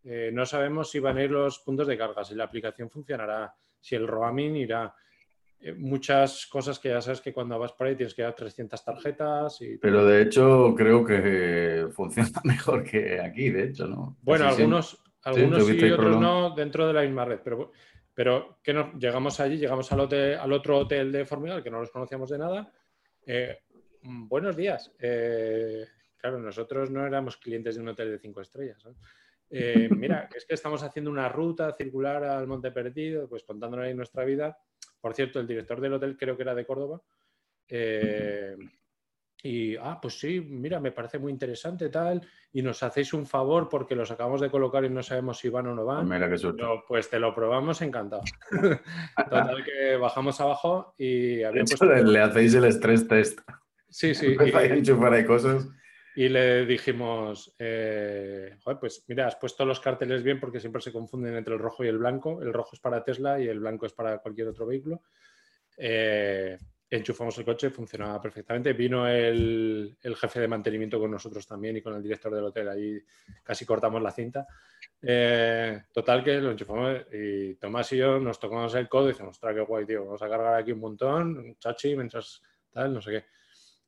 Eh, 0.05 0.31
no 0.33 0.45
sabemos 0.45 0.91
si 0.91 1.01
van 1.01 1.17
a 1.17 1.23
ir 1.23 1.31
los 1.31 1.61
puntos 1.61 1.87
de 1.87 1.97
carga, 1.97 2.25
si 2.25 2.35
la 2.35 2.45
aplicación 2.45 2.91
funcionará, 2.91 3.55
si 3.81 3.95
el 3.95 4.07
roaming 4.07 4.57
irá. 4.57 4.95
Eh, 5.65 5.73
muchas 5.73 6.47
cosas 6.47 6.79
que 6.79 6.91
ya 6.91 7.01
sabes 7.01 7.23
que 7.23 7.33
cuando 7.33 7.59
vas 7.59 7.73
por 7.73 7.87
ahí 7.87 7.97
tienes 7.97 8.15
que 8.15 8.21
dar 8.21 8.35
300 8.35 8.85
tarjetas. 8.85 9.63
Y... 9.63 9.79
Pero 9.79 10.05
de 10.05 10.21
hecho 10.21 10.75
creo 10.77 11.03
que 11.03 11.87
funciona 11.91 12.29
mejor 12.45 12.85
que 12.85 13.19
aquí, 13.19 13.49
de 13.49 13.69
hecho, 13.69 13.87
¿no? 13.87 14.19
Bueno, 14.21 14.47
algunos, 14.47 15.03
algunos 15.23 15.67
sí, 15.67 15.79
y 15.81 15.91
otros 15.91 16.21
no 16.21 16.55
dentro 16.55 16.87
de 16.87 16.93
la 16.93 17.01
misma 17.01 17.25
red, 17.25 17.41
pero, 17.43 17.73
pero 18.13 18.59
que 18.63 18.75
no, 18.75 18.93
llegamos 18.99 19.41
allí, 19.41 19.57
llegamos 19.57 19.91
al, 19.91 20.01
hotel, 20.01 20.39
al 20.39 20.53
otro 20.53 20.81
hotel 20.81 21.11
de 21.11 21.25
Formigal 21.25 21.63
que 21.63 21.71
no 21.71 21.81
los 21.81 21.91
conocíamos 21.91 22.29
de 22.29 22.39
nada. 22.39 22.71
Eh, 23.25 23.61
mm, 24.03 24.29
buenos 24.29 24.55
días. 24.57 24.93
claro, 26.19 26.41
nosotros 26.41 26.91
no 26.91 27.07
éramos 27.07 27.39
clientes 27.39 27.77
de 27.77 27.81
un 27.81 27.89
hotel 27.89 28.11
de 28.11 28.19
cinco 28.19 28.43
estrellas. 28.43 28.87
Eh, 29.51 29.89
mira, 29.91 30.29
es 30.37 30.45
que 30.45 30.55
estamos 30.55 30.83
haciendo 30.83 31.11
una 31.11 31.29
ruta 31.29 31.73
circular 31.73 32.25
al 32.25 32.47
Monte 32.47 32.71
Perdido, 32.71 33.29
pues 33.29 33.45
contándonos 33.45 33.87
ahí 33.87 33.95
nuestra 33.95 34.25
vida. 34.25 34.59
Por 35.05 35.13
cierto, 35.13 35.39
el 35.39 35.47
director 35.47 35.83
del 35.83 35.93
hotel 35.93 36.17
creo 36.17 36.35
que 36.35 36.45
era 36.45 36.55
de 36.55 36.65
Córdoba. 36.65 36.99
Eh, 37.69 38.57
y, 39.43 39.77
ah, 39.77 39.99
pues 40.01 40.19
sí, 40.19 40.41
mira, 40.41 40.81
me 40.81 40.93
parece 40.93 41.19
muy 41.19 41.31
interesante 41.31 41.91
tal, 41.91 42.27
y 42.51 42.63
nos 42.63 42.83
hacéis 42.83 43.13
un 43.13 43.27
favor 43.27 43.69
porque 43.69 43.95
los 43.95 44.11
acabamos 44.11 44.41
de 44.41 44.51
colocar 44.51 44.83
y 44.83 44.89
no 44.89 45.03
sabemos 45.03 45.37
si 45.37 45.51
van 45.51 45.67
o 45.67 45.75
no 45.75 45.85
van. 45.85 46.09
Pues 46.09 46.19
mira 46.19 46.31
qué 46.31 46.83
pues 46.89 47.11
te 47.11 47.19
lo 47.19 47.35
probamos, 47.35 47.83
encantado. 47.83 48.23
Total 49.29 49.63
que 49.63 49.97
bajamos 49.97 50.41
abajo 50.41 50.95
y 50.97 51.43
le 51.43 52.21
hacéis 52.23 52.55
el 52.55 52.65
estrés 52.65 53.07
test. 53.07 53.41
Sí, 53.91 54.15
sí. 54.15 54.29
y... 54.43 55.27
cosas. 55.27 55.69
Y 56.17 56.29
le 56.29 56.65
dijimos, 56.65 57.55
eh, 57.59 58.57
pues 58.81 59.05
mira, 59.09 59.27
has 59.27 59.37
puesto 59.37 59.65
los 59.65 59.81
carteles 59.81 60.23
bien 60.23 60.39
porque 60.39 60.61
siempre 60.61 60.81
se 60.81 60.93
confunden 60.93 61.35
entre 61.35 61.55
el 61.55 61.61
rojo 61.61 61.85
y 61.85 61.89
el 61.89 61.99
blanco. 61.99 62.41
El 62.41 62.53
rojo 62.53 62.71
es 62.75 62.81
para 62.81 63.03
Tesla 63.03 63.41
y 63.41 63.49
el 63.49 63.59
blanco 63.59 63.87
es 63.87 63.93
para 63.93 64.19
cualquier 64.19 64.49
otro 64.49 64.67
vehículo. 64.67 65.03
Eh, 65.77 66.57
enchufamos 66.89 67.37
el 67.39 67.45
coche, 67.45 67.71
funcionaba 67.71 68.21
perfectamente. 68.23 68.73
Vino 68.75 69.09
el, 69.09 69.97
jefe 70.17 70.39
de 70.39 70.47
mantenimiento 70.47 71.01
con 71.01 71.11
nosotros 71.11 71.45
también 71.47 71.77
y 71.77 71.83
con 71.83 71.95
el 71.95 72.03
director 72.03 72.33
del 72.33 72.45
hotel. 72.45 72.69
Ahí 72.69 73.03
casi 73.43 73.67
cortamos 73.67 74.01
la 74.01 74.13
cinta. 74.13 74.47
Eh, 75.03 75.83
total 75.93 76.23
que 76.23 76.41
lo 76.41 76.53
enchufamos 76.53 77.07
y 77.13 77.55
Tomás 77.57 77.93
y 77.93 77.97
yo 77.97 78.21
nos 78.21 78.39
tocamos 78.39 78.73
el 78.77 78.89
codo 78.89 79.07
y 79.07 79.13
decimos, 79.13 79.33
ostras, 79.33 79.55
qué 79.55 79.61
guay, 79.63 79.85
tío, 79.85 80.05
vamos 80.05 80.23
a 80.23 80.29
cargar 80.29 80.55
aquí 80.55 80.73
un 80.73 80.81
montón, 80.81 81.57
chachi, 81.59 81.97
mientras 81.97 82.41
tal, 82.71 82.95
no 82.95 83.03
sé 83.03 83.11
qué. 83.11 83.25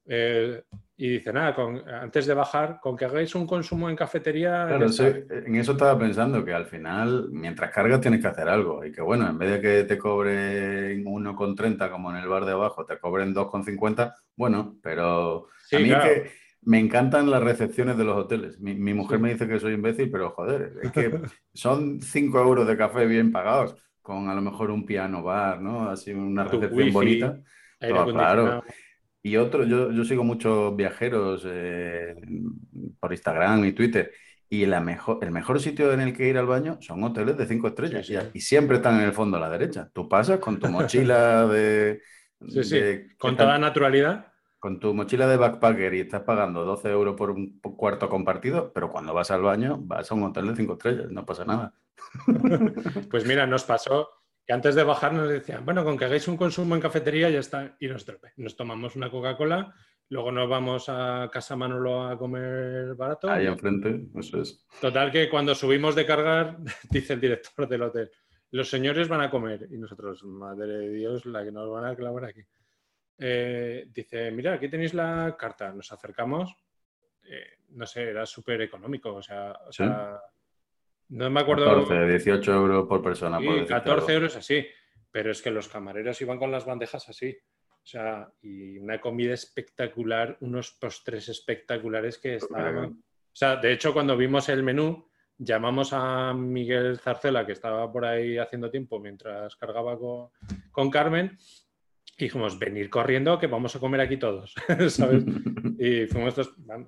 Eh, 0.09 0.63
y 0.99 1.11
dice, 1.11 1.31
nada, 1.31 1.55
antes 2.01 2.27
de 2.27 2.33
bajar, 2.33 2.79
con 2.81 2.97
que 2.97 3.05
hagáis 3.05 3.35
un 3.35 3.47
consumo 3.47 3.91
en 3.91 3.97
cafetería. 3.97 4.65
Claro, 4.67 4.87
en 4.87 5.57
eso 5.57 5.73
estaba 5.73 5.99
pensando, 5.99 6.43
que 6.43 6.55
al 6.55 6.65
final, 6.67 7.29
mientras 7.31 7.71
cargas, 7.71 8.01
tienes 8.01 8.23
que 8.23 8.29
hacer 8.29 8.49
algo. 8.49 8.83
Y 8.83 8.93
que 8.93 9.03
bueno, 9.03 9.29
en 9.29 9.37
vez 9.37 9.51
de 9.51 9.61
que 9.61 9.85
te 9.85 9.99
cobren 9.99 11.05
1,30 11.05 11.91
como 11.91 12.11
en 12.11 12.17
el 12.17 12.29
bar 12.29 12.47
de 12.47 12.53
abajo, 12.53 12.87
te 12.87 12.99
cobren 12.99 13.35
2,50, 13.35 14.15
bueno, 14.37 14.79
pero 14.83 15.49
a 15.71 15.79
mí 15.79 15.89
que 15.89 16.31
me 16.63 16.79
encantan 16.79 17.31
las 17.31 17.43
recepciones 17.43 17.99
de 17.99 18.05
los 18.05 18.17
hoteles. 18.17 18.59
Mi, 18.59 18.95
mujer 18.95 19.19
me 19.19 19.33
dice 19.33 19.47
que 19.47 19.61
soy 19.61 19.75
imbécil, 19.75 20.11
pero 20.11 20.31
joder, 20.31 20.79
es 20.83 20.93
que 20.93 21.11
son 21.53 22.01
5 22.01 22.41
euros 22.41 22.67
de 22.67 22.77
café 22.77 23.05
bien 23.05 23.31
pagados, 23.33 23.77
con 24.01 24.31
a 24.31 24.35
lo 24.35 24.41
mejor 24.41 24.71
un 24.71 24.87
piano 24.87 25.23
bar, 25.23 25.61
¿no? 25.61 25.91
Así 25.91 26.13
una 26.13 26.45
recepción 26.45 26.91
bonita. 26.91 27.39
claro. 27.79 28.65
Y 29.27 29.39
otro, 29.39 29.65
yo, 29.65 29.91
yo 29.91 30.05
sigo 30.05 30.23
muchos 30.23 30.77
viajeros 30.77 31.43
eh, 31.47 32.15
por 33.01 33.13
Instagram 33.13 33.65
y 33.65 33.73
Twitter. 33.73 34.13
Y 34.49 34.67
la 34.67 34.81
mejor, 34.81 35.19
el 35.21 35.33
mejor 35.33 35.59
sitio 35.59 35.93
en 35.93 36.01
el 36.01 36.17
que 36.17 36.29
ir 36.29 36.39
al 36.39 36.47
baño 36.47 36.79
son 36.81 37.03
hoteles 37.03 37.37
de 37.37 37.45
cinco 37.45 37.67
estrellas. 37.67 38.09
Y, 38.33 38.41
siempre 38.41 38.77
están 38.77 39.01
en 39.01 39.07
el 39.07 39.13
fondo 39.13 39.37
a 39.37 39.41
la 39.41 39.51
derecha. 39.51 39.91
Tú 39.93 40.09
pasas 40.09 40.39
con 40.39 40.61
tu 40.61 40.69
mochila 40.69 41.45
de. 41.49 42.03
con 43.19 43.37
toda 43.37 43.59
naturalidad. 43.59 44.29
Con 44.61 44.79
tu 44.79 44.95
mochila 44.95 45.27
de 45.27 45.39
backpacker 45.39 45.95
y 45.95 46.01
estás 46.03 46.23
pagando 46.23 46.65
12 46.65 46.89
euros 46.89 47.17
por 47.17 47.33
un 47.33 47.59
cuarto 47.59 48.09
compartido, 48.09 48.73
pero 48.73 48.93
cuando 48.93 49.13
vas 49.13 49.33
al 49.33 49.43
baño 49.43 49.77
vas 49.81 50.09
a 50.09 50.15
un 50.15 50.23
hotel 50.23 50.47
de 50.47 50.55
cinco 50.55 50.75
estrellas, 50.75 51.11
no 51.11 51.27
pasa 51.27 51.45
nada. 51.45 51.75
pues 53.11 53.27
mira, 53.27 53.45
nos 53.45 53.65
pasó 53.65 54.09
que 54.47 54.53
antes 54.53 54.77
de 54.77 54.85
bajar 54.85 55.13
nos 55.13 55.29
decían, 55.29 55.65
bueno, 55.65 55.85
con 55.85 55.99
que 55.99 56.05
hagáis 56.05 56.29
un 56.29 56.37
consumo 56.37 56.77
en 56.77 56.81
cafetería 56.81 57.29
ya 57.29 57.41
está, 57.41 57.77
y 57.81 57.89
nos, 57.89 58.07
nos 58.37 58.57
tomamos 58.57 58.95
una 58.95 59.11
Coca-Cola, 59.11 59.75
luego 60.09 60.31
nos 60.31 60.49
vamos 60.49 60.85
a 60.89 61.29
Casa 61.33 61.57
Manolo 61.57 62.05
a 62.07 62.17
comer 62.17 62.95
barato. 62.95 63.29
Ahí 63.29 63.47
enfrente, 63.47 64.07
eso 64.17 64.41
es. 64.41 64.65
Total 64.81 65.11
que 65.11 65.29
cuando 65.29 65.53
subimos 65.53 65.97
de 65.97 66.07
cargar, 66.07 66.59
dice 66.91 67.15
el 67.15 67.21
director 67.21 67.69
del 67.69 67.83
hotel, 67.83 68.11
los 68.53 68.71
señores 68.71 69.09
van 69.09 69.23
a 69.23 69.31
comer, 69.31 69.67
y 69.69 69.79
nosotros, 69.79 70.23
madre 70.23 70.79
de 70.79 70.91
Dios, 70.91 71.27
la 71.27 71.45
que 71.45 71.51
nos 71.51 71.69
van 71.69 71.87
a 71.87 71.97
clavar 71.97 72.27
aquí. 72.27 72.43
Eh, 73.19 73.89
dice, 73.93 74.31
mira, 74.31 74.53
aquí 74.53 74.69
tenéis 74.69 74.95
la 74.95 75.35
carta, 75.37 75.73
nos 75.73 75.91
acercamos, 75.91 76.55
eh, 77.25 77.59
no 77.71 77.85
sé, 77.85 78.11
era 78.11 78.25
súper 78.25 78.61
económico, 78.61 79.13
o 79.15 79.23
sea, 79.23 79.59
o 79.67 79.73
sea 79.73 80.21
no 81.09 81.31
me 81.31 81.41
acuerdo. 81.41 81.67
14, 81.67 82.07
18 82.07 82.53
euros 82.53 82.87
por 82.89 83.03
persona. 83.03 83.39
Sí, 83.39 83.67
14 83.69 84.13
euros 84.13 84.37
así. 84.37 84.67
Pero 85.11 85.31
es 85.31 85.41
que 85.41 85.51
los 85.51 85.69
camareros 85.69 86.21
iban 86.21 86.39
con 86.39 86.51
las 86.51 86.67
bandejas 86.67 87.09
así. 87.09 87.37
O 87.71 87.89
sea, 87.89 88.29
y 88.43 88.79
una 88.79 89.01
comida 89.01 89.33
espectacular, 89.33 90.37
unos 90.41 90.73
postres 90.73 91.29
espectaculares 91.29 92.19
que 92.19 92.37
estaban. 92.37 92.85
O 92.87 93.39
sea, 93.39 93.57
de 93.57 93.73
hecho, 93.73 93.93
cuando 93.93 94.17
vimos 94.17 94.49
el 94.49 94.63
menú, 94.63 95.09
llamamos 95.39 95.93
a 95.93 96.35
Miguel 96.35 96.99
Zarcela, 96.99 97.47
que 97.47 97.53
estaba 97.53 97.91
por 97.93 98.05
ahí 98.05 98.39
haciendo 98.39 98.71
tiempo 98.71 98.99
mientras 98.99 99.55
cargaba 99.57 99.99
con, 99.99 100.31
con 100.73 100.91
Carmen, 100.91 101.39
y 102.19 102.25
dijimos, 102.25 102.59
venir 102.59 102.89
corriendo 102.89 103.39
que 103.39 103.47
vamos 103.47 103.77
a 103.77 103.81
comer 103.81 104.01
aquí 104.01 104.17
todos, 104.17 104.55
¿sabes? 104.89 105.25
y 105.79 106.07
fuimos, 106.07 106.35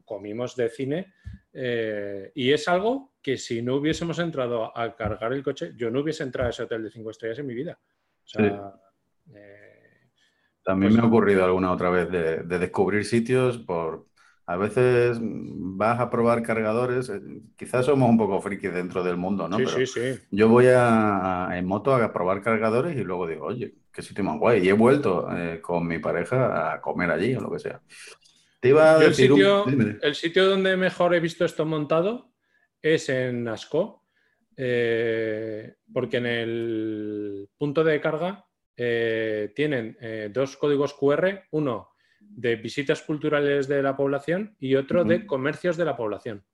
comimos 0.04 0.56
de 0.56 0.70
cine 0.70 1.12
eh, 1.60 2.30
y 2.36 2.52
es 2.52 2.68
algo 2.68 3.14
que 3.20 3.36
si 3.36 3.62
no 3.62 3.74
hubiésemos 3.74 4.20
entrado 4.20 4.76
a 4.78 4.94
cargar 4.94 5.32
el 5.32 5.42
coche, 5.42 5.72
yo 5.76 5.90
no 5.90 6.00
hubiese 6.00 6.22
entrado 6.22 6.46
a 6.46 6.50
ese 6.50 6.62
hotel 6.62 6.84
de 6.84 6.90
cinco 6.90 7.10
estrellas 7.10 7.40
en 7.40 7.46
mi 7.48 7.54
vida. 7.54 7.76
Eh, 8.36 8.60
También 10.62 10.92
me 10.92 10.98
ha 10.98 11.02
pues 11.02 11.12
ocurrido 11.12 11.44
alguna 11.44 11.72
otra 11.72 11.90
vez 11.90 12.08
de, 12.10 12.58
descubrir 12.58 13.04
sitios 13.04 13.58
por... 13.58 14.06
A 14.46 14.56
veces 14.56 15.18
vas 15.20 15.98
a 15.98 16.08
probar 16.08 16.42
cargadores, 16.42 17.10
eh, 17.10 17.20
quizás 17.56 17.84
somos 17.84 18.08
un 18.08 18.16
poco 18.16 18.40
frikis 18.40 18.72
dentro 18.72 19.02
del 19.02 19.16
mundo, 19.16 19.48
¿no? 19.48 19.58
Sí, 19.58 19.66
sí, 19.66 19.86
sí. 19.86 20.20
Yo 20.30 20.48
voy 20.48 20.66
a, 20.68 21.50
en 21.52 21.66
moto 21.66 21.92
a 21.92 22.12
probar 22.12 22.40
cargadores 22.40 22.96
y 22.96 23.02
luego 23.02 23.26
digo, 23.26 23.46
oye, 23.46 23.74
qué 23.92 24.00
sitio 24.00 24.22
más 24.22 24.38
guay. 24.38 24.64
Y 24.64 24.68
he 24.68 24.72
vuelto 24.72 25.28
con 25.60 25.86
mi 25.88 25.98
pareja 25.98 26.72
a 26.72 26.80
comer 26.80 27.10
allí 27.10 27.34
o 27.34 27.40
lo 27.40 27.50
que 27.50 27.58
sea 27.58 27.82
el, 28.60 29.14
sitio, 30.14 30.46
donde 30.48 30.76
mejor 30.76 31.14
he 31.14 31.20
visto 31.20 31.44
esto 31.44 31.64
montado 31.64 32.32
es 32.82 33.08
en 33.08 33.46
Asco, 33.46 34.04
eh, 34.56 35.76
porque 35.92 36.16
en 36.16 36.26
el 36.26 37.48
punto 37.56 37.84
de 37.84 38.00
carga 38.00 38.46
eh, 38.76 39.52
tienen 39.54 39.96
eh, 40.00 40.30
dos 40.32 40.56
códigos 40.56 40.94
QR, 40.94 41.44
uno 41.52 41.90
de 42.20 42.56
visitas 42.56 43.02
culturales 43.02 43.68
de 43.68 43.82
la 43.82 43.96
población 43.96 44.56
y 44.58 44.74
otro 44.74 45.04
de 45.04 45.24
comercios 45.24 45.76
de 45.76 45.84
la 45.84 45.96
población. 45.96 46.44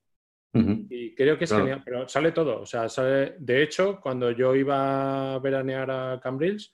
Y 0.52 1.16
creo 1.16 1.36
que 1.36 1.44
es 1.44 1.52
genial, 1.52 1.82
pero 1.84 2.08
sale 2.08 2.30
todo. 2.30 2.60
O 2.60 2.66
sea, 2.66 2.86
de 2.86 3.62
hecho, 3.62 3.98
cuando 4.00 4.30
yo 4.30 4.54
iba 4.54 5.34
a 5.34 5.38
veranear 5.40 5.90
a 5.90 6.20
Cambrils, 6.22 6.72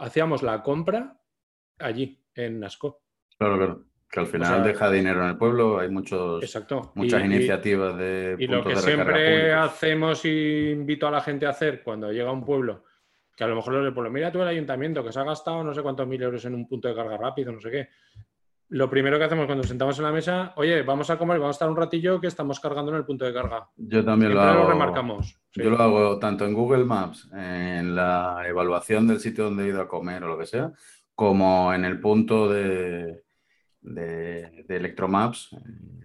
hacíamos 0.00 0.42
la 0.42 0.62
compra 0.62 1.20
allí 1.78 2.25
en 2.36 2.60
Nasco. 2.60 3.02
Claro, 3.38 3.56
claro. 3.56 3.82
Que 4.08 4.20
al 4.20 4.26
final 4.28 4.62
deja 4.62 4.88
dinero 4.88 5.22
en 5.22 5.30
el 5.30 5.36
pueblo, 5.36 5.80
hay 5.80 5.90
muchos, 5.90 6.40
muchas 6.94 7.24
iniciativas 7.24 7.98
de... 7.98 8.36
Y 8.38 8.46
lo 8.46 8.62
que 8.64 8.76
siempre 8.76 9.52
hacemos 9.52 10.24
y 10.24 10.70
invito 10.70 11.08
a 11.08 11.10
la 11.10 11.20
gente 11.20 11.44
a 11.44 11.50
hacer 11.50 11.82
cuando 11.82 12.12
llega 12.12 12.28
a 12.28 12.32
un 12.32 12.44
pueblo, 12.44 12.84
que 13.36 13.42
a 13.42 13.48
lo 13.48 13.56
mejor 13.56 13.74
el 13.74 13.92
pueblo, 13.92 14.12
mira 14.12 14.30
tú 14.30 14.40
el 14.40 14.48
ayuntamiento 14.48 15.02
que 15.02 15.10
se 15.10 15.18
ha 15.18 15.24
gastado 15.24 15.64
no 15.64 15.74
sé 15.74 15.82
cuántos 15.82 16.06
mil 16.06 16.22
euros 16.22 16.44
en 16.44 16.54
un 16.54 16.68
punto 16.68 16.86
de 16.86 16.94
carga 16.94 17.16
rápido, 17.16 17.50
no 17.50 17.60
sé 17.60 17.70
qué. 17.70 17.88
Lo 18.68 18.88
primero 18.88 19.18
que 19.18 19.24
hacemos 19.24 19.46
cuando 19.46 19.64
sentamos 19.64 19.98
en 19.98 20.04
la 20.04 20.12
mesa, 20.12 20.52
oye, 20.56 20.82
vamos 20.82 21.10
a 21.10 21.18
comer, 21.18 21.38
vamos 21.38 21.54
a 21.54 21.56
estar 21.56 21.68
un 21.68 21.76
ratillo 21.76 22.20
que 22.20 22.28
estamos 22.28 22.58
cargando 22.58 22.92
en 22.92 22.98
el 22.98 23.04
punto 23.04 23.24
de 23.24 23.34
carga. 23.34 23.68
Yo 23.76 24.04
también 24.04 24.34
lo 24.34 24.40
hago. 24.40 24.64
Lo 24.64 24.70
remarcamos. 24.70 25.38
Yo 25.52 25.70
lo 25.70 25.78
hago 25.78 26.18
tanto 26.18 26.44
en 26.44 26.54
Google 26.54 26.84
Maps, 26.84 27.28
en 27.32 27.94
la 27.94 28.42
evaluación 28.46 29.06
del 29.08 29.20
sitio 29.20 29.44
donde 29.44 29.64
he 29.64 29.68
ido 29.68 29.82
a 29.82 29.88
comer 29.88 30.22
o 30.24 30.28
lo 30.28 30.38
que 30.38 30.46
sea, 30.46 30.72
como 31.16 31.72
en 31.72 31.84
el 31.86 31.98
punto 31.98 32.48
de, 32.48 33.24
de, 33.80 34.62
Electromaps, 34.68 35.56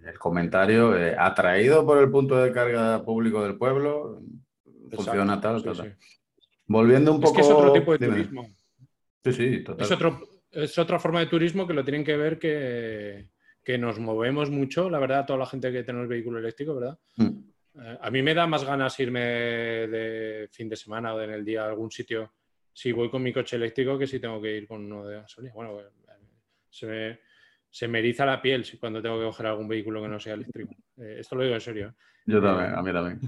el 0.06 0.18
comentario, 0.18 0.98
eh, 0.98 1.16
atraído 1.20 1.86
por 1.86 1.98
el 1.98 2.10
punto 2.10 2.38
de 2.38 2.52
carga 2.52 3.04
público 3.04 3.44
del 3.44 3.58
pueblo, 3.58 4.22
funciona 4.92 5.40
tal, 5.40 5.62
Volviendo 6.66 7.12
un 7.12 7.20
poco... 7.20 7.34
Es 7.34 7.36
que 7.36 7.52
es 7.52 7.56
otro 7.56 7.74
tipo 7.74 7.98
de 7.98 8.08
turismo. 8.08 8.48
Sí, 9.26 9.34
sí, 9.34 9.64
total. 9.64 9.86
Es, 9.86 9.92
otro, 9.92 10.22
es 10.50 10.78
otra 10.78 10.98
forma 10.98 11.20
de 11.20 11.26
turismo 11.26 11.68
que 11.68 11.74
lo 11.74 11.84
tienen 11.84 12.06
que 12.06 12.16
ver 12.16 12.40
que, 12.40 13.28
que 13.62 13.78
nos 13.78 14.00
movemos 14.00 14.50
mucho, 14.50 14.90
la 14.90 15.00
verdad, 15.00 15.26
toda 15.26 15.40
la 15.40 15.46
gente 15.46 15.74
que 15.74 15.84
tenemos 15.84 16.08
vehículo 16.08 16.40
eléctrico, 16.40 16.76
¿verdad? 16.76 16.98
Mm. 17.18 17.52
Eh, 17.82 17.98
a 18.02 18.10
mí 18.10 18.22
me 18.22 18.34
da 18.34 18.48
más 18.48 18.64
ganas 18.64 18.98
irme 19.02 19.20
de 19.20 20.48
fin 20.54 20.70
de 20.70 20.78
semana 20.78 21.14
o 21.14 21.22
en 21.22 21.32
el 21.32 21.44
día 21.44 21.66
a 21.66 21.68
algún 21.68 21.92
sitio 21.92 22.32
si 22.74 22.92
voy 22.92 23.10
con 23.10 23.24
mi 23.24 23.34
coche 23.34 23.56
eléctrico 23.56 23.98
que 23.98 24.08
si 24.08 24.20
tengo 24.20 24.42
que 24.42 24.58
ir 24.58 24.68
con 24.68 24.86
uno 24.86 25.06
de 25.06 25.18
gasolina. 25.18 25.54
Bueno, 25.54 25.80
eh, 25.80 25.90
se 26.70 26.86
me, 26.86 27.20
se 27.70 27.88
me 27.88 28.00
eriza 28.00 28.26
la 28.26 28.42
piel 28.42 28.66
cuando 28.80 29.02
tengo 29.02 29.20
que 29.20 29.26
coger 29.26 29.48
algún 29.48 29.68
vehículo 29.68 30.02
que 30.02 30.08
no 30.08 30.20
sea 30.20 30.34
eléctrico. 30.34 30.74
Eh, 30.98 31.18
esto 31.20 31.36
lo 31.36 31.44
digo 31.44 31.56
en 31.56 31.62
serio. 31.62 31.88
¿eh? 31.90 31.94
Yo 32.26 32.42
también, 32.42 32.74
a 32.74 32.82
mí 32.82 32.94
también. 32.94 33.20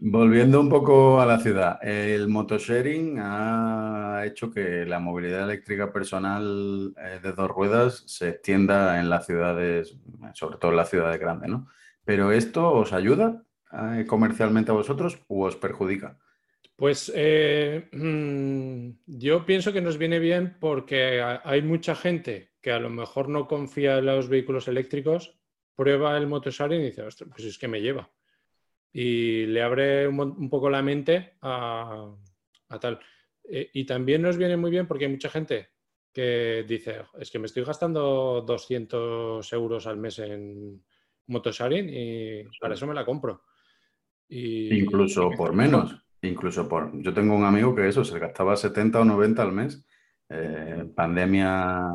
Volviendo 0.00 0.60
un 0.60 0.68
poco 0.68 1.20
a 1.20 1.26
la 1.26 1.40
ciudad, 1.40 1.78
el 1.82 2.28
motosharing 2.28 3.18
ha 3.20 4.22
hecho 4.24 4.48
que 4.48 4.86
la 4.86 5.00
movilidad 5.00 5.42
eléctrica 5.42 5.92
personal 5.92 6.94
de 6.94 7.32
dos 7.32 7.50
ruedas 7.50 8.04
se 8.06 8.28
extienda 8.28 9.00
en 9.00 9.10
las 9.10 9.26
ciudades, 9.26 9.98
sobre 10.34 10.58
todo 10.58 10.70
en 10.70 10.76
las 10.76 10.88
ciudades 10.88 11.18
grandes, 11.18 11.50
¿no? 11.50 11.66
Pero 12.04 12.30
esto 12.30 12.70
os 12.70 12.92
ayuda 12.92 13.42
comercialmente 14.06 14.70
a 14.70 14.74
vosotros 14.74 15.20
o 15.26 15.46
os 15.46 15.56
perjudica? 15.56 16.16
Pues 16.78 17.10
eh, 17.12 17.88
mm, 17.90 18.90
yo 19.18 19.44
pienso 19.44 19.72
que 19.72 19.80
nos 19.80 19.98
viene 19.98 20.20
bien 20.20 20.58
porque 20.60 21.20
hay 21.20 21.60
mucha 21.60 21.96
gente 21.96 22.52
que 22.62 22.70
a 22.70 22.78
lo 22.78 22.88
mejor 22.88 23.28
no 23.28 23.48
confía 23.48 23.98
en 23.98 24.06
los 24.06 24.28
vehículos 24.28 24.68
eléctricos, 24.68 25.36
prueba 25.74 26.16
el 26.16 26.28
motosharing 26.28 26.80
y 26.80 26.84
dice, 26.84 27.02
ostras, 27.02 27.30
pues 27.34 27.46
es 27.46 27.58
que 27.58 27.66
me 27.66 27.80
lleva. 27.80 28.08
Y 28.92 29.46
le 29.46 29.60
abre 29.60 30.06
un, 30.06 30.48
poco 30.48 30.70
la 30.70 30.80
mente 30.80 31.34
a, 31.42 32.14
tal. 32.80 33.00
Eh, 33.42 33.70
y 33.74 33.84
también 33.84 34.22
nos 34.22 34.36
viene 34.36 34.56
muy 34.56 34.70
bien 34.70 34.86
porque 34.86 35.06
hay 35.06 35.10
mucha 35.10 35.30
gente 35.30 35.70
que 36.12 36.64
dice, 36.64 37.02
es 37.18 37.28
que 37.32 37.40
me 37.40 37.46
estoy 37.46 37.64
gastando 37.64 38.40
200 38.46 39.52
euros 39.52 39.84
al 39.88 39.96
mes 39.96 40.20
en 40.20 40.80
motosharing 41.26 41.88
y 41.92 42.44
para 42.60 42.74
eso 42.74 42.86
me 42.86 42.94
la 42.94 43.04
compro. 43.04 43.42
Incluso 44.28 45.28
por 45.36 45.52
menos. 45.52 46.07
Incluso 46.22 46.68
por... 46.68 46.90
Yo 47.00 47.12
tengo 47.14 47.36
un 47.36 47.44
amigo 47.44 47.74
que 47.74 47.88
eso, 47.88 48.04
se 48.04 48.18
gastaba 48.18 48.56
70 48.56 49.00
o 49.00 49.04
90 49.04 49.42
al 49.42 49.52
mes, 49.52 49.84
eh, 50.28 50.90
pandemia, 50.94 51.88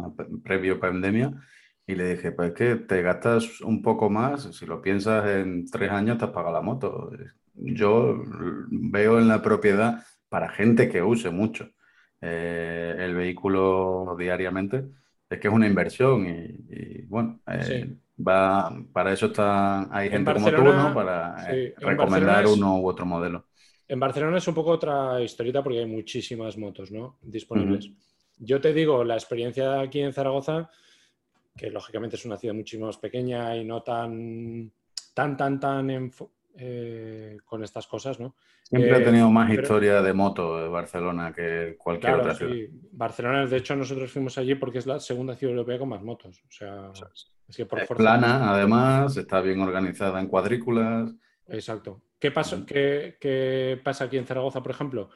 previo 0.44 0.80
pandemia, 0.80 1.34
y 1.86 1.96
le 1.96 2.16
dije, 2.16 2.32
pues 2.32 2.50
es 2.50 2.56
que 2.56 2.76
te 2.76 3.02
gastas 3.02 3.62
un 3.62 3.82
poco 3.82 4.10
más, 4.10 4.44
si 4.56 4.66
lo 4.66 4.82
piensas 4.82 5.28
en 5.28 5.70
tres 5.70 5.92
años 5.92 6.18
te 6.18 6.26
has 6.26 6.32
pagado 6.32 6.54
la 6.54 6.62
moto. 6.62 7.12
Yo 7.54 8.24
veo 8.70 9.20
en 9.20 9.28
la 9.28 9.42
propiedad 9.42 10.04
para 10.30 10.50
gente 10.50 10.90
que 10.90 11.02
use 11.04 11.30
mucho 11.30 11.70
eh, 12.22 12.96
el 12.98 13.16
vehículo 13.16 14.16
diariamente, 14.18 14.86
es 15.30 15.40
que 15.40 15.48
es 15.48 15.54
una 15.54 15.68
inversión 15.68 16.26
y, 16.26 17.02
bueno, 17.08 17.42
eh, 17.48 17.98
va, 18.18 18.74
para 18.94 19.12
eso 19.12 19.28
está, 19.28 19.94
hay 19.96 20.10
gente 20.10 20.34
como 20.34 20.50
tú, 20.52 20.64
¿no? 20.64 20.94
Para 20.94 21.36
recomendar 21.78 22.48
uno 22.48 22.80
u 22.80 22.88
otro 22.88 23.06
modelo. 23.06 23.46
En 23.94 24.00
Barcelona 24.00 24.40
es 24.40 24.48
un 24.48 24.56
poco 24.56 24.72
otra 24.72 25.22
historieta 25.22 25.62
porque 25.62 25.78
hay 25.78 25.86
muchísimas 25.86 26.58
motos, 26.58 26.92
¿no? 26.92 27.20
Disponibles. 27.22 27.92
Yo 28.40 28.60
te 28.60 28.74
digo, 28.74 29.04
la 29.04 29.14
experiencia 29.14 29.82
aquí 29.82 30.00
en 30.00 30.14
Zaragoza 30.14 30.68
que 31.56 31.70
lógicamente 31.70 32.16
es 32.16 32.26
una 32.26 32.38
ciudad 32.38 32.56
muchísimo 32.56 32.88
más 32.88 32.98
pequeña 32.98 33.56
y 33.56 33.64
no 33.64 33.84
tan, 33.84 34.72
tan, 35.14 35.38
tan, 35.38 35.60
tan 35.60 36.12
eh, 36.58 37.38
con 37.46 37.64
estas 37.64 37.86
cosas, 37.86 38.20
¿no? 38.20 38.34
Siempre 38.64 38.96
ha 38.96 38.98
eh, 38.98 39.04
tenido 39.04 39.30
más 39.30 39.54
historia 39.54 40.02
de 40.02 40.12
moto 40.12 40.58
de 40.58 40.70
Barcelona 40.70 41.32
que 41.32 41.76
cualquier 41.78 42.16
otra 42.16 42.34
ciudad. 42.34 42.52
Sí. 42.52 42.70
Barcelona, 42.94 43.46
de 43.46 43.58
hecho, 43.58 43.76
nosotros 43.76 44.12
fuimos 44.12 44.40
allí 44.40 44.56
porque 44.56 44.80
es 44.80 44.88
la 44.88 45.00
segunda 45.00 45.36
ciudad 45.36 45.54
europea 45.54 45.78
con 45.78 45.90
más 45.90 46.02
motos. 46.02 46.42
O 46.48 46.52
sea, 46.52 46.92
es 47.48 47.56
que 47.56 47.68
por 47.68 47.86
plana, 47.96 48.52
además, 48.52 49.16
está 49.18 49.40
bien 49.40 49.62
organizada 49.62 50.20
en 50.20 50.26
cuadrículas. 50.26 51.14
Exacto. 51.48 52.02
¿Qué 52.24 52.32
pasa, 52.32 52.66
qué, 52.66 53.18
¿Qué 53.20 53.82
pasa 53.84 54.06
aquí 54.06 54.16
en 54.16 54.26
Zaragoza, 54.26 54.64
por 54.64 54.72
ejemplo? 54.72 55.10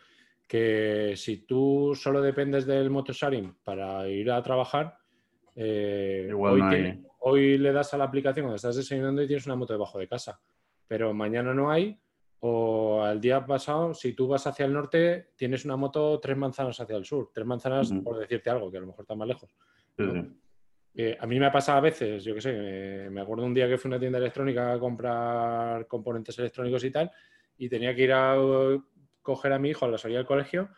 Que 0.45 1.13
si 1.15 1.37
tú 1.37 1.93
solo 1.95 2.21
dependes 2.21 2.65
del 2.65 2.89
motosharing 2.89 3.55
para 3.63 4.09
ir 4.09 4.29
a 4.29 4.43
trabajar, 4.43 4.97
eh, 5.55 6.29
hoy, 7.19 7.57
le 7.59 7.71
das 7.71 7.93
a 7.93 7.97
la 7.97 8.03
aplicación 8.03 8.43
cuando 8.43 8.57
estás 8.57 8.75
desayunando 8.75 9.23
y 9.23 9.27
tienes 9.27 9.45
una 9.45 9.55
moto 9.55 9.71
debajo 9.71 9.97
de 9.97 10.09
casa, 10.09 10.41
pero 10.85 11.13
mañana 11.13 11.53
no 11.53 11.71
hay, 11.71 11.97
o 12.41 13.01
al 13.01 13.21
día 13.21 13.45
pasado, 13.45 13.93
si 13.93 14.11
tú 14.11 14.27
vas 14.27 14.45
hacia 14.45 14.65
el 14.65 14.73
norte, 14.73 15.29
tienes 15.37 15.63
una 15.63 15.77
moto 15.77 16.19
tres 16.19 16.35
manzanas 16.35 16.77
hacia 16.77 16.97
el 16.97 17.05
sur, 17.05 17.31
tres 17.33 17.47
manzanas 17.47 17.89
por 18.03 18.19
decirte 18.19 18.49
algo, 18.49 18.69
que 18.69 18.79
a 18.79 18.81
lo 18.81 18.87
mejor 18.87 19.03
está 19.03 19.15
más 19.15 19.29
lejos. 19.29 19.55
Eh, 20.93 21.17
a 21.19 21.27
mí 21.27 21.39
me 21.39 21.45
ha 21.45 21.51
pasado 21.51 21.77
a 21.77 21.81
veces, 21.81 22.23
yo 22.23 22.33
qué 22.33 22.41
sé, 22.41 23.07
me 23.11 23.21
acuerdo 23.21 23.45
un 23.45 23.53
día 23.53 23.67
que 23.67 23.77
fui 23.77 23.89
a 23.89 23.91
una 23.91 23.99
tienda 23.99 24.17
electrónica 24.17 24.73
a 24.73 24.79
comprar 24.79 25.85
componentes 25.87 26.37
electrónicos 26.39 26.83
y 26.83 26.91
tal, 26.91 27.11
y 27.57 27.69
tenía 27.69 27.95
que 27.95 28.03
ir 28.03 28.13
a 28.13 28.35
coger 29.21 29.53
a 29.53 29.59
mi 29.59 29.69
hijo 29.69 29.85
a 29.85 29.89
la 29.89 29.97
salida 29.97 30.17
del 30.17 30.27
colegio 30.27 30.69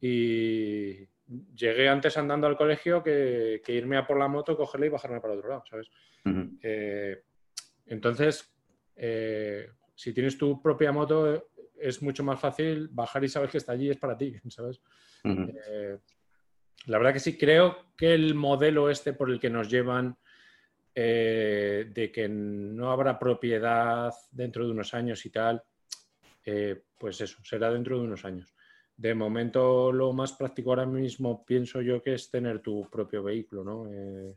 y, 0.00 1.06
llegué 1.54 1.88
antes 1.88 2.16
andando 2.16 2.46
al 2.46 2.56
colegio 2.56 3.02
que, 3.02 3.60
irme 3.68 3.96
a 3.96 4.06
por 4.06 4.18
la 4.18 4.28
moto, 4.28 4.56
cogerla 4.56 4.86
y 4.86 4.90
bajarme 4.90 5.20
para 5.20 5.34
otro 5.34 5.48
lado, 5.48 5.64
¿sabes? 5.68 5.90
Eh, 6.62 7.22
entonces, 7.86 8.52
eh, 8.96 9.68
si 9.94 10.12
tienes 10.12 10.38
tu 10.38 10.60
propia 10.62 10.92
moto, 10.92 11.50
es 11.78 12.02
mucho 12.02 12.24
más 12.24 12.40
fácil 12.40 12.88
bajar 12.88 13.24
y 13.24 13.28
sabes 13.28 13.50
que 13.50 13.58
está 13.58 13.72
allí 13.72 13.90
es 13.90 13.98
para 13.98 14.16
ti, 14.16 14.34
¿sabes? 14.48 14.80
Eh, 15.24 15.98
la 16.86 16.98
verdad 16.98 17.12
que 17.12 17.20
sí, 17.20 17.36
creo 17.36 17.76
que 17.96 18.14
el 18.14 18.34
modelo 18.34 18.90
este 18.90 19.12
por 19.12 19.30
el 19.30 19.38
que 19.38 19.50
nos 19.50 19.68
llevan 19.68 20.16
de 20.94 22.10
que 22.10 22.26
no 22.26 22.90
habrá 22.90 23.18
propiedad 23.18 24.14
dentro 24.30 24.64
de 24.64 24.70
unos 24.70 24.94
años 24.94 25.26
y 25.26 25.30
tal, 25.30 25.62
pues 26.98 27.20
eso, 27.20 27.38
será 27.44 27.70
dentro 27.70 27.98
de 27.98 28.04
unos 28.04 28.24
años. 28.24 28.54
De 28.96 29.14
momento, 29.14 29.92
lo 29.92 30.12
más 30.14 30.32
práctico 30.32 30.70
ahora 30.70 30.86
mismo 30.86 31.44
pienso 31.44 31.82
yo 31.82 32.02
que 32.02 32.14
es 32.14 32.30
tener 32.30 32.60
tu 32.60 32.88
propio 32.88 33.22
vehículo, 33.22 33.62
¿no? 33.62 33.86
Eh, 33.92 34.36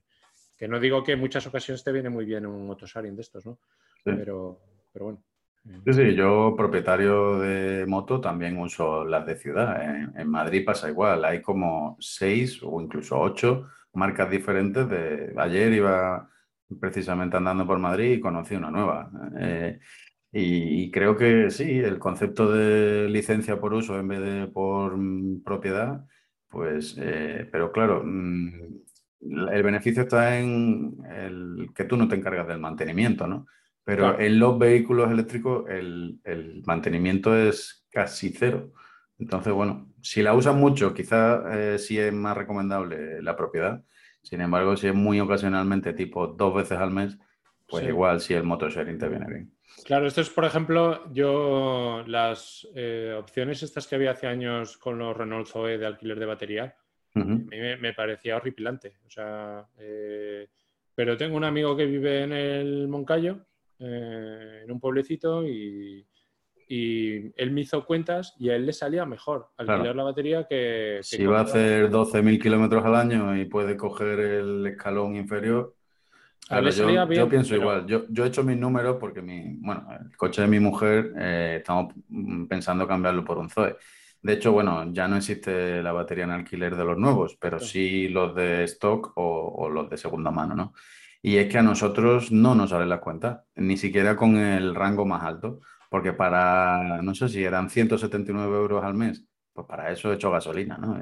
que 0.58 0.68
no 0.68 0.80
digo 0.82 1.02
que 1.02 1.14
en 1.14 1.20
muchas 1.20 1.48
ocasiones 1.48 1.82
te 1.82 1.94
viene 1.94 2.10
muy 2.10 2.26
bien 2.26 2.46
un 2.46 2.68
motosharing 2.68 3.16
de 3.16 3.22
estos, 3.22 3.46
¿no? 3.46 3.60
Pero, 4.04 4.60
pero 4.92 5.06
bueno. 5.06 5.24
Sí, 5.86 5.94
sí, 5.94 6.16
yo 6.16 6.56
propietario 6.58 7.40
de 7.40 7.86
moto 7.86 8.20
también 8.20 8.58
uso 8.58 9.06
las 9.06 9.26
de 9.26 9.36
ciudad. 9.36 10.12
En, 10.16 10.30
Madrid 10.30 10.66
pasa 10.66 10.90
igual, 10.90 11.24
hay 11.24 11.42
como 11.42 11.96
seis 12.00 12.60
o 12.64 12.82
incluso 12.82 13.20
ocho 13.20 13.68
marcas 13.94 14.30
diferentes. 14.30 14.90
De... 14.90 15.34
Ayer 15.38 15.72
iba 15.74 16.30
precisamente 16.80 17.38
andando 17.38 17.66
por 17.66 17.80
Madrid 17.80 18.14
y 18.14 18.20
conocí 18.20 18.56
una 18.56 18.72
nueva. 18.72 19.12
Eh, 19.40 19.80
y, 20.32 20.92
creo 20.92 21.18
que 21.18 21.50
sí, 21.50 21.80
el 21.80 21.98
concepto 22.00 22.52
de 22.52 23.10
licencia 23.10 23.60
por 23.60 23.74
uso 23.74 24.00
en 24.00 24.08
vez 24.08 24.22
de 24.22 24.48
por 24.48 24.96
mm, 24.98 25.44
propiedad, 25.44 26.06
pues, 26.50 26.96
eh, 27.00 27.48
pero 27.52 27.72
claro, 27.72 28.04
mm, 28.06 28.50
el 29.52 29.64
beneficio 29.64 30.04
está 30.04 30.40
en 30.40 30.98
el 31.10 31.70
que 31.76 31.86
tú 31.86 31.98
no 31.98 32.08
te 32.08 32.16
encargas 32.16 32.48
del 32.48 32.60
mantenimiento, 32.60 33.28
¿no? 33.28 33.48
Pero 33.84 34.20
en 34.20 34.40
los 34.40 34.60
vehículos 34.60 35.10
eléctricos 35.10 35.68
el, 35.70 36.20
el, 36.24 36.62
mantenimiento 36.66 37.36
es 37.36 37.88
casi 37.90 38.30
cero. 38.30 38.72
Entonces, 39.18 39.52
bueno, 39.52 39.92
si 40.02 40.22
la 40.22 40.34
usas 40.34 40.56
mucho, 40.56 40.94
quizás 40.94 41.42
eh, 41.52 41.78
sí 41.80 41.98
es 41.98 42.14
más 42.14 42.38
recomendable 42.38 43.22
la 43.22 43.36
propiedad. 43.36 43.84
Sin 44.22 44.42
embargo, 44.42 44.78
si 44.78 44.88
es 44.88 44.94
muy 44.94 45.20
ocasionalmente, 45.20 45.94
tipo 45.94 46.28
dos 46.28 46.54
veces 46.54 46.78
al 46.78 46.92
mes, 46.92 47.18
pues 47.68 47.88
igual 47.88 48.20
si 48.20 48.34
el 48.34 48.44
motosharing 48.44 48.98
te 48.98 49.10
viene 49.10 49.26
bien. 49.28 49.52
Claro, 49.86 50.08
esto 50.08 50.22
es, 50.22 50.30
por 50.30 50.46
ejemplo, 50.46 51.12
yo 51.14 52.04
las 52.08 52.68
eh, 52.76 53.16
opciones 53.18 53.64
estas 53.64 53.88
que 53.88 53.96
había 53.96 54.12
hace 54.12 54.28
años 54.28 54.78
con 54.78 54.98
los 54.98 55.16
Renault 55.16 55.48
Zoe 55.48 55.78
de 55.78 55.86
alquiler 55.86 56.20
de 56.20 56.26
batería, 56.26 56.76
a 57.16 57.20
mí 57.20 57.48
me, 57.80 57.94
parecía 57.94 58.38
horripilante. 58.38 58.98
O 59.06 59.10
sea, 59.10 59.68
eh, 59.78 60.48
pero 60.94 61.18
tengo 61.18 61.38
un 61.38 61.44
amigo 61.44 61.76
que 61.76 61.86
vive 61.86 62.24
en 62.24 62.34
el 62.34 62.88
Moncayo, 62.88 63.46
eh, 63.80 64.62
en 64.64 64.72
un 64.72 64.80
pueblecito, 64.80 65.46
y, 65.46 66.06
él 66.72 67.52
me 67.52 67.62
hizo 67.62 67.84
cuentas 67.84 68.36
y 68.38 68.50
a 68.50 68.56
él 68.56 68.68
le 68.68 68.74
salía 68.74 69.04
mejor 69.04 69.48
alquilar 69.58 69.96
la 69.96 70.04
batería 70.04 70.46
que... 70.48 71.00
si 71.02 71.26
va 71.26 71.40
a 71.40 71.42
hacer 71.42 71.90
12.000 71.90 72.40
kilómetros 72.40 72.86
al 72.86 72.94
año 72.94 73.36
y 73.36 73.46
puede 73.46 73.76
coger 73.76 74.20
el 74.20 74.68
escalón 74.68 75.16
inferior, 75.16 75.74
yo, 77.10 77.30
pienso 77.30 77.56
igual. 77.56 77.86
Yo, 77.86 78.06
yo, 78.10 78.26
he 78.26 78.28
hecho 78.28 78.44
mis 78.44 78.58
números 78.58 78.98
porque 79.00 79.22
mi, 79.22 79.56
bueno, 79.60 79.88
el 80.00 80.16
coche 80.18 80.42
de 80.42 80.48
mi 80.48 80.60
mujer 80.60 81.14
eh, 81.18 81.58
estamos 81.60 81.94
pensando 82.48 82.88
cambiarlo 82.88 83.24
por 83.24 83.38
un 83.38 83.50
Zoe. 83.50 83.78
De 84.22 84.34
hecho, 84.34 84.52
bueno, 84.52 84.92
ya 84.92 85.08
no 85.08 85.18
existe 85.18 85.82
la 85.82 85.92
batería 85.92 86.26
en 86.26 86.32
alquiler 86.32 86.76
de 86.76 86.84
los 86.84 86.98
nuevos, 86.98 87.38
pero 87.40 87.60
sí 87.60 88.10
los 88.10 88.36
de 88.36 88.64
stock 88.66 89.14
o, 89.16 89.70
los 89.70 89.90
de 89.90 89.98
segunda 89.98 90.32
mano, 90.32 90.56
¿no? 90.56 90.74
Y 91.22 91.38
es 91.38 91.52
que 91.52 91.58
a 91.58 91.64
nosotros 91.64 92.32
no 92.32 92.56
nos 92.56 92.70
sale 92.70 92.86
la 92.86 93.02
cuenta, 93.02 93.46
ni 93.56 93.78
siquiera 93.78 94.16
con 94.16 94.38
el 94.38 94.74
rango 94.74 95.06
más 95.06 95.24
alto, 95.24 95.60
porque 95.90 96.14
para, 96.14 97.02
no 97.02 97.14
sé 97.14 97.28
si 97.30 97.44
eran 97.44 97.70
179 97.70 98.58
euros 98.58 98.84
al 98.84 98.94
mes, 98.94 99.26
pues 99.54 99.68
para 99.68 99.92
eso 99.92 100.12
he 100.12 100.16
hecho 100.16 100.32
gasolina, 100.32 100.78
¿no? 100.78 101.00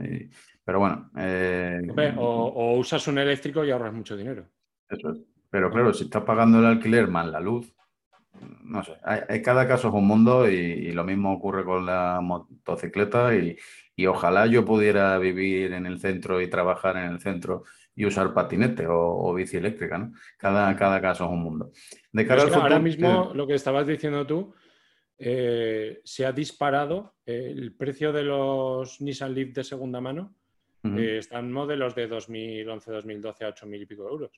pero 0.63 0.79
bueno. 0.79 1.11
Eh, 1.17 1.81
o, 2.17 2.47
o, 2.47 2.77
usas 2.77 3.07
un 3.07 3.19
eléctrico 3.19 3.63
y 3.63 3.71
ahorras 3.71 3.93
mucho 3.93 4.17
dinero. 4.17 4.45
Eso 4.89 5.11
es. 5.11 5.19
Pero 5.49 5.71
claro, 5.71 5.93
si 5.93 6.05
estás 6.05 6.23
pagando 6.23 6.59
el 6.59 6.65
alquiler 6.65 7.07
más 7.07 7.27
la 7.27 7.39
luz, 7.39 7.73
no 8.63 8.83
sé, 8.83 8.93
hay, 9.03 9.41
cada 9.41 9.67
caso 9.67 9.87
es 9.87 9.93
un 9.93 10.05
mundo 10.05 10.49
y, 10.49 10.91
lo 10.91 11.03
mismo 11.03 11.33
ocurre 11.33 11.63
con 11.63 11.85
la 11.85 12.19
motocicleta 12.21 13.33
y, 13.35 13.57
ojalá 14.07 14.45
yo 14.45 14.63
pudiera 14.63 15.17
vivir 15.17 15.73
en 15.73 15.85
el 15.87 15.99
centro 15.99 16.39
y 16.39 16.49
trabajar 16.49 16.97
en 16.97 17.05
el 17.13 17.19
centro 17.19 17.63
y 17.97 18.05
usar 18.05 18.33
patinete 18.33 18.85
o, 18.87 19.33
bici 19.33 19.57
eléctrica, 19.57 19.97
¿no? 19.97 20.13
Cada, 20.37 20.73
cada 20.75 21.01
caso 21.01 21.25
es 21.25 21.31
un 21.31 21.41
mundo. 21.41 21.71
De 22.11 22.25
cara 22.25 22.43
ahora 22.43 22.79
mismo, 22.79 23.31
lo 23.33 23.45
que 23.45 23.55
estabas 23.55 23.85
diciendo 23.85 24.25
tú, 24.25 24.53
eh, 25.17 25.99
se 26.03 26.25
ha 26.25 26.31
disparado 26.31 27.15
el 27.25 27.73
precio 27.73 28.13
de 28.13 28.23
los 28.23 29.01
Nissan 29.01 29.33
Leaf 29.33 29.51
de 29.53 29.63
segunda 29.63 29.99
mano. 29.99 30.35
Eh, 30.83 31.17
están 31.17 31.51
modelos 31.51 31.95
de 31.95 32.07
2011, 32.07 32.91
2012 32.91 33.43
a 33.43 33.53
8.000 33.53 33.81
y 33.81 33.85
pico 33.85 34.07
euros 34.07 34.31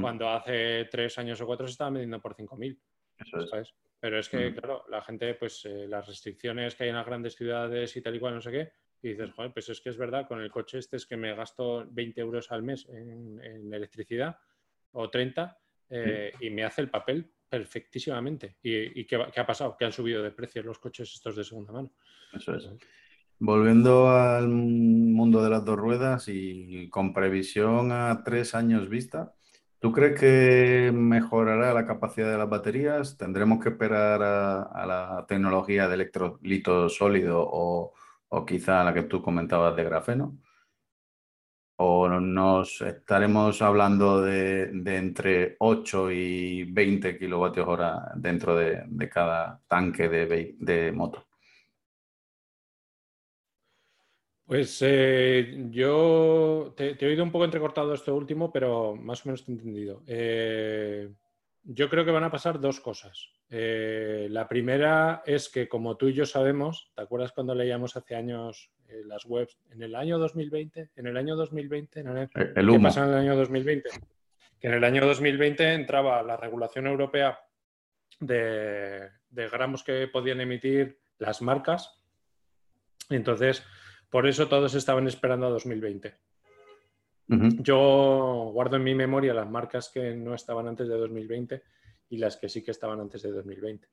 cuando 0.00 0.28
hace 0.30 0.86
tres 0.90 1.18
años 1.18 1.40
o 1.40 1.46
cuatro 1.46 1.66
se 1.66 1.72
estaba 1.72 1.90
midiendo 1.90 2.20
por 2.20 2.34
5.000. 2.34 2.78
Eso 3.18 3.56
es. 3.58 3.74
Pero 4.00 4.18
es 4.18 4.28
que, 4.28 4.54
claro, 4.54 4.84
la 4.88 5.02
gente, 5.02 5.34
pues 5.34 5.64
eh, 5.64 5.86
las 5.88 6.06
restricciones 6.06 6.74
que 6.74 6.84
hay 6.84 6.90
en 6.90 6.96
las 6.96 7.06
grandes 7.06 7.34
ciudades 7.34 7.96
y 7.96 8.02
tal 8.02 8.16
y 8.16 8.20
cual, 8.20 8.34
no 8.34 8.40
sé 8.40 8.50
qué, 8.50 8.72
y 9.04 9.10
dices, 9.10 9.32
joder, 9.32 9.52
pues 9.52 9.68
es 9.68 9.82
que 9.82 9.90
es 9.90 9.98
verdad, 9.98 10.26
con 10.26 10.40
el 10.40 10.50
coche 10.50 10.78
este 10.78 10.96
es 10.96 11.04
que 11.06 11.16
me 11.16 11.34
gasto 11.34 11.86
20 11.90 12.20
euros 12.22 12.50
al 12.50 12.62
mes 12.62 12.88
en, 12.88 13.72
electricidad 13.72 14.38
o 14.92 15.10
30 15.10 15.58
eh, 15.90 16.32
y 16.40 16.48
me 16.48 16.64
hace 16.64 16.80
el 16.80 16.88
papel 16.88 17.30
perfectísimamente. 17.46 18.56
¿Y, 18.62 19.04
qué, 19.04 19.16
ha 19.16 19.46
pasado? 19.46 19.76
Que 19.76 19.84
han 19.84 19.92
subido 19.92 20.22
de 20.22 20.30
precio 20.30 20.62
los 20.62 20.78
coches 20.78 21.12
estos 21.12 21.36
de 21.36 21.44
segunda 21.44 21.72
mano. 21.72 21.92
Eso 22.32 22.56
es. 22.56 22.70
Volviendo 23.38 24.08
al 24.08 24.48
mundo 24.48 25.44
de 25.44 25.50
las 25.50 25.66
dos 25.66 25.76
ruedas 25.76 26.28
y 26.28 26.88
con 26.88 27.12
previsión 27.12 27.92
a 27.92 28.22
tres 28.24 28.54
años 28.54 28.88
vista, 28.88 29.34
¿Tú 29.84 29.92
crees 29.92 30.18
que 30.18 30.92
mejorará 30.94 31.74
la 31.74 31.84
capacidad 31.84 32.30
de 32.32 32.38
las 32.38 32.48
baterías? 32.48 33.18
¿Tendremos 33.18 33.62
que 33.62 33.68
esperar 33.68 34.22
a, 34.22 34.86
la 34.86 35.26
tecnología 35.28 35.88
de 35.88 35.94
electrolito 35.94 36.88
sólido 36.88 37.46
o, 37.46 37.92
quizá 38.46 38.80
a 38.80 38.84
la 38.84 38.94
que 38.94 39.02
tú 39.04 39.20
comentabas 39.22 39.76
de 39.76 39.84
grafeno? 39.84 40.38
¿O 41.76 42.08
nos 42.08 42.80
estaremos 42.80 43.60
hablando 43.60 44.22
de, 44.22 44.70
entre 44.96 45.56
8 45.58 46.10
y 46.10 46.64
20 46.72 47.18
kilovatios 47.18 47.66
hora 47.68 48.12
dentro 48.16 48.56
de, 48.56 49.08
cada 49.12 49.60
tanque 49.68 50.08
de, 50.08 50.54
de 50.58 50.92
moto? 50.92 51.26
Pues 54.46 54.78
eh, 54.82 55.68
yo 55.70 56.74
te, 56.76 56.96
he 57.00 57.08
oído 57.08 57.24
un 57.24 57.32
poco 57.32 57.46
entrecortado 57.46 57.94
esto 57.94 58.14
último, 58.14 58.52
pero 58.52 58.94
más 58.94 59.24
o 59.24 59.28
menos 59.28 59.44
te 59.44 59.52
he 59.52 59.54
entendido. 59.54 60.02
Eh, 60.06 61.10
yo 61.64 61.88
creo 61.88 62.04
que 62.04 62.10
van 62.10 62.24
a 62.24 62.30
pasar 62.30 62.60
dos 62.60 62.80
cosas. 62.80 63.30
Eh, 63.48 64.28
la 64.30 64.46
primera 64.46 65.22
es 65.24 65.48
que, 65.48 65.68
como 65.68 65.96
tú 65.96 66.08
y 66.08 66.12
yo 66.12 66.26
sabemos, 66.26 66.92
¿te 66.94 67.02
acuerdas 67.02 67.32
cuando 67.32 67.54
leíamos 67.54 67.96
hace 67.96 68.14
años 68.14 68.70
las 69.06 69.24
webs? 69.24 69.58
En 69.70 69.82
el 69.82 69.94
año 69.94 70.18
2020, 70.18 70.90
en 70.94 71.06
el 71.06 71.16
año 71.16 71.36
2020, 71.36 72.00
en 72.00 72.08
el, 72.08 72.28
¿qué 72.28 72.80
pasa 72.82 73.04
en 73.04 73.10
el 73.10 73.16
año 73.16 73.36
2020? 73.36 73.90
Que 74.60 74.68
en 74.68 74.74
el 74.74 74.84
año 74.84 75.06
2020 75.06 75.72
entraba 75.72 76.22
la 76.22 76.36
regulación 76.36 76.86
europea 76.86 77.38
de, 78.20 79.08
de 79.30 79.48
gramos 79.48 79.82
que 79.82 80.06
podían 80.08 80.40
emitir 80.40 80.98
las 81.18 81.40
marcas. 81.40 81.98
Entonces, 83.08 83.64
por 84.10 84.26
eso 84.26 84.48
todos 84.48 84.74
estaban 84.74 85.08
esperando 85.08 85.46
a 85.46 85.50
2020. 85.50 86.14
Yo 87.26 88.50
guardo 88.52 88.76
en 88.76 88.84
mi 88.84 88.94
memoria 88.94 89.32
las 89.32 89.48
marcas 89.48 89.88
que 89.88 90.14
no 90.14 90.34
estaban 90.34 90.68
antes 90.68 90.88
de 90.88 90.94
2020 90.94 91.62
y 92.10 92.18
las 92.18 92.36
que 92.36 92.48
sí 92.48 92.62
que 92.62 92.70
estaban 92.70 93.00
antes 93.00 93.22
de 93.22 93.32
2020. 93.32 93.88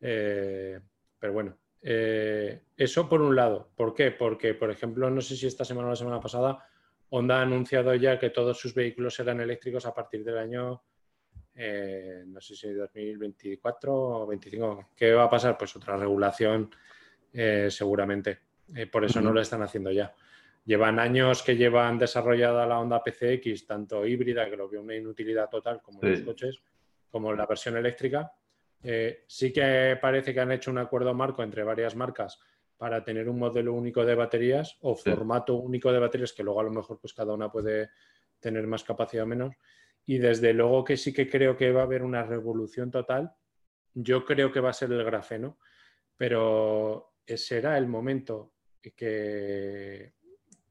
Eh, 0.00 0.80
pero 1.18 1.32
bueno, 1.32 1.58
eh, 1.82 2.62
eso 2.76 3.08
por 3.08 3.20
un 3.20 3.34
lado. 3.34 3.70
¿Por 3.74 3.94
qué? 3.94 4.12
Porque, 4.12 4.54
por 4.54 4.70
ejemplo, 4.70 5.10
no 5.10 5.20
sé 5.20 5.36
si 5.36 5.46
esta 5.46 5.64
semana 5.64 5.88
o 5.88 5.90
la 5.90 5.96
semana 5.96 6.20
pasada, 6.20 6.64
Honda 7.10 7.38
ha 7.38 7.42
anunciado 7.42 7.94
ya 7.94 8.18
que 8.18 8.30
todos 8.30 8.58
sus 8.58 8.74
vehículos 8.74 9.14
serán 9.14 9.40
eléctricos 9.40 9.86
a 9.86 9.94
partir 9.94 10.24
del 10.24 10.38
año, 10.38 10.82
eh, 11.54 12.22
no 12.26 12.40
sé 12.40 12.54
si 12.54 12.72
2024 12.72 13.92
o 13.92 14.18
2025. 14.20 14.90
¿Qué 14.94 15.12
va 15.12 15.24
a 15.24 15.30
pasar? 15.30 15.58
Pues 15.58 15.74
otra 15.74 15.96
regulación 15.96 16.70
seguramente. 17.68 18.38
Por 18.90 19.04
eso 19.04 19.20
no 19.20 19.32
lo 19.32 19.40
están 19.40 19.62
haciendo 19.62 19.90
ya. 19.92 20.12
Llevan 20.68 20.98
años 20.98 21.42
que 21.42 21.56
llevan 21.56 21.98
desarrollada 21.98 22.66
la 22.66 22.78
Honda 22.78 23.02
PCX, 23.02 23.66
tanto 23.66 24.06
híbrida, 24.06 24.50
que 24.50 24.56
lo 24.58 24.68
veo 24.68 24.82
una 24.82 24.94
inutilidad 24.94 25.48
total, 25.48 25.80
como 25.80 26.02
los 26.02 26.20
coches, 26.20 26.62
como 27.08 27.32
la 27.32 27.46
versión 27.46 27.78
eléctrica. 27.78 28.30
Eh, 28.82 29.24
sí 29.26 29.50
que 29.50 29.98
parece 29.98 30.34
que 30.34 30.40
han 30.40 30.52
hecho 30.52 30.70
un 30.70 30.76
acuerdo 30.76 31.14
marco 31.14 31.42
entre 31.42 31.62
varias 31.62 31.96
marcas 31.96 32.38
para 32.76 33.02
tener 33.02 33.30
un 33.30 33.38
modelo 33.38 33.72
único 33.72 34.04
de 34.04 34.14
baterías 34.14 34.76
o 34.82 34.94
formato 34.94 35.54
único 35.54 35.90
de 35.90 36.00
baterías, 36.00 36.34
que 36.34 36.42
luego 36.42 36.60
a 36.60 36.64
lo 36.64 36.70
mejor 36.70 37.00
pues 37.00 37.14
cada 37.14 37.32
una 37.32 37.50
puede 37.50 37.88
tener 38.38 38.66
más 38.66 38.84
capacidad 38.84 39.24
o 39.24 39.26
menos. 39.26 39.54
Y 40.04 40.18
desde 40.18 40.52
luego 40.52 40.84
que 40.84 40.98
sí 40.98 41.14
que 41.14 41.30
creo 41.30 41.56
que 41.56 41.72
va 41.72 41.80
a 41.80 41.84
haber 41.84 42.02
una 42.02 42.24
revolución 42.24 42.90
total. 42.90 43.32
Yo 43.94 44.22
creo 44.22 44.52
que 44.52 44.60
va 44.60 44.68
a 44.68 44.74
ser 44.74 44.92
el 44.92 45.02
grafeno, 45.02 45.58
pero 46.14 47.14
será 47.24 47.78
el 47.78 47.86
momento 47.86 48.52
que, 48.82 50.12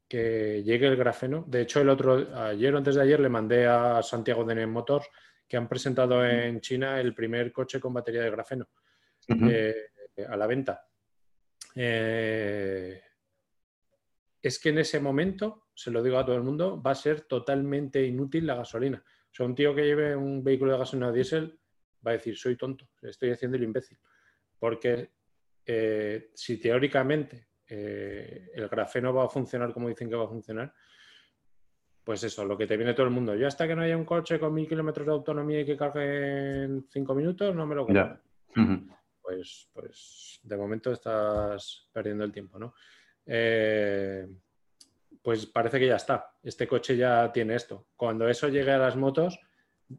que 0.07 0.63
llegue 0.63 0.87
el 0.87 0.95
grafeno. 0.95 1.43
De 1.47 1.61
hecho, 1.61 1.81
el 1.81 1.89
otro, 1.89 2.15
ayer 2.35 2.73
o 2.73 2.77
antes 2.77 2.95
de 2.95 3.01
ayer 3.01 3.19
le 3.19 3.29
mandé 3.29 3.65
a 3.65 4.01
Santiago 4.01 4.43
de 4.43 4.55
NEM 4.55 4.71
Motors 4.71 5.07
que 5.47 5.57
han 5.57 5.67
presentado 5.67 6.25
en 6.25 6.59
China 6.61 6.99
el 6.99 7.13
primer 7.13 7.51
coche 7.51 7.79
con 7.79 7.93
batería 7.93 8.21
de 8.21 8.31
grafeno 8.31 8.67
eh, 9.27 9.89
a 10.27 10.35
la 10.35 10.47
venta. 10.47 10.85
Eh, 11.75 13.01
es 14.41 14.59
que 14.59 14.69
en 14.69 14.79
ese 14.79 14.99
momento, 14.99 15.67
se 15.73 15.91
lo 15.91 16.01
digo 16.03 16.17
a 16.17 16.25
todo 16.25 16.35
el 16.35 16.43
mundo, 16.43 16.81
va 16.81 16.91
a 16.91 16.95
ser 16.95 17.21
totalmente 17.21 18.03
inútil 18.03 18.47
la 18.47 18.55
gasolina. 18.55 19.03
O 19.05 19.33
sea, 19.33 19.45
un 19.45 19.55
tío 19.55 19.75
que 19.75 19.85
lleve 19.85 20.15
un 20.15 20.43
vehículo 20.43 20.73
de 20.73 20.79
gasolina 20.79 21.11
diésel 21.11 21.59
va 22.05 22.11
a 22.11 22.13
decir, 22.13 22.37
soy 22.37 22.55
tonto, 22.55 22.89
estoy 23.01 23.31
haciendo 23.31 23.57
el 23.57 23.63
imbécil. 23.63 23.97
Porque 24.59 25.11
eh, 25.65 26.31
si 26.33 26.57
teóricamente 26.57 27.47
eh, 27.67 28.49
el 28.53 28.67
grafeno 28.67 29.13
va 29.13 29.25
a 29.25 29.29
funcionar 29.29 29.73
como 29.73 29.89
dicen 29.89 30.09
que 30.09 30.15
va 30.15 30.25
a 30.25 30.29
funcionar, 30.29 30.73
pues 32.03 32.23
eso, 32.23 32.45
lo 32.45 32.57
que 32.57 32.67
te 32.67 32.77
viene 32.77 32.93
todo 32.93 33.05
el 33.05 33.11
mundo. 33.11 33.35
Yo 33.35 33.47
hasta 33.47 33.67
que 33.67 33.75
no 33.75 33.81
haya 33.81 33.97
un 33.97 34.05
coche 34.05 34.39
con 34.39 34.53
mil 34.53 34.67
kilómetros 34.67 35.05
de 35.05 35.11
autonomía 35.11 35.61
y 35.61 35.65
que 35.65 35.75
cargue 35.75 36.63
en 36.63 36.87
cinco 36.89 37.13
minutos, 37.13 37.53
no 37.53 37.65
me 37.65 37.75
lo 37.75 37.85
compro. 37.85 38.19
pues, 39.21 39.69
pues 39.73 40.39
de 40.43 40.55
momento 40.55 40.91
estás 40.91 41.89
perdiendo 41.91 42.23
el 42.23 42.31
tiempo, 42.31 42.57
¿no? 42.57 42.73
Eh, 43.25 44.25
pues 45.21 45.45
parece 45.47 45.79
que 45.79 45.87
ya 45.87 45.97
está. 45.97 46.31
Este 46.41 46.65
coche 46.65 46.95
ya 46.95 47.29
tiene 47.33 47.55
esto. 47.55 47.87
Cuando 47.97 48.29
eso 48.29 48.47
llegue 48.47 48.71
a 48.71 48.77
las 48.77 48.95
motos, 48.95 49.37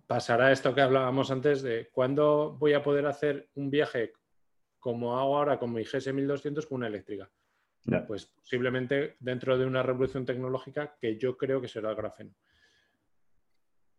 pasará 0.06 0.50
esto 0.50 0.74
que 0.74 0.80
hablábamos 0.80 1.30
antes 1.30 1.60
de 1.60 1.90
cuándo 1.92 2.56
voy 2.58 2.72
a 2.72 2.82
poder 2.82 3.06
hacer 3.06 3.50
un 3.54 3.68
viaje 3.68 4.14
como 4.78 5.18
hago 5.18 5.36
ahora 5.36 5.58
con 5.58 5.72
mi 5.72 5.84
GS 5.84 6.12
1200 6.12 6.66
con 6.66 6.76
una 6.76 6.86
eléctrica. 6.86 7.30
Pues 8.06 8.26
posiblemente 8.26 9.16
dentro 9.20 9.56
de 9.56 9.64
una 9.66 9.82
revolución 9.82 10.26
tecnológica 10.26 10.96
que 11.00 11.16
yo 11.16 11.36
creo 11.36 11.60
que 11.60 11.68
será 11.68 11.90
el 11.90 11.96
grafeno. 11.96 12.32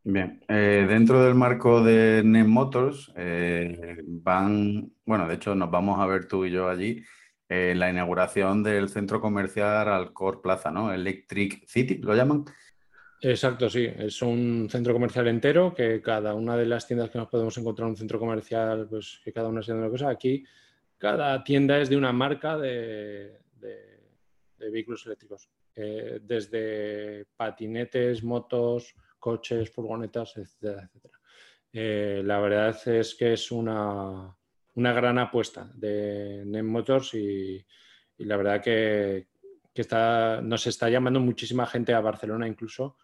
Bien, 0.03 0.41
eh, 0.47 0.85
dentro 0.87 1.23
del 1.23 1.35
marco 1.35 1.83
de 1.83 2.21
NEM 2.23 2.47
Motors 2.47 3.11
eh, 3.15 4.01
van, 4.05 4.91
bueno, 5.05 5.27
de 5.27 5.35
hecho 5.35 5.55
nos 5.55 5.69
vamos 5.69 5.99
a 5.99 6.05
ver 6.05 6.25
tú 6.25 6.45
y 6.45 6.51
yo 6.51 6.69
allí 6.69 7.03
en 7.49 7.57
eh, 7.57 7.75
la 7.75 7.89
inauguración 7.89 8.63
del 8.63 8.89
centro 8.89 9.19
comercial 9.19 9.89
Alcor 9.89 10.41
Plaza, 10.41 10.71
¿no? 10.71 10.93
Electric 10.93 11.67
City, 11.67 11.95
¿lo 11.95 12.15
llaman? 12.15 12.45
Exacto, 13.21 13.69
sí. 13.69 13.85
Es 13.97 14.21
un 14.21 14.67
centro 14.69 14.93
comercial 14.93 15.27
entero 15.27 15.73
que 15.73 16.01
cada 16.01 16.33
una 16.33 16.55
de 16.55 16.65
las 16.65 16.87
tiendas 16.87 17.09
que 17.09 17.17
nos 17.17 17.27
podemos 17.27 17.57
encontrar 17.57 17.87
en 17.87 17.91
un 17.91 17.97
centro 17.97 18.19
comercial, 18.19 18.87
pues 18.89 19.19
que 19.23 19.33
cada 19.33 19.49
una 19.49 19.61
sea 19.61 19.75
de 19.75 19.81
una 19.81 19.89
cosa. 19.89 20.09
Aquí 20.09 20.45
cada 20.97 21.43
tienda 21.43 21.79
es 21.79 21.89
de 21.89 21.97
una 21.97 22.13
marca 22.13 22.57
de, 22.57 23.39
de, 23.59 23.99
vehículos 24.69 25.05
eléctricos, 25.05 25.49
eh, 25.75 26.19
desde 26.21 27.25
patinetes, 27.37 28.23
motos, 28.23 28.93
coches, 29.17 29.69
furgonetas, 29.69 30.35
etcétera, 30.37 30.83
etcétera. 30.83 31.19
Eh, 31.71 32.21
la 32.25 32.39
verdad 32.39 32.75
es 32.87 33.15
que 33.15 33.33
es 33.33 33.51
una, 33.51 34.35
una 34.75 34.93
gran 34.93 35.17
apuesta 35.17 35.71
de 35.73 36.43
NEM 36.45 36.65
Motors 36.65 37.13
y, 37.13 37.65
la 38.17 38.35
verdad 38.35 38.61
que, 38.61 39.27
está, 39.73 40.41
nos 40.41 40.67
está 40.67 40.89
llamando 40.89 41.21
muchísima 41.21 41.65
gente 41.65 41.93
a 41.93 42.01
Barcelona 42.01 42.45
incluso 42.45 42.97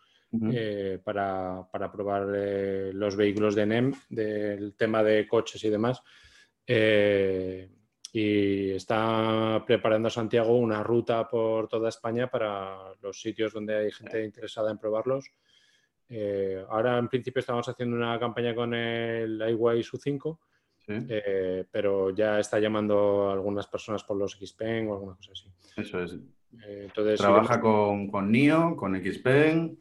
eh, 0.52 1.00
para, 1.02 1.66
para, 1.72 1.90
probar 1.90 2.24
los 2.94 3.16
vehículos 3.16 3.56
de 3.56 3.66
NEM, 3.66 3.94
del 4.10 4.76
tema 4.76 5.02
de 5.02 5.26
coches 5.26 5.64
y 5.64 5.70
demás 5.70 6.02
y 8.18 8.72
está 8.72 9.62
preparando 9.68 10.10
Santiago 10.10 10.56
una 10.56 10.82
ruta 10.82 11.28
por 11.28 11.68
toda 11.68 11.90
España 11.90 12.28
para 12.28 12.94
los 13.02 13.20
sitios 13.20 13.52
donde 13.52 13.76
hay 13.76 13.92
gente 13.92 14.24
interesada 14.24 14.72
en 14.72 14.78
probarlos. 14.78 15.30
Eh, 16.08 16.64
ahora 16.70 16.98
en 16.98 17.10
principio 17.10 17.42
estamos 17.42 17.68
haciendo 17.68 17.98
una 17.98 18.18
campaña 18.18 18.56
con 18.56 18.74
el 18.74 19.44
iWay 19.50 19.82
U5, 19.82 20.38
eh, 20.88 21.66
pero 21.70 22.12
ya 22.12 22.40
está 22.40 22.58
llamando 22.58 23.30
a 23.30 23.34
algunas 23.34 23.68
personas 23.68 24.02
por 24.06 24.16
los 24.16 24.32
XPeng 24.40 24.88
o 24.88 24.94
alguna 24.94 25.16
cosa 25.18 25.34
así. 25.34 25.52
Eso 25.76 26.02
es. 26.02 26.14
Eh, 26.14 26.84
entonces, 26.86 27.20
Trabaja 27.20 27.60
con, 27.60 28.08
con, 28.08 28.32
NIO, 28.32 28.78
con 28.78 28.96
XPeng 28.96 29.78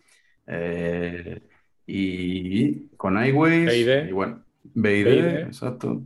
y 1.87 2.89
con 2.97 3.25
iWay. 3.27 4.09
Y 4.09 4.13
bueno, 4.13 4.43
BID, 4.65 5.07
exacto. 5.47 6.03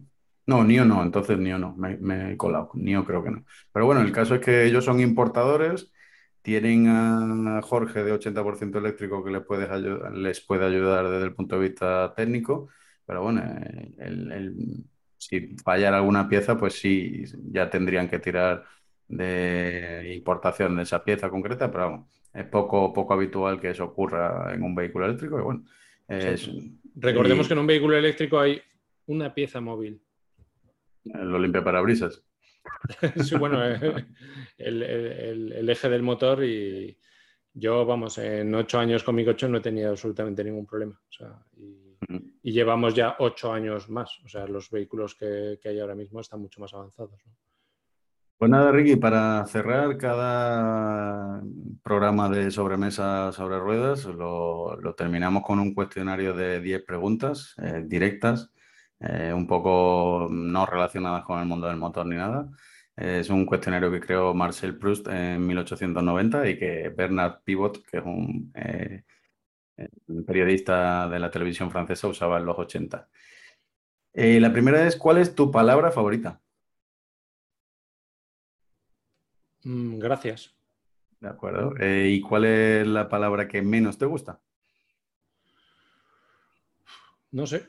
No, 0.48 0.64
NIO 0.64 0.86
no, 0.86 1.02
entonces 1.02 1.38
NIO 1.38 1.58
no, 1.58 1.76
me, 1.76 2.32
he 2.32 2.36
colado. 2.38 2.70
NIO 2.72 3.04
creo 3.04 3.22
que 3.22 3.30
no. 3.30 3.44
Pero 3.70 3.84
bueno, 3.84 4.00
el 4.00 4.10
caso 4.12 4.34
es 4.34 4.40
que 4.40 4.64
ellos 4.64 4.82
son 4.82 4.98
importadores, 4.98 5.92
tienen 6.40 6.88
a 6.88 7.60
Jorge 7.60 8.02
de 8.02 8.14
80% 8.14 8.78
eléctrico 8.78 9.22
que 9.22 9.30
les 9.30 9.42
puede, 9.42 9.68
les 10.12 10.40
puede 10.40 10.64
ayudar 10.64 11.10
desde 11.10 11.26
el 11.26 11.34
punto 11.34 11.56
de 11.56 11.68
vista 11.68 12.14
técnico, 12.16 12.70
pero 13.04 13.22
bueno, 13.24 13.42
si 15.18 15.54
fallara 15.62 15.98
alguna 15.98 16.26
pieza, 16.30 16.56
pues 16.56 16.80
sí, 16.80 17.24
ya 17.52 17.68
tendrían 17.68 18.08
que 18.08 18.18
tirar 18.18 18.64
de 19.06 20.14
importación 20.16 20.76
de 20.76 20.84
esa 20.84 21.04
pieza 21.04 21.28
concreta, 21.28 21.70
pero 21.70 21.90
vamos, 21.90 22.10
es 22.32 22.46
poco, 22.46 22.90
poco 22.94 23.12
habitual 23.12 23.60
que 23.60 23.68
eso 23.68 23.84
ocurra 23.84 24.54
en 24.54 24.62
un 24.62 24.74
vehículo 24.74 25.04
eléctrico. 25.04 25.38
Y 25.38 25.42
bueno, 25.42 25.64
Recordemos 26.94 27.46
que 27.46 27.52
en 27.52 27.60
un 27.60 27.66
vehículo 27.66 27.98
eléctrico 27.98 28.40
hay 28.40 28.62
una 29.04 29.34
pieza 29.34 29.60
móvil 29.60 30.00
lo 31.14 31.38
limpia 31.38 31.64
parabrisas. 31.64 32.22
sí, 33.24 33.36
bueno, 33.36 33.64
eh, 33.64 34.06
el, 34.58 35.68
eje 35.68 35.88
del 35.88 36.02
motor 36.02 36.44
y, 36.44 36.98
Yo, 37.54 37.84
vamos, 37.84 38.18
en 38.18 38.54
ocho 38.54 38.78
años 38.78 39.02
con 39.02 39.14
mi 39.14 39.24
coche 39.24 39.48
no 39.48 39.58
he 39.58 39.62
tenido 39.62 39.90
absolutamente 39.90 40.44
ningún 40.44 40.66
problema. 40.66 41.00
y, 41.56 42.52
llevamos 42.52 42.94
ya 42.94 43.16
ocho 43.18 43.52
años 43.52 43.90
más. 43.90 44.20
O 44.24 44.28
sea, 44.28 44.46
los 44.46 44.70
vehículos 44.70 45.14
que, 45.14 45.58
hay 45.64 45.80
ahora 45.80 45.94
mismo 45.94 46.20
están 46.20 46.40
mucho 46.40 46.60
más 46.60 46.72
avanzados. 46.72 47.20
Pues 48.38 48.50
nada, 48.52 48.70
Ricky, 48.70 48.94
para 48.94 49.44
cerrar 49.46 49.98
cada 49.98 51.42
programa 51.82 52.28
de 52.28 52.52
sobremesa 52.52 53.32
sobre 53.32 53.58
ruedas, 53.58 54.04
lo, 54.04 54.78
terminamos 54.96 55.42
con 55.42 55.58
un 55.58 55.74
cuestionario 55.74 56.34
de 56.34 56.60
10 56.60 56.84
preguntas 56.84 57.56
eh, 57.60 57.82
directas, 57.84 58.52
eh, 59.00 59.32
un 59.32 59.46
poco 59.46 60.28
no 60.30 60.66
relacionadas 60.66 61.24
con 61.24 61.40
el 61.40 61.46
mundo 61.46 61.68
del 61.68 61.76
motor 61.76 62.06
ni 62.06 62.16
nada. 62.16 62.48
Es 62.96 63.30
un 63.30 63.46
cuestionario 63.46 63.90
que 63.90 64.00
creó 64.00 64.34
Marcel 64.34 64.76
Proust 64.76 65.06
en 65.08 65.46
1890 65.46 66.48
y 66.48 66.58
que 66.58 66.88
Bernard 66.88 67.42
Pivot, 67.44 67.84
que 67.86 67.98
es 67.98 68.04
un, 68.04 68.52
eh, 68.54 69.04
periodista 70.26 71.08
de 71.08 71.18
la 71.20 71.30
televisión 71.30 71.70
francesa, 71.70 72.08
usaba 72.08 72.38
en 72.38 72.46
los 72.46 72.58
80. 72.58 73.08
Eh, 74.14 74.40
la 74.40 74.52
primera 74.52 74.86
es, 74.86 74.96
¿cuál 74.96 75.18
es 75.18 75.34
tu 75.34 75.50
palabra 75.50 75.92
favorita? 75.92 76.40
Mm, 79.64 79.98
gracias. 79.98 80.54
De 81.20 81.28
acuerdo. 81.28 81.74
Eh, 81.78 82.08
¿Y 82.10 82.20
cuál 82.20 82.44
es 82.44 82.86
la 82.86 83.08
palabra 83.08 83.48
que 83.48 83.62
menos 83.62 83.98
te 83.98 84.06
gusta? 84.06 84.40
No 87.32 87.46
sé. 87.46 87.68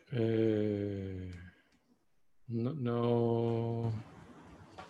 no... 2.47 3.91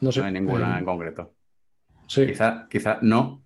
No, 0.02 0.10
hay 0.24 0.32
ninguna 0.32 0.76
eh, 0.76 0.80
en 0.80 0.86
concreto. 0.86 1.34
Sí. 2.08 2.26
Quizá, 2.26 2.68
quizá 2.70 3.00
no. 3.02 3.44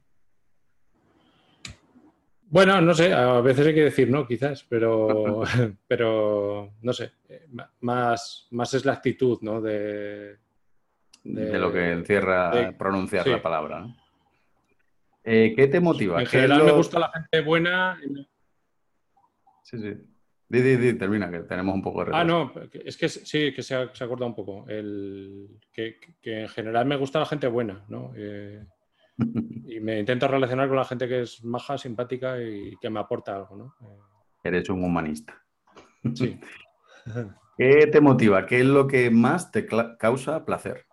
Bueno, 2.44 2.80
no 2.82 2.94
sé, 2.94 3.12
a 3.12 3.42
veces 3.42 3.66
hay 3.66 3.74
que 3.74 3.86
decir 3.86 4.12
no, 4.12 4.28
quizás, 4.28 4.64
pero, 4.70 5.42
pero 5.88 6.74
no 6.82 6.94
sé, 6.94 7.14
más, 7.82 8.48
más 8.52 8.74
es 8.76 8.86
la 8.86 8.94
actitud, 8.94 9.40
¿no? 9.42 9.60
De, 9.60 10.38
de, 11.24 11.58
lo 11.58 11.74
que 11.74 11.92
encierra 11.92 12.72
pronunciar 12.78 13.26
la 13.28 13.42
palabra. 13.42 13.88
Eh, 15.24 15.54
¿Qué 15.56 15.68
te 15.68 15.80
motiva? 15.80 16.20
En 16.20 16.28
general 16.28 16.64
me 16.64 16.72
gusta 16.74 17.00
la 17.00 17.12
gente 17.12 17.42
buena. 17.42 18.00
Sí, 19.64 19.80
sí. 19.80 19.94
Di, 20.62 20.94
termina, 20.94 21.32
que 21.32 21.40
tenemos 21.40 21.74
un 21.74 21.82
poco 21.82 22.00
de 22.00 22.06
retraso. 22.06 22.22
Ah, 22.22 22.26
no, 22.26 22.54
es 22.86 22.96
que 22.96 23.10
sí, 23.10 23.52
que 23.54 23.64
se 23.64 23.76
ha, 23.76 23.94
se 23.94 24.04
acordado 24.04 24.28
un 24.28 24.36
poco. 24.36 24.66
El, 24.68 25.60
que, 25.72 25.98
en 26.22 26.48
general 26.48 26.86
me 26.86 26.96
gusta 26.96 27.20
la 27.20 27.26
gente 27.26 27.48
buena, 27.48 27.84
¿no? 27.88 28.12
Eh, 28.16 28.64
y 29.66 29.80
me 29.80 30.00
intento 30.00 30.28
relacionar 30.28 30.68
con 30.68 30.78
la 30.78 30.86
gente 30.86 31.08
que 31.08 31.22
es 31.22 31.44
maja, 31.44 31.78
simpática 31.78 32.40
y 32.40 32.76
que 32.80 32.90
me 32.90 33.00
aporta 33.00 33.36
algo, 33.36 33.56
¿no? 33.56 33.76
Eh, 33.82 34.00
Eres 34.44 34.70
un 34.70 34.84
humanista. 34.84 35.42
Sí. 36.14 36.40
¿Qué 37.58 37.88
te 37.88 38.02
motiva? 38.02 38.46
¿Qué 38.46 38.60
es 38.60 38.66
lo 38.66 38.88
que 38.88 39.10
más 39.10 39.52
te 39.52 39.66
causa 39.98 40.46
placer? 40.46 40.86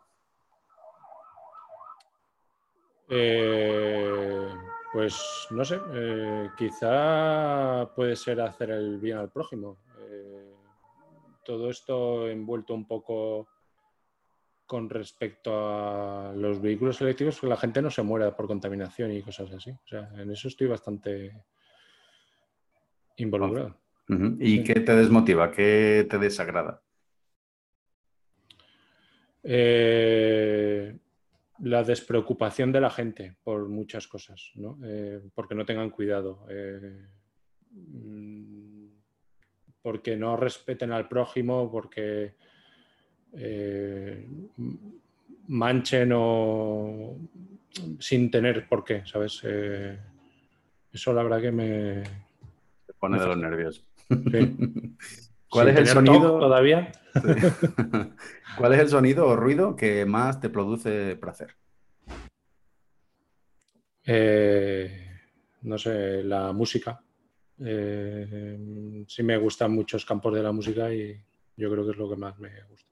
Eh, 3.11 4.49
pues 4.93 5.47
no 5.51 5.65
sé, 5.65 5.81
eh, 5.93 6.51
quizá 6.57 7.89
puede 7.95 8.17
ser 8.17 8.41
hacer 8.41 8.71
el 8.71 8.99
bien 8.99 9.19
al 9.19 9.31
prójimo. 9.31 9.79
Eh, 9.99 10.55
todo 11.45 11.71
esto 11.71 12.29
envuelto 12.29 12.75
un 12.75 12.87
poco 12.87 13.49
con 14.67 14.89
respecto 14.89 15.53
a 15.53 16.33
los 16.33 16.61
vehículos 16.61 17.01
eléctricos, 17.01 17.41
que 17.41 17.49
la 17.49 17.57
gente 17.57 17.83
no 17.83 17.91
se 17.91 18.03
muera 18.03 18.37
por 18.37 18.47
contaminación 18.47 19.13
y 19.13 19.21
cosas 19.21 19.53
así. 19.53 19.71
O 19.71 19.89
sea, 19.89 20.09
en 20.17 20.31
eso 20.31 20.47
estoy 20.47 20.69
bastante 20.69 21.45
involucrado. 23.17 23.77
¿Y 24.39 24.63
qué 24.63 24.75
te 24.75 24.95
desmotiva? 24.95 25.51
¿Qué 25.51 26.07
te 26.09 26.19
desagrada? 26.19 26.83
Eh, 29.43 31.00
la 31.63 31.83
despreocupación 31.85 32.73
de 32.73 32.81
la 32.81 32.91
gente 32.91 33.37
por 33.43 33.69
muchas 33.69 34.07
cosas, 34.07 34.51
¿no? 34.55 34.79
Eh, 34.85 35.21
porque 35.35 35.55
no 35.55 35.65
tengan 35.65 35.91
cuidado, 35.91 36.47
eh, 36.49 37.07
mm, 37.71 38.87
porque 39.83 40.17
no 40.17 40.37
respeten 40.37 40.93
al 40.93 41.09
prójimo, 41.09 41.71
porque 41.71 42.35
eh, 43.33 44.27
manchen 45.49 46.13
o 46.15 47.17
sin 47.99 48.31
tener 48.31 48.69
por 48.69 48.85
qué, 48.85 49.03
¿sabes? 49.07 49.45
eso 50.93 51.13
la 51.13 51.23
verdad 51.23 51.41
que 51.41 51.53
me... 51.53 52.03
pone 52.99 53.19
de 53.19 53.27
los 53.27 53.37
nervios. 53.37 53.87
¿Cuál 55.51 55.69
es 55.69 55.77
el 55.79 55.87
sonido 55.89 56.39
todavía? 56.39 56.93
¿Cuál 58.57 58.73
es 58.75 58.79
el 58.79 58.89
sonido 58.89 59.27
o 59.27 59.37
ruido 59.37 59.75
que 59.75 60.07
más 60.07 60.41
te 60.41 60.49
produce 60.49 61.17
placer? 61.17 61.57
Eh, 64.07 65.09
no 65.63 65.77
sé, 65.77 66.23
la 66.23 66.53
música. 66.53 67.03
Eh, 67.59 69.05
sí 69.09 69.23
me 69.25 69.37
gustan 69.39 69.73
muchos 69.73 70.07
campos 70.07 70.35
de 70.35 70.43
la 70.43 70.53
música 70.53 70.95
y 70.95 71.21
yo 71.57 71.71
creo 71.71 71.85
que 71.85 71.91
es 71.91 71.99
lo 71.99 72.09
que 72.09 72.17
más 72.17 72.39
me 72.39 72.51
gusta. 72.69 72.89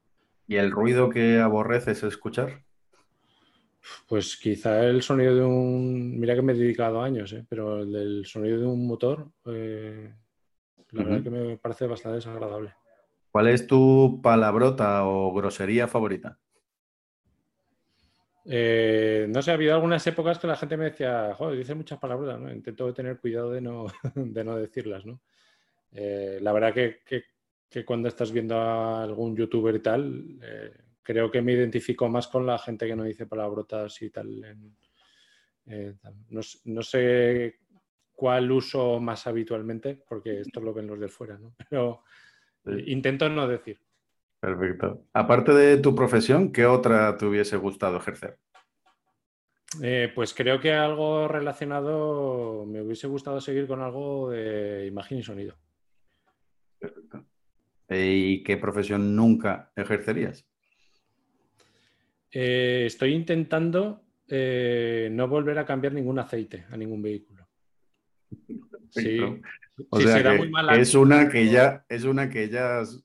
¿Y 0.48 0.56
el 0.56 0.72
ruido 0.72 1.08
que 1.10 1.38
aborreces 1.38 2.02
escuchar? 2.02 2.64
Pues 4.08 4.36
quizá 4.36 4.84
el 4.84 5.02
sonido 5.02 5.34
de 5.36 5.44
un... 5.44 6.18
Mira 6.18 6.34
que 6.34 6.42
me 6.42 6.52
he 6.52 6.56
dedicado 6.56 7.00
años, 7.00 7.32
¿eh? 7.32 7.46
pero 7.48 7.82
el 7.82 7.92
del 7.92 8.26
sonido 8.26 8.58
de 8.58 8.66
un 8.66 8.86
motor 8.86 9.30
la 10.92 11.04
verdad 11.04 11.22
que 11.22 11.30
me 11.30 11.56
parece 11.56 11.86
bastante 11.86 12.16
desagradable. 12.16 12.74
¿Cuál 13.30 13.48
es 13.48 13.66
tu 13.66 14.20
palabrota 14.22 15.04
o 15.04 15.32
grosería 15.34 15.86
favorita? 15.86 16.38
Eh, 18.50 19.26
no 19.28 19.42
sé, 19.42 19.50
ha 19.50 19.54
habido 19.54 19.74
algunas 19.74 20.06
épocas 20.06 20.38
que 20.38 20.46
la 20.46 20.56
gente 20.56 20.78
me 20.78 20.86
decía, 20.86 21.34
joder, 21.34 21.58
dice 21.58 21.74
muchas 21.74 21.98
palabras, 21.98 22.40
¿no? 22.40 22.50
Intento 22.50 22.94
tener 22.94 23.18
cuidado 23.18 23.50
de 23.50 23.60
no, 23.60 23.86
de 24.14 24.44
no 24.44 24.56
decirlas, 24.56 25.04
¿no? 25.04 25.20
Eh, 25.92 26.38
la 26.40 26.52
verdad 26.52 26.72
que, 26.72 27.24
cuando 27.84 28.08
estás 28.08 28.32
viendo 28.32 28.56
a 28.56 29.02
algún 29.02 29.36
youtuber 29.36 29.74
y 29.74 29.80
tal, 29.80 30.38
eh, 30.42 30.72
creo 31.02 31.30
que 31.30 31.42
me 31.42 31.52
identifico 31.52 32.08
más 32.08 32.28
con 32.28 32.46
la 32.46 32.58
gente 32.58 32.86
que 32.86 32.96
no 32.96 33.04
dice 33.04 33.26
palabrotas 33.26 34.00
y 34.00 34.08
tal. 34.08 34.40
no, 36.30 36.40
no, 36.64 36.82
sé 36.82 37.58
cuál 38.18 38.50
uso 38.50 38.98
más 38.98 39.28
habitualmente, 39.28 40.02
porque 40.08 40.40
esto 40.40 40.60
lo 40.60 40.74
ven 40.74 40.88
los 40.88 40.98
de 40.98 41.06
fuera, 41.06 41.38
¿no? 41.38 41.54
Pero 41.70 42.02
intento 42.84 43.28
no 43.28 43.46
decir. 43.46 43.78
Perfecto. 44.40 45.04
Aparte 45.12 45.52
de 45.52 45.76
tu 45.76 45.94
profesión, 45.94 46.50
¿qué 46.50 46.66
otra 46.66 47.16
te 47.16 47.26
hubiese 47.26 47.56
gustado 47.56 47.98
ejercer? 47.98 48.36
Eh, 49.80 50.10
pues 50.12 50.34
creo 50.34 50.58
que 50.58 50.72
algo 50.72 51.28
relacionado, 51.28 52.66
me 52.66 52.82
hubiese 52.82 53.06
gustado 53.06 53.40
seguir 53.40 53.68
con 53.68 53.82
algo 53.82 54.30
de 54.30 54.86
imagen 54.86 55.18
y 55.18 55.22
sonido. 55.22 55.54
Perfecto. 56.80 57.24
¿Y 57.88 58.42
qué 58.42 58.56
profesión 58.56 59.14
nunca 59.14 59.70
ejercerías? 59.76 60.44
Eh, 62.32 62.82
estoy 62.84 63.14
intentando 63.14 64.02
eh, 64.26 65.08
no 65.12 65.28
volver 65.28 65.60
a 65.60 65.64
cambiar 65.64 65.92
ningún 65.92 66.18
aceite 66.18 66.66
a 66.68 66.76
ningún 66.76 67.00
vehículo. 67.00 67.47
Sí, 68.90 69.18
o 69.90 70.00
sea 70.00 70.34
es 70.76 70.94
una 70.94 71.28
que 71.28 71.50
ya 71.50 71.84
es 71.88 72.04
una 72.04 72.28
que 72.28 72.48
ya 72.48 72.80
has 72.80 73.04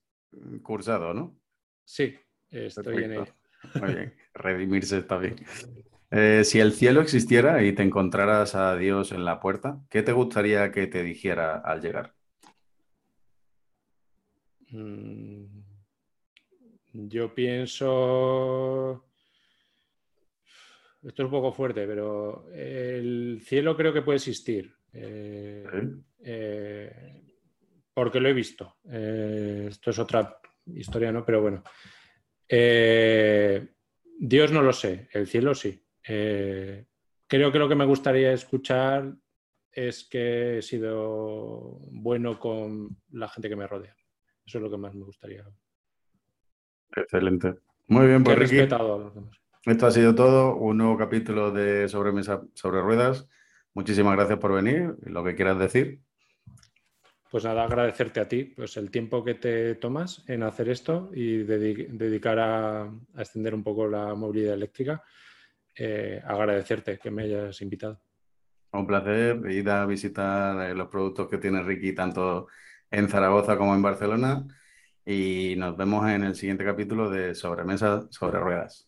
cursado, 0.61 1.13
¿no? 1.13 1.39
Sí, 1.86 2.15
estoy 2.49 3.03
en 3.03 3.11
ello. 3.13 3.36
Muy 3.80 3.93
bien, 3.93 4.13
redimirse 4.34 4.97
está 4.97 5.17
bien. 5.17 5.36
Eh, 6.11 6.43
si 6.43 6.59
el 6.59 6.74
cielo 6.74 7.01
existiera 7.01 7.63
y 7.63 7.74
te 7.74 7.84
encontraras 7.84 8.55
a 8.55 8.76
Dios 8.76 9.11
en 9.11 9.26
la 9.26 9.39
puerta, 9.39 9.82
¿qué 9.89 10.03
te 10.03 10.11
gustaría 10.11 10.71
que 10.71 10.88
te 10.88 11.03
dijera 11.03 11.57
al 11.57 11.82
llegar? 11.82 12.13
Mm, 14.69 15.45
yo 16.93 17.34
pienso 17.34 19.03
esto 21.03 21.21
es 21.21 21.26
un 21.26 21.32
poco 21.32 21.51
fuerte, 21.51 21.86
pero 21.86 22.49
el 22.53 23.41
cielo 23.43 23.76
creo 23.76 23.91
que 23.91 24.01
puede 24.01 24.17
existir. 24.17 24.74
Eh, 24.94 25.66
eh, 26.20 27.22
porque 27.94 28.20
lo 28.20 28.30
he 28.30 28.34
visto. 28.34 28.78
Eh, 28.89 29.68
esto 29.70 29.89
es 29.89 30.00
otra 30.00 30.39
historia, 30.68 31.12
¿no? 31.12 31.26
Pero 31.26 31.41
bueno. 31.41 31.64
Dios 34.16 34.52
no 34.52 34.62
lo 34.62 34.74
sé, 34.74 35.10
el 35.12 35.26
cielo 35.28 35.56
sí. 35.56 35.84
creo 36.04 36.86
que 37.52 37.60
lo 37.60 37.68
que 37.68 37.76
me 37.76 37.86
gustaría 37.86 38.32
escuchar 38.32 39.16
es 39.72 40.08
que 40.08 40.60
he 40.60 40.62
sido 40.62 41.80
bueno 41.89 42.39
con 42.39 42.96
la 43.12 43.28
gente 43.28 43.50
que 43.50 43.56
me 43.56 43.66
rodea. 43.66 43.96
Eso 44.46 44.60
es 44.60 44.64
lo 44.64 44.70
que 44.70 44.78
más 44.78 44.94
me 44.94 45.04
gustaría. 45.04 45.44
Excelente. 46.96 47.56
Muy 47.88 48.06
bien, 48.06 48.24
pues 48.24 48.38
Ricky. 48.38 48.60
Esto 49.66 49.88
ha 49.88 49.91
sido 49.91 50.14
todo, 50.14 50.58
un 50.58 50.78
nuevo 50.78 50.98
capítulo 50.98 51.52
de 51.52 51.88
Sobremesa 51.88 52.44
sobre 52.54 52.82
Ruedas. 52.82 53.28
Muchísimas 53.74 54.15
gracias 54.15 54.39
por 54.39 54.53
venir. 54.53 54.95
Lo 55.03 55.24
que 55.24 55.36
quieras 55.36 55.59
decir. 55.59 55.99
Pues 57.34 57.45
nada, 57.45 57.63
agradecerte 57.63 58.19
a 58.19 58.28
ti 58.28 58.43
pues 58.43 58.78
el 58.78 58.91
tiempo 58.91 59.24
que 59.24 59.34
te 59.34 59.74
tomas 59.76 60.24
en 60.28 60.43
hacer 60.43 60.69
esto 60.69 61.09
y 61.15 61.38
dedicar 61.43 62.38
a, 62.38 62.93
extender 63.17 63.55
un 63.55 63.63
poco 63.63 63.88
la 63.88 64.13
movilidad 64.13 64.53
eléctrica. 64.53 65.01
Eh, 65.76 66.21
agradecerte 66.24 66.99
que 66.99 67.09
me 67.09 67.24
hayas 67.24 67.59
invitado. 67.63 67.99
Un 68.71 68.86
placer 68.86 69.39
ir 69.49 69.67
a 69.69 69.86
visitar 69.88 70.69
eh, 70.69 70.76
los 70.76 70.89
productos 70.89 71.28
que 71.28 71.39
tiene 71.39 71.63
Ricky 71.63 71.93
tanto 71.93 72.49
en 72.91 73.09
Zaragoza 73.09 73.57
como 73.57 73.74
en 73.74 73.82
Barcelona 73.82 74.45
y 75.03 75.55
nos 75.57 75.76
vemos 75.76 76.07
en 76.09 76.24
el 76.24 76.36
siguiente 76.36 76.63
capítulo 76.63 77.09
de 77.09 77.34
Sobremesa 77.34 78.07
sobre 78.11 78.39
Ruedas. 78.39 78.88